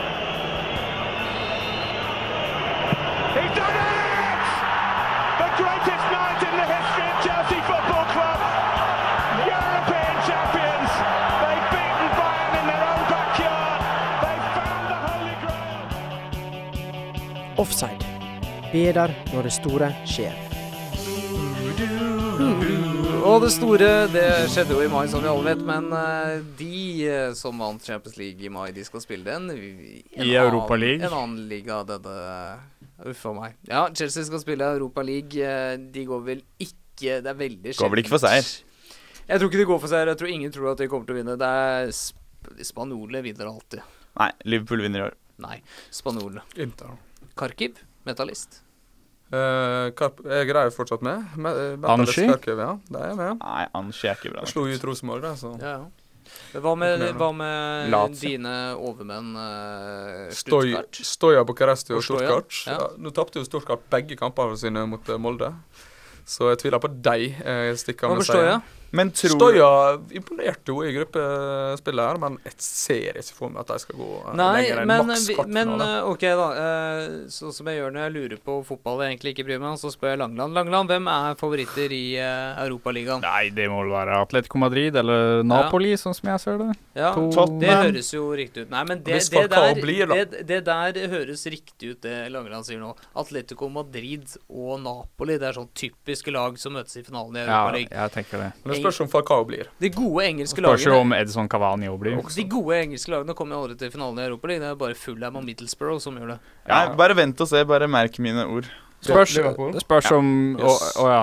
He's 3.35 3.51
done 3.55 3.71
it! 3.71 3.79
The 5.39 5.49
greatest 5.57 6.05
night 6.11 6.43
in 6.43 6.53
the 6.57 6.65
history 6.67 7.07
of 7.07 7.23
Chelsea 7.23 7.61
Football 7.61 8.05
Club. 8.11 8.39
European 9.47 10.15
champions. 10.27 10.91
They've 11.41 11.67
beaten 11.71 12.09
Bayern 12.19 12.53
in 12.59 12.65
their 12.67 12.83
own 12.91 13.03
backyard. 13.09 13.79
They've 14.23 14.47
found 14.57 14.83
the 14.91 14.97
Holy 15.07 15.35
Grail. 15.43 15.83
Offside. 17.57 18.03
Bedar 18.71 19.11
når 19.33 19.41
det 19.41 19.53
store 19.53 19.95
skjer. 20.05 20.50
Og 23.21 23.37
det 23.43 23.51
store, 23.53 23.87
det 24.11 24.23
skjedde 24.51 24.73
jo 24.75 24.81
i 24.83 24.89
mai, 24.91 25.05
som 25.11 25.21
vi 25.23 25.29
alle 25.29 25.51
vet, 25.53 25.61
men 25.65 25.85
eh, 25.93 26.39
de 26.57 26.79
eh, 27.05 27.33
som 27.37 27.59
vant 27.61 27.83
Champions 27.85 28.17
League 28.17 28.43
i 28.43 28.49
mai, 28.51 28.71
de 28.75 28.83
skal 28.83 29.03
spille 29.03 29.23
den 29.27 29.45
i, 29.53 30.01
en 30.17 30.25
I 30.25 30.33
Europa 30.41 30.75
League. 30.79 31.05
En 31.05 31.13
annen 31.15 31.45
liga, 31.51 31.77
denne 31.87 32.15
Uff 33.11 33.21
a 33.29 33.33
meg. 33.33 33.55
Ja, 33.69 33.83
Chelsea 33.97 34.25
skal 34.27 34.41
spille 34.41 34.67
Europa 34.75 35.01
League. 35.05 35.37
eh, 35.41 35.77
De 35.93 36.03
går 36.05 36.19
vel 36.25 36.41
ikke 36.61 37.21
Det 37.23 37.29
er 37.31 37.37
veldig 37.39 37.73
Går 37.79 37.89
vel 37.93 38.01
ikke 38.03 38.11
for 38.13 38.21
seier? 38.21 38.45
Jeg 39.29 39.39
tror 39.39 39.47
ikke 39.49 39.61
de 39.61 39.69
går 39.69 39.79
for 39.81 39.89
seier. 39.93 40.11
Jeg 40.11 40.19
tror 40.19 40.33
ingen 40.33 40.51
tror 40.53 40.71
at 40.73 40.81
de 40.83 40.89
kommer 40.91 41.07
til 41.07 41.15
å 41.15 41.19
vinne. 41.21 41.37
Det 41.41 41.53
er 41.61 41.93
sp 41.93 42.17
Spanjolene 42.65 43.21
vinner 43.21 43.49
alltid. 43.51 43.85
Nei, 44.17 44.31
Liverpool 44.49 44.81
vinner 44.81 44.99
i 45.03 45.07
år. 45.11 45.15
Nei, 45.45 45.59
spanjolene. 45.93 46.41
Inter. 46.57 46.97
Kharkiv, 47.37 47.77
metallist. 48.09 48.63
Eh, 49.31 49.87
er 49.95 50.67
jo 50.67 50.73
fortsatt 50.75 51.03
med. 51.05 51.23
med 51.39 51.55
eh, 51.55 51.89
Anshi? 51.93 52.25
Ja. 52.27 52.35
Det 52.43 52.99
er 52.99 53.07
jeg 53.13 53.17
med. 53.19 53.39
Nei, 53.39 53.65
Anshi 53.79 54.09
er 54.11 54.19
ikke 54.19 54.33
bra. 54.33 54.43
Jeg 54.43 54.51
slo 54.51 54.65
ut 54.67 54.87
Rosenborg, 54.89 55.23
da, 55.23 55.35
så 55.39 55.55
Ja, 55.61 55.75
ja. 55.79 55.89
Hva 56.51 56.77
med, 56.79 57.01
hva 57.19 57.27
med 57.35 58.13
dine 58.15 58.51
overmenn 58.79 59.33
uh, 59.35 60.29
Stoja 60.31 61.41
Bucuresti 61.43 61.95
og 61.97 62.05
Storkart. 62.05 62.55
Ja. 62.69 62.77
Ja. 62.77 62.85
nå 62.95 63.11
tapte 63.15 63.41
jo 63.41 63.47
Storkart 63.47 63.83
begge 63.91 64.15
kampene 64.19 64.55
sine 64.59 64.85
mot 64.87 65.09
eh, 65.11 65.19
Molde. 65.19 65.49
Så 66.23 66.53
jeg 66.53 66.61
tviler 66.61 66.79
på 66.79 66.91
de 66.93 67.75
stikker 67.81 68.13
med 68.13 68.31
jeg? 68.31 68.61
Men 68.91 69.11
tror 69.15 69.31
Stoja 69.37 69.67
imponerte 70.19 70.73
jo 70.73 70.81
i 70.83 70.91
gruppespillet 70.95 72.07
her, 72.09 72.17
men 72.19 72.37
jeg 72.43 72.53
ser 72.61 73.19
ikke 73.21 73.35
for 73.37 73.49
meg 73.53 73.61
at 73.63 73.71
de 73.71 73.77
skal 73.83 73.95
gå 74.01 74.07
eh, 74.19 74.33
Nei, 74.35 74.47
lenger 74.57 74.81
enn 74.81 74.89
men, 74.91 75.03
maks 75.07 75.27
vi- 75.29 75.45
men 75.55 75.71
eh, 75.85 76.09
OK, 76.11 76.25
da. 76.41 76.47
eh, 76.63 77.05
Sånn 77.31 77.53
som 77.55 77.69
jeg 77.71 77.79
gjør 77.79 77.93
når 77.95 78.03
jeg 78.07 78.13
lurer 78.17 78.41
på 78.43 78.57
fotball 78.67 79.03
jeg 79.05 79.13
egentlig 79.15 79.33
ikke 79.35 79.45
bryr 79.47 79.61
meg 79.63 79.69
om, 79.73 79.77
så 79.79 79.91
spør 79.93 80.11
jeg 80.13 80.19
Langland. 80.21 80.53
Langland, 80.57 80.91
hvem 80.91 81.07
er 81.11 81.37
favoritter 81.39 81.93
i 81.95 82.01
uh, 82.19 82.59
Europaligaen? 82.65 83.23
Nei, 83.23 83.49
det 83.55 83.69
må 83.71 83.79
vel 83.85 83.93
være 83.95 84.17
Atletico 84.25 84.59
Madrid 84.61 84.95
eller 84.99 85.41
Napoli, 85.47 85.93
sånn 85.99 86.15
som 86.17 86.29
jeg 86.33 86.43
ser 86.43 86.59
det. 86.61 86.69
Ja, 86.99 87.13
To- 87.15 87.47
det 87.61 87.71
høres 87.71 88.11
jo 88.13 88.27
riktig 88.35 88.65
ut. 88.67 88.71
Nei, 88.73 88.83
men 88.91 89.01
det, 89.07 89.21
det, 89.31 89.45
der, 89.51 89.79
blir, 89.81 90.11
det, 90.11 90.43
det 90.49 90.59
der 90.67 90.99
høres 91.15 91.45
riktig 91.51 91.93
ut, 91.95 92.01
det 92.03 92.17
Langland 92.33 92.67
sier 92.67 92.81
nå. 92.83 92.91
Atletico 93.17 93.69
Madrid 93.71 94.27
og 94.51 94.81
Napoli, 94.83 95.39
det 95.41 95.47
er 95.53 95.57
sånn 95.61 95.71
typiske 95.77 96.33
lag 96.35 96.59
som 96.61 96.75
møtes 96.75 96.99
i 96.99 97.05
finalen 97.07 97.39
i 97.39 97.45
Ja, 97.45 97.47
Europaligaen. 97.47 97.95
jeg 98.03 98.15
tenker 98.19 98.45
det. 98.45 98.51
Det 98.81 98.89
spørs 98.89 99.01
om 99.05 99.09
Falcao 99.13 99.45
blir. 99.45 99.67
De 99.79 99.89
gode 99.93 100.25
engelske 100.25 100.57
Spørs 100.63 100.85
jo 100.85 100.95
om 100.99 101.13
Edson 101.13 101.47
Cavani 101.49 101.87
òg 101.91 101.99
blir. 102.01 102.21
De 102.35 102.43
gode 102.49 102.77
engelske 102.81 103.11
lagene 103.13 103.35
kommer 103.37 103.55
jo 103.55 103.63
aldri 103.67 103.77
til 103.77 103.91
finalen 103.93 104.19
i 104.19 104.25
Europa. 104.27 104.47
Det 104.47 104.61
er 104.63 104.75
bare 104.75 104.95
Fulham 104.97 105.35
og 105.37 105.45
Middlesbrough 105.45 105.99
som 106.01 106.17
gjør 106.17 106.33
det. 106.33 106.39
Ja, 106.67 106.81
bare 106.95 107.15
vent 107.15 107.39
og 107.41 107.47
se. 107.47 107.63
Bare 107.65 107.87
merk 107.87 108.17
mine 108.19 108.45
ord. 108.49 108.65
Spørs, 109.01 109.33
det 109.33 109.81
spørs 109.81 110.11
om 110.13 110.27
Å 110.59 110.65
Yes. 110.67 110.97
å 111.01 111.05
ja. 111.09 111.21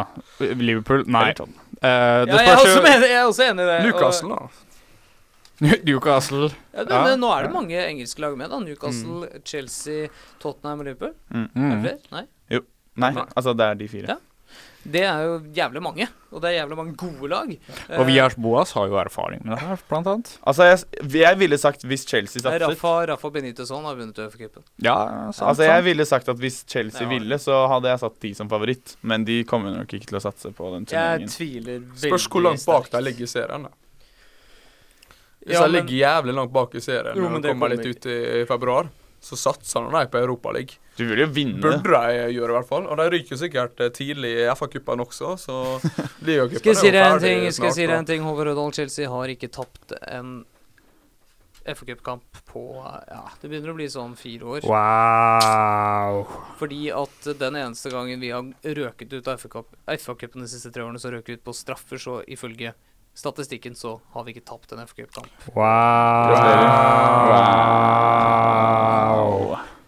Liverpool? 0.58 1.04
Nei. 1.06 1.28
Eh, 1.30 2.24
det 2.26 2.34
jeg, 2.34 2.48
er 2.48 2.56
også 2.56 2.82
jeg, 2.82 3.02
jeg 3.06 3.18
er 3.20 3.26
også 3.28 3.44
enig 3.50 3.62
i 3.62 3.68
det. 3.68 3.76
Newcastle, 3.86 4.28
da. 4.30 4.48
Newcastle. 5.86 6.48
Ja, 6.72 6.84
men, 6.84 6.92
Ja. 6.92 7.04
men 7.04 7.20
nå 7.20 7.30
er 7.38 7.42
det 7.46 7.52
mange 7.54 7.78
engelske 7.86 8.20
lag 8.22 8.36
med, 8.38 8.50
da. 8.50 8.58
Newcastle, 8.58 9.28
Chelsea, 9.44 10.08
Tottenham 10.40 10.80
og 10.80 10.86
Liverpool. 10.86 11.14
Er 11.30 11.46
det 11.46 11.54
Mm. 11.54 11.82
flere? 11.82 11.98
Nei. 12.12 12.26
Nei, 12.98 13.12
altså 13.36 13.52
det 13.56 13.62
er 13.64 13.74
de 13.78 13.86
fire. 13.88 14.06
Ja. 14.08 14.16
Det 14.84 15.02
er 15.04 15.24
jo 15.26 15.32
jævlig 15.52 15.80
mange, 15.82 16.06
og 16.32 16.40
det 16.40 16.48
er 16.52 16.54
jævlig 16.62 16.76
mange 16.78 16.92
gode 16.96 17.28
lag. 17.28 17.50
Og 17.98 18.06
Vias 18.06 18.36
Boas 18.38 18.70
har 18.72 18.86
jo 18.88 18.94
erfaring 19.00 19.42
med 19.44 19.56
det 19.56 19.58
her, 19.66 19.80
blant 19.90 20.06
annet. 20.06 20.30
Altså, 20.46 20.64
jeg, 20.68 21.10
jeg 21.18 21.38
ville 21.40 21.58
sagt 21.58 21.82
hvis 21.84 22.06
Chelsea 22.08 22.38
Eh, 22.38 22.44
satset 22.46 22.62
Rafa, 22.70 22.92
Rafa 23.10 23.30
Benitezon 23.34 23.84
har 23.84 23.98
vunnet 23.98 24.16
UF-cupen. 24.22 24.62
Ja, 24.80 24.94
sant, 25.34 25.48
Altså, 25.50 25.66
jeg 25.66 25.84
ville 25.84 26.06
sagt 26.08 26.28
at 26.28 26.38
hvis 26.38 26.62
Chelsea 26.70 27.02
Ja. 27.02 27.08
ville, 27.10 27.38
så 27.42 27.58
hadde 27.68 27.90
jeg 27.90 27.98
satt 28.04 28.20
de 28.20 28.32
som 28.38 28.48
favoritt. 28.48 28.96
Men 29.02 29.24
de 29.24 29.42
kommer 29.44 29.74
nok 29.76 29.92
ikke 29.98 30.06
til 30.12 30.20
å 30.20 30.22
satse 30.24 30.54
på 30.54 30.70
den 30.76 30.86
Jeg 30.90 31.28
tviler 31.28 31.80
veldig 31.82 31.98
sterkt. 31.98 32.08
Spørs 32.14 32.28
hvor 32.32 32.46
langt 32.48 32.66
bak 32.66 32.90
de 32.94 33.02
ligger 33.02 33.22
i 33.22 33.32
serien. 33.34 33.62
da. 33.68 33.70
Hvis 35.44 35.54
Ja, 35.58 35.66
de 35.66 35.72
ligger 35.72 35.94
jævlig 36.06 36.34
langt 36.34 36.52
bak 36.52 36.74
i 36.74 36.80
serien 36.80 37.16
Jo, 37.16 37.28
når 37.28 37.42
de 37.42 37.48
kommer 37.48 37.68
litt 37.74 37.86
ut 37.86 38.06
i, 38.06 38.16
i 38.42 38.44
februar, 38.46 38.88
så 39.20 39.36
satser 39.36 39.80
nå 39.84 39.90
de 39.98 40.06
på 40.12 40.18
Europaligaen. 40.22 40.78
Du 40.98 41.04
vil 41.06 41.22
jo 41.22 41.28
vinne. 41.30 41.60
Burde 41.62 41.78
de 41.86 42.28
gjøre, 42.34 42.50
i 42.50 42.56
hvert 42.56 42.68
fall. 42.68 42.84
Og 42.90 42.98
de 42.98 43.06
ryker 43.14 43.36
jo 43.36 43.40
sikkert 43.40 43.80
eh, 43.84 43.92
tidlig 43.94 44.32
i 44.42 44.46
FA-cupen 44.58 45.04
også, 45.04 45.36
så 45.38 45.56
ligacupen 46.26 46.58
Skal 46.58 46.74
jeg 46.74 46.80
si 46.80 46.88
er 46.90 46.96
deg 46.96 47.02
jo 47.02 47.06
en 47.06 47.18
ferdig 47.22 47.30
ting? 47.30 47.56
Skal 47.56 47.70
jeg 47.70 47.76
si 47.78 47.86
deg 47.86 47.96
en 47.96 48.08
ting? 48.08 48.24
Håvard 48.26 48.50
Rødahl 48.50 48.72
Chelsea 48.74 49.10
har 49.12 49.34
ikke 49.34 49.50
tapt 49.54 49.94
en 50.10 50.32
FA-cupkamp 51.68 52.42
på 52.48 52.64
Ja, 52.80 53.24
det 53.40 53.50
begynner 53.50 53.70
å 53.74 53.76
bli 53.78 53.88
sånn 53.92 54.14
fire 54.18 54.44
år. 54.56 54.60
Wow. 54.66 56.26
Fordi 56.60 56.90
at 56.96 57.30
den 57.40 57.54
eneste 57.60 57.92
gangen 57.92 58.18
vi 58.24 58.30
har 58.34 58.42
røket 58.80 59.12
ut 59.12 59.28
av 59.30 59.36
FA-cupen 59.38 60.42
de 60.42 60.50
siste 60.50 60.72
tre 60.74 60.82
årene, 60.86 60.98
så 61.02 61.12
røk 61.14 61.28
vi 61.28 61.38
ut 61.38 61.44
på 61.44 61.54
straffer, 61.56 62.00
så 62.00 62.14
ifølge 62.26 62.74
statistikken 63.18 63.74
så 63.78 64.00
har 64.14 64.22
vi 64.24 64.30
ikke 64.34 64.46
tapt 64.48 64.72
en 64.72 64.82
FA-cupkamp. 64.86 65.30
Wow. 65.54 66.34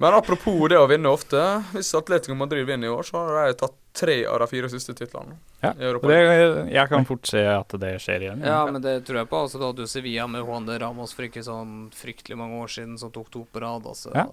Men 0.00 0.14
apropos 0.16 0.62
det 0.72 0.78
å 0.80 0.86
vinne 0.88 1.10
ofte. 1.12 1.40
Hvis 1.74 1.90
Atletico 1.98 2.32
Madrid 2.34 2.64
vinner 2.66 2.88
i 2.88 2.90
år, 2.90 3.04
så 3.04 3.20
har 3.20 3.50
de 3.50 3.56
tatt 3.60 3.74
tre 3.92 4.14
av 4.24 4.38
de 4.40 4.46
fire 4.48 4.68
siste 4.72 4.94
titlene. 4.96 5.34
Ja, 5.60 5.74
i 5.76 5.84
Europa. 5.84 6.08
det, 6.08 6.70
jeg 6.72 6.88
kan 6.88 7.04
fort 7.04 7.28
se 7.28 7.42
at 7.44 7.74
det 7.82 7.90
skjer 8.00 8.24
igjen. 8.24 8.40
Ja, 8.46 8.62
men 8.70 8.80
det 8.80 8.94
tror 9.04 9.18
jeg 9.20 9.28
på. 9.28 9.42
Altså, 9.44 9.60
du 9.60 9.66
hadde 9.66 9.84
jo 9.84 9.90
Sevilla 9.92 10.24
med 10.30 10.40
Juan 10.46 10.64
de 10.64 10.78
Ramos 10.80 11.12
for 11.12 11.26
ikke 11.26 11.42
sånn 11.44 11.90
fryktelig 11.92 12.38
mange 12.40 12.62
år 12.62 12.72
siden, 12.72 12.96
som 13.02 13.12
tok 13.12 13.28
to 13.34 13.44
på 13.52 13.60
rad. 13.60 13.84
Altså, 13.84 14.14
Ja. 14.16 14.24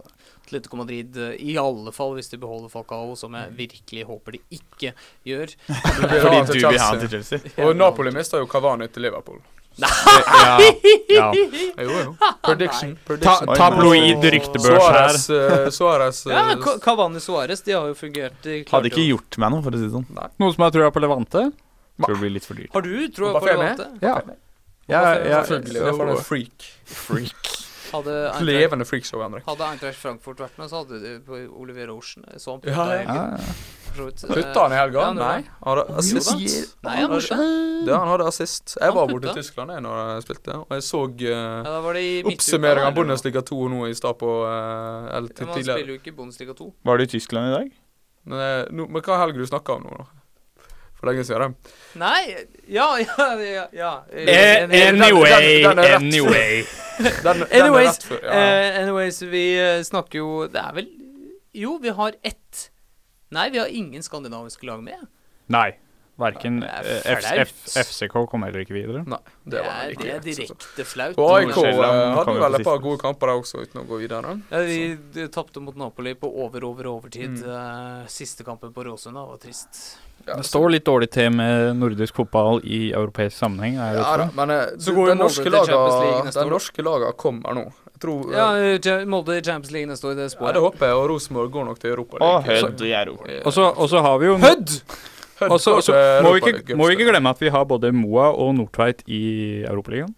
Atletico 0.48 0.80
Madrid, 0.80 1.18
eh, 1.20 1.36
i 1.44 1.58
alle 1.60 1.92
fall 1.92 2.16
hvis 2.16 2.32
de 2.32 2.40
beholder 2.40 2.72
Falcao, 2.72 3.18
som 3.20 3.36
jeg 3.36 3.52
virkelig 3.58 4.06
håper 4.08 4.38
de 4.38 4.42
ikke 4.62 4.94
gjør. 5.28 5.52
Fordi 5.84 6.08
du 6.08 6.54
vil 6.56 6.80
ha 6.80 6.96
til 6.96 7.12
Chelsea. 7.12 7.44
Og 7.66 7.76
Napoli 7.76 8.16
mista 8.16 8.40
jo 8.40 8.48
Cavani 8.48 8.88
til 8.88 9.04
Liverpool. 9.10 9.44
Ja, 9.78 10.60
ja. 11.10 11.28
Jo, 11.78 11.90
jo. 11.92 12.16
Prediction. 12.44 12.96
Ta, 13.22 13.36
tabloid 13.56 14.24
ryktebørs 14.34 14.88
her. 14.90 15.70
Suarez, 15.72 16.26
eh, 16.26 16.34
eh, 16.34 16.38
Ja, 16.38 16.56
Ca- 16.64 16.78
Cavani 16.84 17.20
Suárez, 17.22 17.62
de 17.64 17.72
har 17.78 17.88
jo 17.88 17.94
fungert. 17.98 18.40
De 18.44 18.64
klarte 18.64 18.72
Hadde 18.76 18.92
ikke 18.92 19.04
jo- 19.06 19.16
gjort 19.18 19.38
meg 19.44 19.52
noe, 19.54 19.62
for 19.68 19.72
å 19.72 19.82
si 19.82 19.86
det 19.88 19.94
sånn. 19.94 20.08
Noen 20.40 20.56
som 20.56 20.64
har 20.66 20.72
trua 20.76 20.90
på 20.92 21.04
Levante? 21.04 21.46
Tror 21.98 22.14
det 22.14 22.20
blir 22.22 22.34
litt 22.36 22.46
for 22.46 22.54
dyrt. 22.60 22.74
Har 22.74 22.82
du 22.82 23.08
troa 23.10 23.34
på 23.40 23.46
Mbappé 23.46 23.58
med? 23.58 23.78
Levante? 23.78 23.88
Ja. 24.02 24.22
Ja, 24.88 25.02
ja, 25.18 25.44
Selvfølgelig. 25.44 25.74
Det 25.74 25.94
er 25.94 26.10
en 26.10 26.24
freak. 26.24 26.68
Freak. 26.86 27.54
Hadde 27.92 28.14
Eintracht, 28.28 28.44
Levende 28.44 28.86
freakshow, 28.86 29.22
Henrik. 29.24 29.44
hadde 29.48 29.64
Eintracht 29.64 29.96
Frankfurt 29.96 30.38
vært 30.44 30.58
med, 30.60 30.70
så 30.70 30.82
hadde 30.84 31.00
de 31.02 31.20
på 31.24 31.38
Olivier 31.62 31.90
Ocean. 31.90 32.26
Så 32.38 32.52
han 32.52 32.62
Ja, 32.68 32.86
ja. 32.94 33.04
ja. 33.04 33.38
For 33.98 34.12
så 34.22 34.28
vidt. 34.30 34.46
Putta 34.46 34.64
han 34.66 34.76
i 34.76 34.80
helga? 34.80 35.06
Ja, 35.06 35.14
Nei. 35.18 35.38
Han 35.64 35.72
hadde 35.72 35.86
assist. 36.02 36.76
Nei, 36.86 36.96
han 36.98 37.12
gjorde. 37.16 37.38
Det, 37.88 37.94
han 37.96 38.12
hadde 38.14 38.28
assist. 38.32 38.76
Jeg 38.82 38.96
var 38.98 39.08
borte 39.12 39.32
i 39.32 39.36
Tyskland 39.40 39.74
jeg 39.76 39.84
når 39.86 39.98
jeg 40.14 40.26
spilte, 40.28 40.58
og 40.64 40.76
jeg 40.78 40.86
så 40.88 41.02
Ja, 41.24 41.42
da 41.68 41.80
var 41.86 41.98
det 42.00 42.04
i 42.06 42.14
midtuka, 42.22 42.36
oppsummering 42.36 42.86
av. 42.90 42.94
Bundesliga 42.98 43.42
2 43.52 43.60
nå 43.74 43.88
i 43.90 43.96
stad 43.98 44.18
på 44.22 44.32
uh, 44.46 45.10
eller 45.18 45.34
til 45.34 45.46
men 45.50 45.54
han 45.56 45.68
spiller 45.70 45.94
jo 45.96 46.00
ikke 46.02 46.16
Bundesliga 46.18 46.54
2. 46.58 46.70
Var 46.92 46.98
du 46.98 47.04
i 47.04 47.12
Tyskland 47.18 47.52
i 47.52 47.56
dag? 47.58 47.74
Men, 48.28 48.76
no, 48.76 48.88
men 48.92 49.02
hva 49.06 49.20
helg 49.24 49.38
du 49.40 49.46
snakker 49.48 49.80
om 49.80 49.88
nå, 49.88 49.98
da? 50.04 50.08
for 50.98 51.12
lenge 51.12 51.24
siden. 51.28 51.54
Nei 52.02 52.24
Ja, 52.74 52.88
ja, 52.98 53.28
ja. 53.38 53.66
ja. 53.74 53.92
Eh, 54.12 54.64
En- 54.64 54.72
en- 54.72 55.02
Anyway, 55.02 55.62
den- 55.64 55.76
den 55.78 55.94
anyway. 55.94 56.64
Den, 57.24 57.44
Anyways, 57.62 58.00
før. 58.04 58.18
Ja. 58.24 58.32
eh, 58.34 58.80
anyways, 58.82 59.22
vi 59.22 59.44
eh, 59.62 59.84
snakker 59.86 60.18
jo 60.20 60.48
Det 60.50 60.58
er 60.58 60.74
vel 60.74 60.88
Jo, 61.54 61.76
vi 61.82 61.90
har 61.94 62.14
ett 62.26 62.72
Nei, 63.36 63.50
vi 63.52 63.60
har 63.60 63.68
ingen 63.68 64.04
skandinaviske 64.04 64.66
lag 64.68 64.84
med. 64.84 65.08
Nei. 65.52 65.72
Verken 66.18 66.62
Det 66.64 66.70
er 66.74 67.44
eh, 67.44 67.50
FCK 67.84 68.16
kom 68.32 68.42
heller 68.48 68.64
ikke 68.64 68.74
videre. 68.74 69.04
Nei, 69.06 69.20
Det 69.46 69.52
det 69.54 69.62
var 69.68 69.92
ikke 69.94 70.06
det 70.08 70.14
er 70.16 70.24
direkte 70.26 70.86
flaut. 70.90 71.20
Og 71.22 71.34
AIK 71.36 71.60
eh, 71.62 71.82
hadde 72.18 72.34
vel 72.42 72.58
et 72.58 72.66
par 72.66 72.80
gode 72.82 73.02
kamper 73.04 73.30
der 73.30 73.42
også, 73.44 73.62
uten 73.68 73.84
å 73.84 73.86
gå 73.86 74.00
videre. 74.02 74.34
Ja, 74.50 74.62
vi 74.66 74.80
de 75.14 75.28
tapte 75.34 75.62
mot 75.62 75.78
Napoli 75.78 76.16
på 76.18 76.32
over, 76.32 76.66
over, 76.66 76.90
overtid. 76.96 77.38
eh, 77.46 78.08
siste 78.10 78.48
kampen 78.48 78.74
på 78.74 78.88
Råsund 78.88 79.14
var 79.20 79.38
trist. 79.44 80.00
Ja, 80.26 80.40
Det 80.40 80.48
står 80.50 80.72
litt 80.74 80.88
dårlig 80.90 81.12
til 81.14 81.30
med 81.38 81.78
nordisk 81.78 82.18
fotball 82.18 82.64
i 82.66 82.88
europeisk 82.98 83.38
sammenheng. 83.38 83.78
Er 83.78 84.02
Ja 84.02 84.18
da, 84.18 84.30
men 84.34 84.56
Så 84.82 84.96
går 84.98 85.12
jo 85.12 85.14
den 85.14 85.22
norske 85.22 85.46
til 85.46 85.54
Champions 85.54 86.02
League 86.02 86.18
laga 86.18 86.26
neste 86.32 86.50
norske 86.50 86.88
laga 86.90 87.14
kommer 87.14 87.54
nå. 87.54 87.68
Jeg 87.98 88.04
tror 88.06 88.34
Ja, 88.34 88.48
eh, 88.58 88.76
eh, 88.76 88.80
Cha- 88.80 89.06
Molde 89.10 89.38
i 89.38 89.42
Champions 89.42 89.72
League 89.74 89.90
neste 89.90 90.06
år, 90.08 90.16
det 90.16 90.28
ja, 90.38 90.52
det 90.54 90.62
håper 90.62 90.86
jeg, 90.86 90.96
og 90.96 91.10
Rosenborg 91.10 91.52
går 91.52 91.66
nok 91.66 91.80
til 91.82 91.90
Europa. 91.96 92.18
Og 92.22 92.46
League. 92.46 92.62
Hødd 92.70 92.82
i 92.86 92.94
Europa. 92.94 93.42
Og 93.82 93.90
så 93.90 94.02
har 94.06 94.18
vi 94.22 94.26
jo 94.30 94.38
Hødd! 94.38 94.78
Og 95.50 95.60
så 95.62 95.76
må, 96.24 96.32
vi 96.34 96.40
ikke, 96.42 96.76
må 96.78 96.88
vi 96.88 96.96
ikke 96.98 97.12
glemme 97.12 97.30
at 97.30 97.42
vi 97.42 97.50
har 97.54 97.66
både 97.70 97.92
Moa 97.94 98.32
og 98.34 98.56
Nordtveit 98.58 99.04
i 99.08 99.64
Europaligaen. 99.70 100.14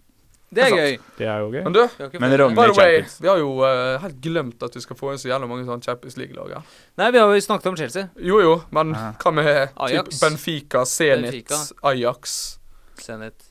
Det 0.50 0.64
er 0.64 0.70
sant. 0.72 0.80
gøy. 0.82 0.96
Det 1.20 1.28
er 1.30 1.40
jo 1.44 1.50
gøy. 1.54 1.64
Men 1.64 1.74
du, 1.74 1.82
Men. 2.20 2.32
Rogner 2.42 2.72
way, 2.72 2.74
Champions. 2.74 3.18
vi 3.22 3.28
har 3.30 3.38
jo 3.38 3.50
uh, 3.62 4.00
helt 4.02 4.16
glemt 4.24 4.64
at 4.66 4.76
vi 4.76 4.82
skal 4.82 4.98
få 4.98 5.12
inn 5.14 5.20
så 5.22 5.30
jævla 5.30 5.46
mange 5.52 5.68
sånne 5.68 5.84
Champions 5.86 6.18
League-lag. 6.18 6.50
Ja. 6.56 6.62
Nei, 6.98 7.10
vi 7.14 7.20
har 7.22 7.34
jo 7.36 7.44
snakket 7.46 7.70
om 7.70 7.78
Chelsea. 7.78 8.08
Jo 8.18 8.40
jo, 8.42 8.56
men 8.74 8.96
Ja. 8.96 9.12
hva 9.22 9.32
med 9.36 9.76
typ 9.76 10.10
Benfica, 10.24 10.86
Zenit, 10.90 11.32
Benfica. 11.36 11.60
Ajax? 11.92 12.34
Zenit. 12.98 13.46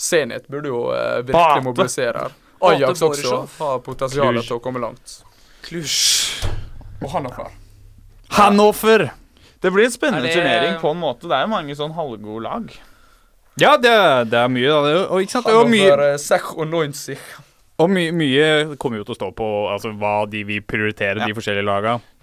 Zenit 0.00 0.48
burde 0.48 0.72
jo 0.72 0.86
uh, 0.94 1.18
virkelig 1.20 1.34
Bate. 1.34 1.64
mobilisere 1.66 2.24
her. 2.24 2.38
Ajax 2.60 3.02
også 3.02 3.40
har 3.58 3.78
potensial 3.84 4.40
til 4.42 4.56
å 4.56 4.60
komme 4.62 4.82
langt. 4.82 5.20
Klusj. 5.64 6.44
Og 7.00 7.10
Hannover. 7.14 7.50
Hannover! 8.36 9.10
Det 9.60 9.70
blir 9.72 9.84
en 9.84 9.92
spennende 9.92 10.28
det- 10.28 10.34
turnering 10.36 10.78
på 10.80 10.90
en 10.90 11.00
måte. 11.00 11.28
Det 11.28 11.36
er 11.36 11.46
mange 11.50 11.74
sånn 11.76 11.92
halvgode 11.96 12.42
lag. 12.44 12.70
Ja, 13.60 13.76
det, 13.76 13.92
det 14.30 14.38
er 14.40 14.48
mye, 14.48 14.68
da. 14.68 15.06
Og, 15.10 15.20
ikke 15.24 15.36
sant? 15.36 15.46
Og 15.52 15.68
mye, 15.68 15.90
Hannover 15.90 16.14
eh, 16.14 16.18
96. 16.18 17.18
og 17.80 17.90
my, 17.90 18.06
mye 18.12 18.76
kommer 18.80 19.00
jo 19.00 19.04
til 19.08 19.14
å 19.16 19.18
stå 19.18 19.28
på 19.36 19.48
altså, 19.72 19.92
hva 20.00 20.24
de 20.30 20.44
vil 20.48 20.62
prioritere, 20.62 21.20
Ja. 21.20 21.26
de 21.26 21.36
forskjellige 21.36 21.66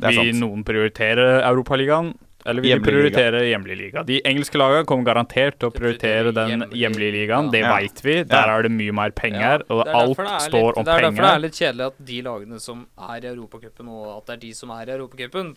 er 0.08 0.16
Vil 0.18 0.40
noen 0.40 0.64
prioritere 0.66 1.28
Europaligaen? 1.44 2.14
Eller 2.48 2.64
vil 2.64 2.78
de 2.80 2.86
prioritere 2.86 3.42
hjemlig 3.50 3.78
liga? 3.78 4.04
De 4.08 4.22
engelske 4.26 4.60
lagene 4.60 4.88
kommer 4.88 5.04
garantert 5.10 5.60
til 5.60 5.70
å 5.70 5.74
prioritere 5.76 6.34
den 6.36 6.66
hjemlige 6.72 7.14
ligaen. 7.18 7.52
Det 7.52 7.62
Ja. 7.62 7.76
veit 7.76 8.02
vi. 8.04 8.24
Der 8.24 8.48
er 8.56 8.64
det 8.64 8.72
mye 8.72 8.94
mer 8.94 9.12
penger, 9.12 9.64
og 9.70 9.86
er 9.86 9.94
alt 9.94 10.20
er 10.20 10.40
står 10.48 10.78
om 10.78 10.86
penger. 10.86 10.86
Det 10.86 10.98
er 10.98 11.02
derfor 11.10 11.22
det 11.28 11.36
er 11.36 11.46
litt 11.46 11.60
kjedelig 11.62 11.86
at 11.88 12.06
de 12.06 12.22
lagene 12.22 12.60
som 12.60 12.88
er 12.98 13.20
i 13.22 13.28
Europacupen, 13.36 13.88
og 13.90 14.18
at 14.18 14.26
det 14.26 14.34
er 14.38 14.42
de 14.48 14.54
som 14.54 14.70
er 14.72 14.86
i 14.88 14.98
Europacupen 14.98 15.56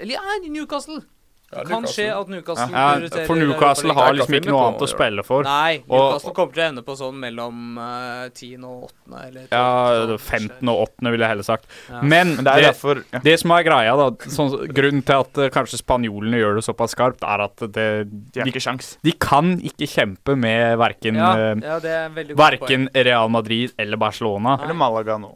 Eller 0.00 0.14
ja, 0.14 0.20
Newcastle! 0.48 1.02
Ja, 1.50 1.64
Det 1.64 1.72
kan 1.72 1.86
skje 1.90 2.04
at 2.14 2.28
Newcastle 2.30 2.70
Ja, 2.70 2.82
prioriterer 2.94 3.26
for 3.26 3.34
Newcastle 3.40 3.94
har 3.96 4.12
liksom 4.14 4.34
ikke 4.38 4.52
noe 4.52 4.66
annet 4.68 4.84
å 4.86 4.88
spille 4.90 5.24
for. 5.26 5.42
Nei, 5.42 5.82
Og- 5.88 5.96
Newcastle 5.98 6.32
kommer 6.36 6.54
til 6.54 6.62
å 6.62 6.68
ende 6.68 6.82
på 6.86 6.94
sånn 7.00 7.16
mellom 7.18 7.78
uh, 7.78 8.28
10. 8.30 8.62
og 8.64 8.84
8. 9.10 9.24
Eller 9.26 9.48
Ja, 9.50 10.16
15. 10.16 10.68
og 10.70 10.84
8., 10.86 11.10
ville 11.10 11.26
jeg 11.26 11.32
heller 11.34 11.48
sagt. 11.48 11.66
Ja. 11.90 12.02
Men 12.02 12.36
Men 12.36 12.44
det 12.46 12.52
er 12.52 12.60
det, 12.62 12.68
derfor 12.70 13.02
ja. 13.12 13.18
det 13.26 13.36
som 13.40 13.50
er 13.50 13.66
greia, 13.66 13.96
da 13.98 14.30
sånn, 14.30 14.54
Grunnen 14.70 15.02
til 15.04 15.18
at 15.26 15.42
uh, 15.42 15.48
kanskje 15.50 15.82
spanjolene 15.82 16.38
gjør 16.38 16.54
det 16.60 16.64
såpass 16.68 16.94
skarpt, 16.94 17.26
er 17.26 17.40
at 17.48 17.56
det, 17.66 17.88
De 18.30 18.44
de, 18.44 18.46
ikke 18.46 18.62
sjans. 18.62 18.94
de 19.02 19.12
kan 19.12 19.56
ikke 19.58 19.90
kjempe 19.90 20.36
med 20.38 20.78
verken, 20.78 21.16
ja, 21.18 21.34
eh, 21.34 21.82
er 21.82 22.34
verken 22.38 22.88
Real 22.94 23.28
Madrid 23.28 23.72
eller 23.76 23.96
Barcelona. 23.96 24.58
Eller 24.62 24.74
Malaga 24.74 25.18
nå. 25.18 25.34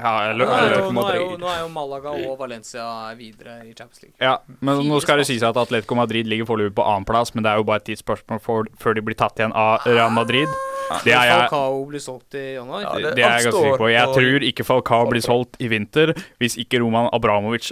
Ja, 0.00 0.30
eller, 0.30 0.46
Nå 0.46 0.52
er, 0.56 0.62
eller 0.64 0.78
jo, 0.80 0.92
nå, 0.96 1.02
er 1.04 1.16
jo, 1.18 1.26
nå 1.36 1.48
er 1.52 1.58
jo 1.60 1.68
Malaga 1.68 2.12
og 2.16 2.38
Valencia 2.40 2.84
videre 3.18 3.58
i 3.68 3.74
Champions 3.76 4.00
League. 4.02 4.16
Ja, 4.24 4.38
men 4.64 4.80
nå 4.88 5.00
skal 5.04 5.20
det 5.20 5.26
sies 5.28 5.44
at 5.44 5.58
Atletico 5.60 5.98
Madrid 5.98 6.30
ligger 6.30 6.48
foreløpig 6.48 6.74
på 6.78 6.86
annenplass, 6.88 7.34
men 7.36 7.44
det 7.44 7.52
er 7.52 7.60
jo 7.60 7.66
bare 7.68 7.82
et 7.82 7.90
tidsspørsmål 7.90 8.70
før 8.80 8.96
de 8.96 9.04
blir 9.04 9.18
tatt 9.20 9.42
igjen 9.42 9.52
av 9.52 9.84
Real 9.84 10.14
Madrid. 10.16 10.48
Det 11.04 11.12
er 11.12 11.28
jeg 11.28 11.42
Falcao 11.44 11.82
blir 11.90 12.02
solgt 12.02 12.38
i 12.40 12.46
januar. 12.56 12.86
Ja, 12.86 12.94
det, 12.98 13.12
er 13.12 13.20
jeg 13.20 13.50
ganske 13.50 13.52
sikker 13.58 13.82
på. 13.82 13.90
Jeg 13.92 14.16
tror 14.16 14.46
ikke 14.48 14.66
Falcao 14.68 15.10
blir 15.12 15.24
solgt 15.24 15.60
i 15.62 15.68
vinter 15.72 16.14
hvis 16.42 16.56
ikke 16.60 16.80
Roman 16.82 17.10
Abramovic 17.12 17.70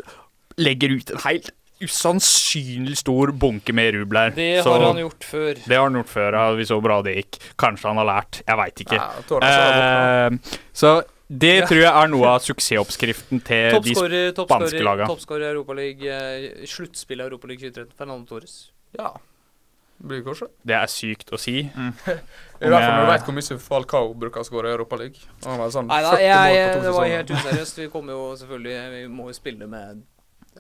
legger 0.61 0.93
ut 1.01 1.14
en 1.14 1.25
helt 1.25 1.51
usannsynlig 1.81 2.99
stor 3.01 3.33
bunke 3.33 3.73
med 3.73 3.95
rubler. 3.97 4.35
Det 4.37 4.62
Så- 4.62 4.73
har 4.73 4.93
han 4.93 5.01
gjort 5.01 5.25
før. 5.25 5.55
Det 5.55 5.77
har 5.77 5.89
han 5.89 5.95
gjort 5.95 6.12
før, 6.12 6.33
ja, 6.33 6.51
vi 6.53 6.64
så 6.68 6.81
bra 6.83 7.01
det 7.03 7.16
gikk. 7.16 7.39
Kanskje 7.57 7.89
han 7.89 7.97
har 7.97 8.05
lært. 8.05 8.43
Jeg 8.47 8.57
veit 8.57 8.75
ikke. 8.85 9.01
Ja, 9.01 9.09
jeg. 9.41 10.33
Eh, 10.33 10.59
så 10.75 11.03
det 11.31 11.55
tror 11.68 11.78
jeg 11.78 11.91
er 11.95 12.09
noe 12.11 12.31
av 12.35 12.43
suksessoppskriften 12.43 13.43
til 13.47 13.76
de 13.85 13.95
spanske 13.95 14.83
lagene. 14.83 15.07
toppskårer 15.07 15.47
i 15.47 15.51
Europaligaen. 15.53 16.55
Eh, 16.61 16.66
sluttspill 16.66 17.22
i 17.22 17.26
Europaligaen 17.28 17.70
2013. 17.70 17.97
Fernando 17.99 18.26
Torres. 18.26 18.57
Ja. 18.99 19.12
Det 20.01 20.09
blir 20.09 20.22
kanskje. 20.26 20.49
Det 20.66 20.74
er 20.74 20.91
sykt 20.91 21.31
å 21.31 21.39
si. 21.39 21.59
I 21.68 21.70
hvert 21.70 22.83
fall 22.83 22.95
når 22.97 23.05
du 23.05 23.12
vet 23.12 23.26
hvor 23.28 23.37
mye 23.37 23.59
Falcao 23.62 24.14
bruker 24.18 24.43
å 24.43 24.49
skåre 24.49 24.72
i 24.72 24.74
Europa 24.74 24.99
League. 24.99 25.22
Han 25.45 25.62
sånn 25.70 25.91
Nei 25.91 26.01
da, 26.03 26.14
40 26.16 26.24
jeg, 26.24 26.55
jeg, 26.57 26.83
det 26.87 26.95
var 26.97 27.11
helt 27.14 27.35
useriøst. 27.37 27.83
Vi 27.85 27.91
kommer 27.93 28.16
jo 28.16 28.24
selvfølgelig 28.41 28.78
Vi 28.97 29.03
må 29.12 29.28
jo 29.31 29.37
spille 29.37 29.68
med 29.70 30.01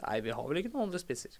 Nei, 0.00 0.20
vi 0.22 0.30
har 0.36 0.44
vel 0.46 0.60
ikke 0.60 0.70
noen 0.74 0.86
andre 0.86 1.00
spisser. 1.02 1.34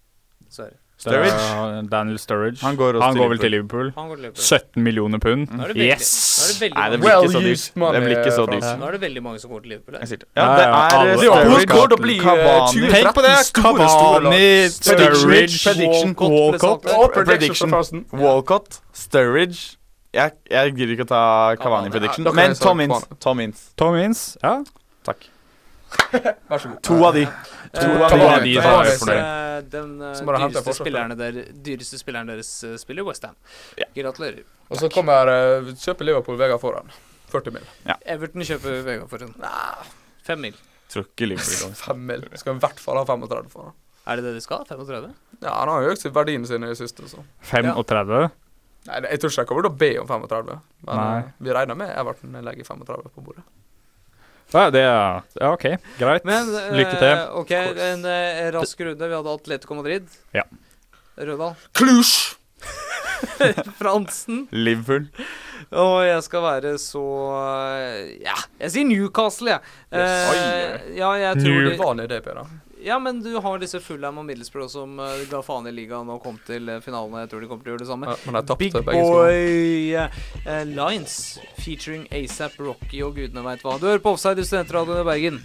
Dessverre. 0.51 0.77
Sturridge. 1.01 1.89
Daniel 1.89 2.19
Sturridge. 2.21 2.61
Han 2.61 2.75
går 2.77 2.93
også 2.93 3.05
han 3.05 3.15
til 3.15 3.21
går 3.21 3.29
vel 3.31 3.39
til 3.41 3.51
Liverpool. 3.51 3.87
Han 3.95 4.09
går 4.09 4.15
til 4.15 4.23
Liverpool. 4.27 4.43
17 4.43 4.83
millioner 4.83 5.19
pund. 5.19 5.47
Er 5.49 5.71
veldig, 5.71 5.87
Yes! 5.87 6.11
Er 6.61 6.61
det 6.61 6.69
Nei, 6.75 6.89
det 6.91 6.99
blir 7.01 7.11
ikke 7.11 7.31
så 7.31 7.39
used 7.41 7.73
dyrt. 7.73 7.93
Det 7.95 8.01
blir 8.03 8.17
ikke 8.19 8.33
så 8.35 8.45
dyrt. 8.51 8.67
nå 8.79 8.85
er 8.85 8.91
det 8.91 9.01
veldig 9.01 9.23
mange 9.23 9.39
som 9.41 9.49
går 9.51 9.63
til 9.63 9.69
Liverpool. 9.73 9.97
Jeg 9.97 10.07
her. 10.07 10.17
Ja, 10.37 10.45
Ja, 10.45 10.51
det 10.57 10.67
er 10.67 10.75
eh, 10.75 11.21
Liverpool 11.23 11.57
Sturridge, 11.57 11.71
kommer 11.73 11.87
til 11.87 11.97
å 11.97 12.01
bli 12.05 12.17
eh, 12.17 12.23
Cavani. 12.27 12.93
Tenk 12.93 13.17
på 13.17 13.25
det! 13.25 13.33
Cavani. 13.57 14.69
Sturridge, 14.77 15.57
Prediction. 15.65 16.15
Walcott 16.21 16.85
Walcott. 16.85 17.17
prediction. 17.25 18.05
Walcott, 18.13 18.81
Sturridge 18.93 19.77
Jeg, 20.13 20.37
jeg 20.51 20.75
gidder 20.77 20.93
ikke 20.99 21.07
å 21.07 21.13
ta 21.15 21.25
Cavani 21.55 21.63
Cavani, 21.65 21.93
prediction, 21.97 22.25
ja, 22.27 22.29
da 22.29 22.35
kan 22.35 22.77
men. 22.77 22.97
Tom 23.25 23.39
Ince. 23.39 23.69
Tom 23.79 23.95
Ince. 23.97 24.37
Ja. 24.43 24.59
Takk. 25.07 25.30
Vær 26.49 26.59
så 26.63 26.69
god. 26.71 26.79
To 26.87 26.97
av 27.07 27.13
de. 27.15 27.25
To 27.25 27.85
Eh, 27.87 28.01
av 28.01 28.43
de 28.43 28.53
som 28.55 28.71
er 28.71 28.89
så- 28.91 28.97
fornøyd. 29.05 29.21
eh, 29.21 29.61
Den 29.71 30.01
eh, 30.01 30.13
de 30.13 30.39
hente 30.41 30.61
dyreste, 30.61 30.73
spillerne 30.79 31.17
der, 31.19 31.31
dyreste 31.53 31.99
spilleren 32.01 32.27
deres 32.31 32.49
uh, 32.65 32.75
spiller 32.81 33.03
Westham. 33.07 33.35
Ja. 33.77 33.85
Gratulerer. 33.95 34.43
Og 34.71 34.77
så 34.81 34.89
kommer 34.91 35.29
uh, 35.31 35.71
kjøper 35.77 36.07
Liverpool 36.09 36.37
Vegard 36.39 36.59
foran. 36.63 36.89
40 37.31 37.53
mil. 37.55 37.67
Everton 38.05 38.41
kjøper 38.43 38.81
Vegard 38.87 39.09
for 39.09 39.23
en 39.23 39.35
fem 40.27 40.41
mil. 40.47 40.55
Tror 40.91 41.05
ikke 41.07 41.29
Liverpool 41.29 41.61
kommer. 41.61 41.75
5 41.85 42.05
mil. 42.09 42.25
Skal 42.41 42.55
i 42.57 42.59
hvert 42.65 42.79
fall 42.83 42.97
ha 42.99 43.05
35 43.07 43.49
foran. 43.53 43.73
Er 44.07 44.15
det 44.17 44.25
det 44.25 44.33
de 44.35 44.41
skal? 44.41 44.65
35? 44.67 45.13
Ja, 45.43 45.53
han 45.61 45.69
har 45.69 45.83
jo 45.85 45.93
økt 45.93 46.07
verdien 46.13 46.45
sin 46.49 46.63
i 46.65 46.67
det 46.73 46.77
siste, 46.81 47.05
så. 47.07 47.21
35. 47.53 48.31
Nei, 48.89 48.99
jeg 49.05 49.19
tror 49.21 49.29
ikke 49.29 49.43
jeg 49.43 49.47
kommer 49.51 49.61
til 49.67 49.71
å 49.71 49.77
be 49.77 49.89
om 50.01 50.07
35, 50.09 50.55
men 50.87 50.97
Nei. 50.97 51.17
eh, 51.19 51.27
vi 51.45 51.53
regner 51.53 51.77
med 51.77 51.91
Everton 52.01 52.33
legger 52.43 52.65
35 52.65 53.11
på 53.13 53.21
bordet. 53.23 53.43
Ja, 54.53 54.65
det 54.73 54.81
er 54.83 55.21
Ja, 55.39 55.51
OK. 55.53 55.65
Greit. 55.99 56.25
Men 56.27 56.49
eh, 56.55 56.71
Lykke 56.75 56.97
til. 56.99 57.21
OK, 57.39 57.51
en 57.91 58.05
eh, 58.05 58.41
rask 58.55 58.81
runde. 58.83 59.07
Vi 59.07 59.15
hadde 59.19 59.35
Atletico 59.37 59.77
Madrid. 59.79 60.07
Ja. 60.35 60.43
Rødal. 61.17 61.55
Cluj! 61.77 62.03
Fransen. 63.79 64.47
Liverpool. 64.51 65.07
Og 65.71 66.01
jeg 66.03 66.23
skal 66.25 66.43
være 66.43 66.73
så 66.81 67.01
eh, 67.37 68.17
Ja, 68.25 68.35
jeg 68.59 68.73
sier 68.73 68.87
Newcastle, 68.89 69.53
jeg. 69.55 69.61
Yes. 69.93 70.01
Eh, 70.01 70.33
Oi. 70.33 70.97
ja, 70.99 71.11
jeg 71.27 71.39
tror 71.43 71.55
New- 71.55 71.69
de, 71.69 71.77
Vanlig 71.79 72.09
DP, 72.11 72.25
Peder. 72.27 72.51
Ja, 72.83 72.99
men 72.99 73.23
du 73.23 73.37
har 73.37 73.59
disse 73.59 73.79
Fulham 73.79 74.17
og 74.17 74.25
Middlesbrough 74.25 74.69
som 74.71 74.99
uh, 74.99 75.05
ga 75.29 75.41
faen 75.45 75.67
i 75.69 75.71
ligaen 75.75 76.09
og 76.09 76.23
kom 76.23 76.39
til 76.47 76.69
eh, 76.69 76.79
finalen. 76.81 77.13
Jeg 77.21 77.29
tror 77.29 77.39
de 77.43 77.47
kommer 77.51 77.63
til 77.65 77.69
å 77.69 77.73
gjøre 77.75 77.83
det 77.83 77.89
samme. 77.91 78.07
Ja, 78.25 78.41
tapte 78.41 78.57
Big. 78.57 78.73
Boy 78.73 79.93
uh, 79.93 80.09
Lines 80.65 81.39
featuring 81.61 82.07
ASAP 82.09 82.57
Rocky 82.57 83.03
og 83.05 83.15
gudene 83.19 83.43
veit 83.45 83.61
hva. 83.65 83.77
Du 83.77 83.85
hører 83.85 84.01
på 84.01 84.09
Offside 84.15 84.41
i 84.41 84.45
Studentradioen 84.49 85.01
i 85.03 85.05
Bergen. 85.05 85.37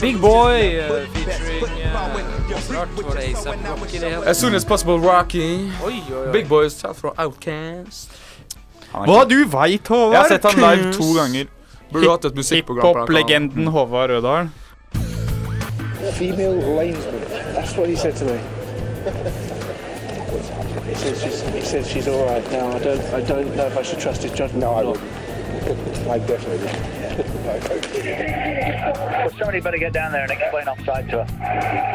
Big 0.00 0.20
Boy 0.20 0.76
uh, 0.76 1.06
featuring 1.16 1.64
uh. 1.88 1.92
As 4.28 4.38
soon 4.38 4.54
as 4.54 4.64
possible, 4.64 4.98
Rocky. 5.00 5.70
Oi, 5.82 5.84
oi, 5.84 6.02
oi. 6.20 6.32
Big 6.36 6.48
Boys 6.48 6.74
tatt 6.82 6.96
fra 7.00 7.12
Outcast. 7.16 8.27
Hva 8.92 9.24
du 9.28 9.44
veit, 9.44 9.88
Håvard? 9.88 10.14
Jeg 10.14 10.20
har 10.20 10.28
sett 10.28 10.44
han 10.48 10.60
live 10.64 10.92
to 10.96 11.12
ganger. 11.14 11.46
Burde 11.92 12.10
hatt 12.10 12.24
et 12.24 12.34
musikkprogram 12.36 12.82
på. 12.82 12.92
Hiphop-legenden 12.94 13.66
Håvard 13.74 14.10
Rødahl. 14.10 14.48
Female 16.18 16.56
linesman. 16.78 17.20
That's 17.54 17.76
what 17.76 17.88
he 17.88 17.96
said 17.96 18.16
to 18.16 18.24
me. 18.24 18.38
He 20.88 20.94
says 20.94 21.22
she's, 21.22 21.40
he 21.54 21.60
says 21.60 21.88
she's 21.88 22.08
all 22.08 22.24
right 22.26 22.50
now. 22.52 22.72
I 22.72 22.78
don't, 22.78 23.00
I 23.14 23.20
don't 23.20 23.54
know 23.56 23.66
if 23.66 23.76
I 23.76 23.82
should 23.82 24.00
trust 24.00 24.22
his 24.22 24.32
judgment. 24.32 24.60
No, 24.60 24.72
I 24.72 24.84
wouldn't. 24.84 25.04
I 26.08 26.18
definitely 26.18 26.68
Well, 29.18 29.30
somebody 29.30 29.60
better 29.60 29.78
get 29.78 29.92
down 29.92 30.12
there 30.12 30.22
and 30.22 30.30
explain 30.30 30.68
offside 30.68 31.08
to 31.10 31.24
her. 31.24 31.26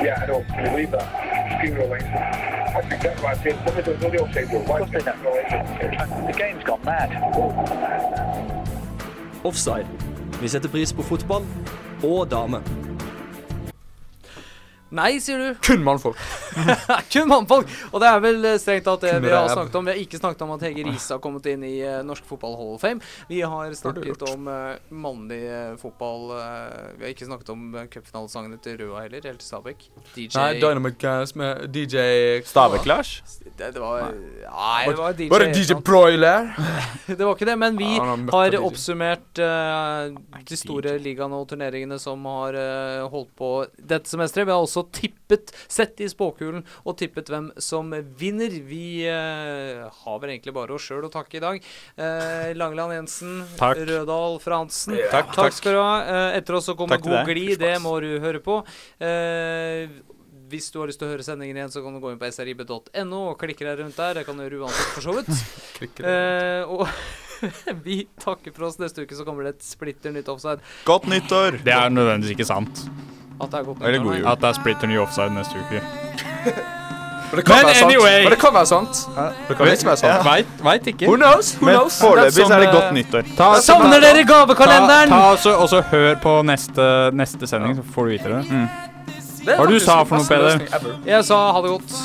Yeah, 0.03 0.20
I 0.22 0.26
don't 0.26 0.47
believe 0.47 0.91
that. 0.91 1.61
Give 1.61 1.78
it. 1.78 1.89
That's 1.89 2.93
exactly 2.93 3.24
what 3.24 3.38
I 3.38 3.43
said. 3.43 3.55
Somebody 3.66 3.84
don't 3.84 4.01
know 4.01 4.09
the 4.09 4.20
offside 4.24 4.51
rule. 4.51 4.64
Why 4.64 4.80
Of 4.80 4.91
course 4.91 5.03
they. 5.03 6.32
The 6.32 6.34
game's 6.38 6.64
gone 6.64 6.84
mad. 6.84 7.09
Offside. 9.43 9.88
Vi 10.41 10.49
setter 10.49 10.70
pris 10.70 10.93
på 10.93 11.03
fotball 11.03 11.45
og 12.03 12.32
damer. 12.32 12.92
Nei, 14.93 15.17
sier 15.17 15.39
du. 15.41 15.55
Kun 15.65 15.81
mannfolk. 15.81 16.19
Kun 17.13 17.25
mannfolk! 17.25 17.69
Og 17.89 18.01
det 18.03 18.09
er 18.11 18.19
vel 18.21 18.45
eh, 18.45 18.59
strengt 18.61 18.85
tatt 18.85 19.01
det 19.01 19.15
Kun 19.15 19.23
vi 19.25 19.31
har 19.33 19.47
ræv. 19.47 19.53
snakket 19.55 19.77
om. 19.79 19.87
Vi 19.87 19.93
har 19.95 20.01
ikke 20.03 20.19
snakket 20.19 20.43
om 20.45 20.51
at 20.53 20.65
Hege 20.67 20.83
Riise 20.85 21.15
har 21.15 21.21
kommet 21.23 21.47
inn 21.49 21.63
i 21.65 21.71
uh, 21.81 21.95
Norsk 22.05 22.27
Fotball 22.29 22.53
Hall 22.59 22.75
of 22.75 22.83
Fame. 22.83 23.01
Vi 23.25 23.39
har 23.41 23.73
snakket 23.73 24.21
om 24.29 24.45
uh, 24.45 24.75
mannlig 24.93 25.39
uh, 25.49 25.71
fotball 25.81 26.27
Vi 26.99 27.07
har 27.07 27.09
ikke 27.09 27.25
snakket 27.25 27.49
om 27.55 27.63
uh, 27.73 27.87
cupfinalesangene 27.89 28.59
til 28.61 28.77
Røa 28.83 29.07
heller, 29.07 29.23
eller 29.23 29.39
til 29.41 29.47
Stabæk. 29.47 29.87
DJ 30.13 30.37
Nei, 30.37 30.45
Dynamic 30.61 30.99
Gas 31.01 31.33
med 31.41 31.65
DJ 31.73 32.45
Stabæk-Lars? 32.45 33.15
Det, 33.57 33.71
det 33.73 33.81
var 33.81 34.11
Nei, 34.13 34.85
det 34.91 34.97
var 34.99 35.17
DJ. 35.17 35.29
Var 35.33 35.47
det 35.47 35.49
DJ? 35.57 35.79
Broiler? 35.81 36.53
det 37.09 37.19
var 37.23 37.33
ikke 37.33 37.49
det, 37.49 37.57
men 37.65 37.81
vi 37.81 37.89
har 37.97 38.59
oppsummert 38.61 39.41
de 39.41 40.61
store 40.61 40.99
ligaene 41.01 41.41
og 41.41 41.49
turneringene 41.49 41.97
som 42.01 42.21
har 42.29 42.61
holdt 43.09 43.33
på 43.41 43.51
dette 43.81 44.13
semesteret. 44.13 44.45
Vi 44.45 44.53
har 44.53 44.61
også 44.61 44.82
tippet, 44.91 45.53
sett 45.71 46.01
i 46.03 46.09
spåkulen 46.11 46.63
og 46.84 46.97
tippet 46.99 47.31
hvem 47.31 47.51
som 47.61 47.93
vinner. 48.19 48.53
Vi 48.67 49.05
eh, 49.09 49.84
har 50.03 50.21
vel 50.21 50.36
egentlig 50.36 50.55
bare 50.55 50.75
oss 50.75 50.88
sjøl 50.89 51.07
å 51.07 51.13
takke 51.13 51.39
i 51.39 51.43
dag. 51.43 51.69
Eh, 51.95 52.53
Langeland 52.57 52.97
Jensen, 52.97 53.43
Takk. 53.59 53.84
Rødahl 53.88 54.39
Fransen. 54.43 54.97
Takk, 55.11 55.31
takk 55.34 55.36
takk. 55.47 55.59
skal 55.59 55.77
du 55.77 55.81
ha. 55.81 55.93
Eh, 56.03 56.39
etter 56.39 56.59
oss 56.59 56.69
så 56.69 56.77
kommer 56.79 57.01
God 57.03 57.23
glid. 57.29 57.59
Det 57.61 57.75
må 57.84 57.95
du 58.03 58.11
høre 58.23 58.41
på. 58.43 58.61
Eh, 58.99 59.88
hvis 60.53 60.69
du 60.69 60.79
har 60.81 60.89
lyst 60.89 61.01
til 61.01 61.09
å 61.09 61.13
høre 61.13 61.25
sendingen 61.25 61.57
igjen, 61.57 61.73
så 61.73 61.81
kan 61.84 61.95
du 61.95 62.01
gå 62.03 62.13
inn 62.13 62.21
på 62.21 62.29
srib.no 62.29 63.21
og 63.31 63.38
klikke 63.41 63.65
deg 63.65 63.81
rundt 63.81 63.97
der. 63.97 64.19
Det 64.19 64.25
kan 64.27 64.38
du 64.38 64.45
gjøre 64.45 64.63
uansett, 64.65 64.93
for 64.95 65.09
så 65.09 65.19
vidt. 65.19 65.34
Eh, 66.03 66.63
og 66.69 66.88
vi 67.86 68.03
takker 68.21 68.53
for 68.55 68.69
oss. 68.69 68.77
Neste 68.79 69.03
uke 69.03 69.17
så 69.17 69.25
kommer 69.27 69.47
det 69.47 69.57
et 69.57 69.65
splitter 69.65 70.13
nytt 70.15 70.29
offside. 70.31 70.63
Godt 70.88 71.09
nyttår! 71.11 71.59
Det 71.65 71.73
er 71.75 71.91
nødvendigvis 71.91 72.38
ikke 72.38 72.47
sant. 72.47 72.86
At 73.43 73.51
det 73.51 73.59
er 73.59 73.63
godt 73.63 73.77
Eller 73.81 73.99
nyttår, 73.99 74.19
nei. 74.23 74.31
At 74.31 74.41
det 74.41 74.49
er 74.49 74.53
splitter 74.61 74.87
ny 74.87 74.97
offside 75.03 75.33
neste 75.35 75.55
uke. 75.61 75.81
Men 77.33 77.39
det 77.39 77.45
kan 77.47 77.55
Men 77.55 77.65
være 77.65 77.73
sant. 77.75 77.91
anyway. 77.91 78.23
Men 78.23 78.31
det 78.31 78.39
kan 78.39 78.53
være 78.53 78.65
sant. 78.69 78.99
Det 79.49 79.57
kan 79.57 79.67
ikke 79.71 79.85
være 79.89 79.97
sant. 79.97 80.25
Veit, 80.27 80.47
veit 80.63 80.87
ikke. 80.91 81.07
Who 81.07 81.15
knows? 81.17 81.53
Who 81.57 81.65
Men 81.65 81.75
knows? 81.79 81.95
foreløpig 82.01 82.33
så 82.45 82.53
er 82.53 82.59
det 82.59 82.67
godt 82.71 82.83
eh, 82.83 82.93
nyttår. 82.99 83.23
Ta, 83.37 83.47
Savner 83.61 83.99
dere 84.03 84.23
gavekalenderen? 84.29 85.09
Ta, 85.09 85.15
ta 85.17 85.31
også, 85.31 85.55
også 85.65 85.81
hør 85.91 86.15
på 86.21 86.33
neste, 86.45 86.85
neste 87.17 87.47
sending, 87.49 87.75
så 87.79 87.83
får 87.95 88.03
du 88.03 88.09
vite 88.13 88.29
det. 88.35 88.43
Det 89.43 89.49
er 89.49 89.57
Hva 89.57 89.57
var 89.57 89.65
det 89.65 89.73
du 89.73 89.79
faktisk 89.79 89.85
sa 89.85 90.03
for 90.03 90.15
noe, 90.15 90.19
beste 90.21 90.35
Peder? 90.35 90.51
løsning 90.51 90.69
ever. 90.77 90.99
Jeg 91.09 91.25
sa 91.31 91.39
ha 91.57 91.61
det 91.65 91.71
godt. 91.73 91.95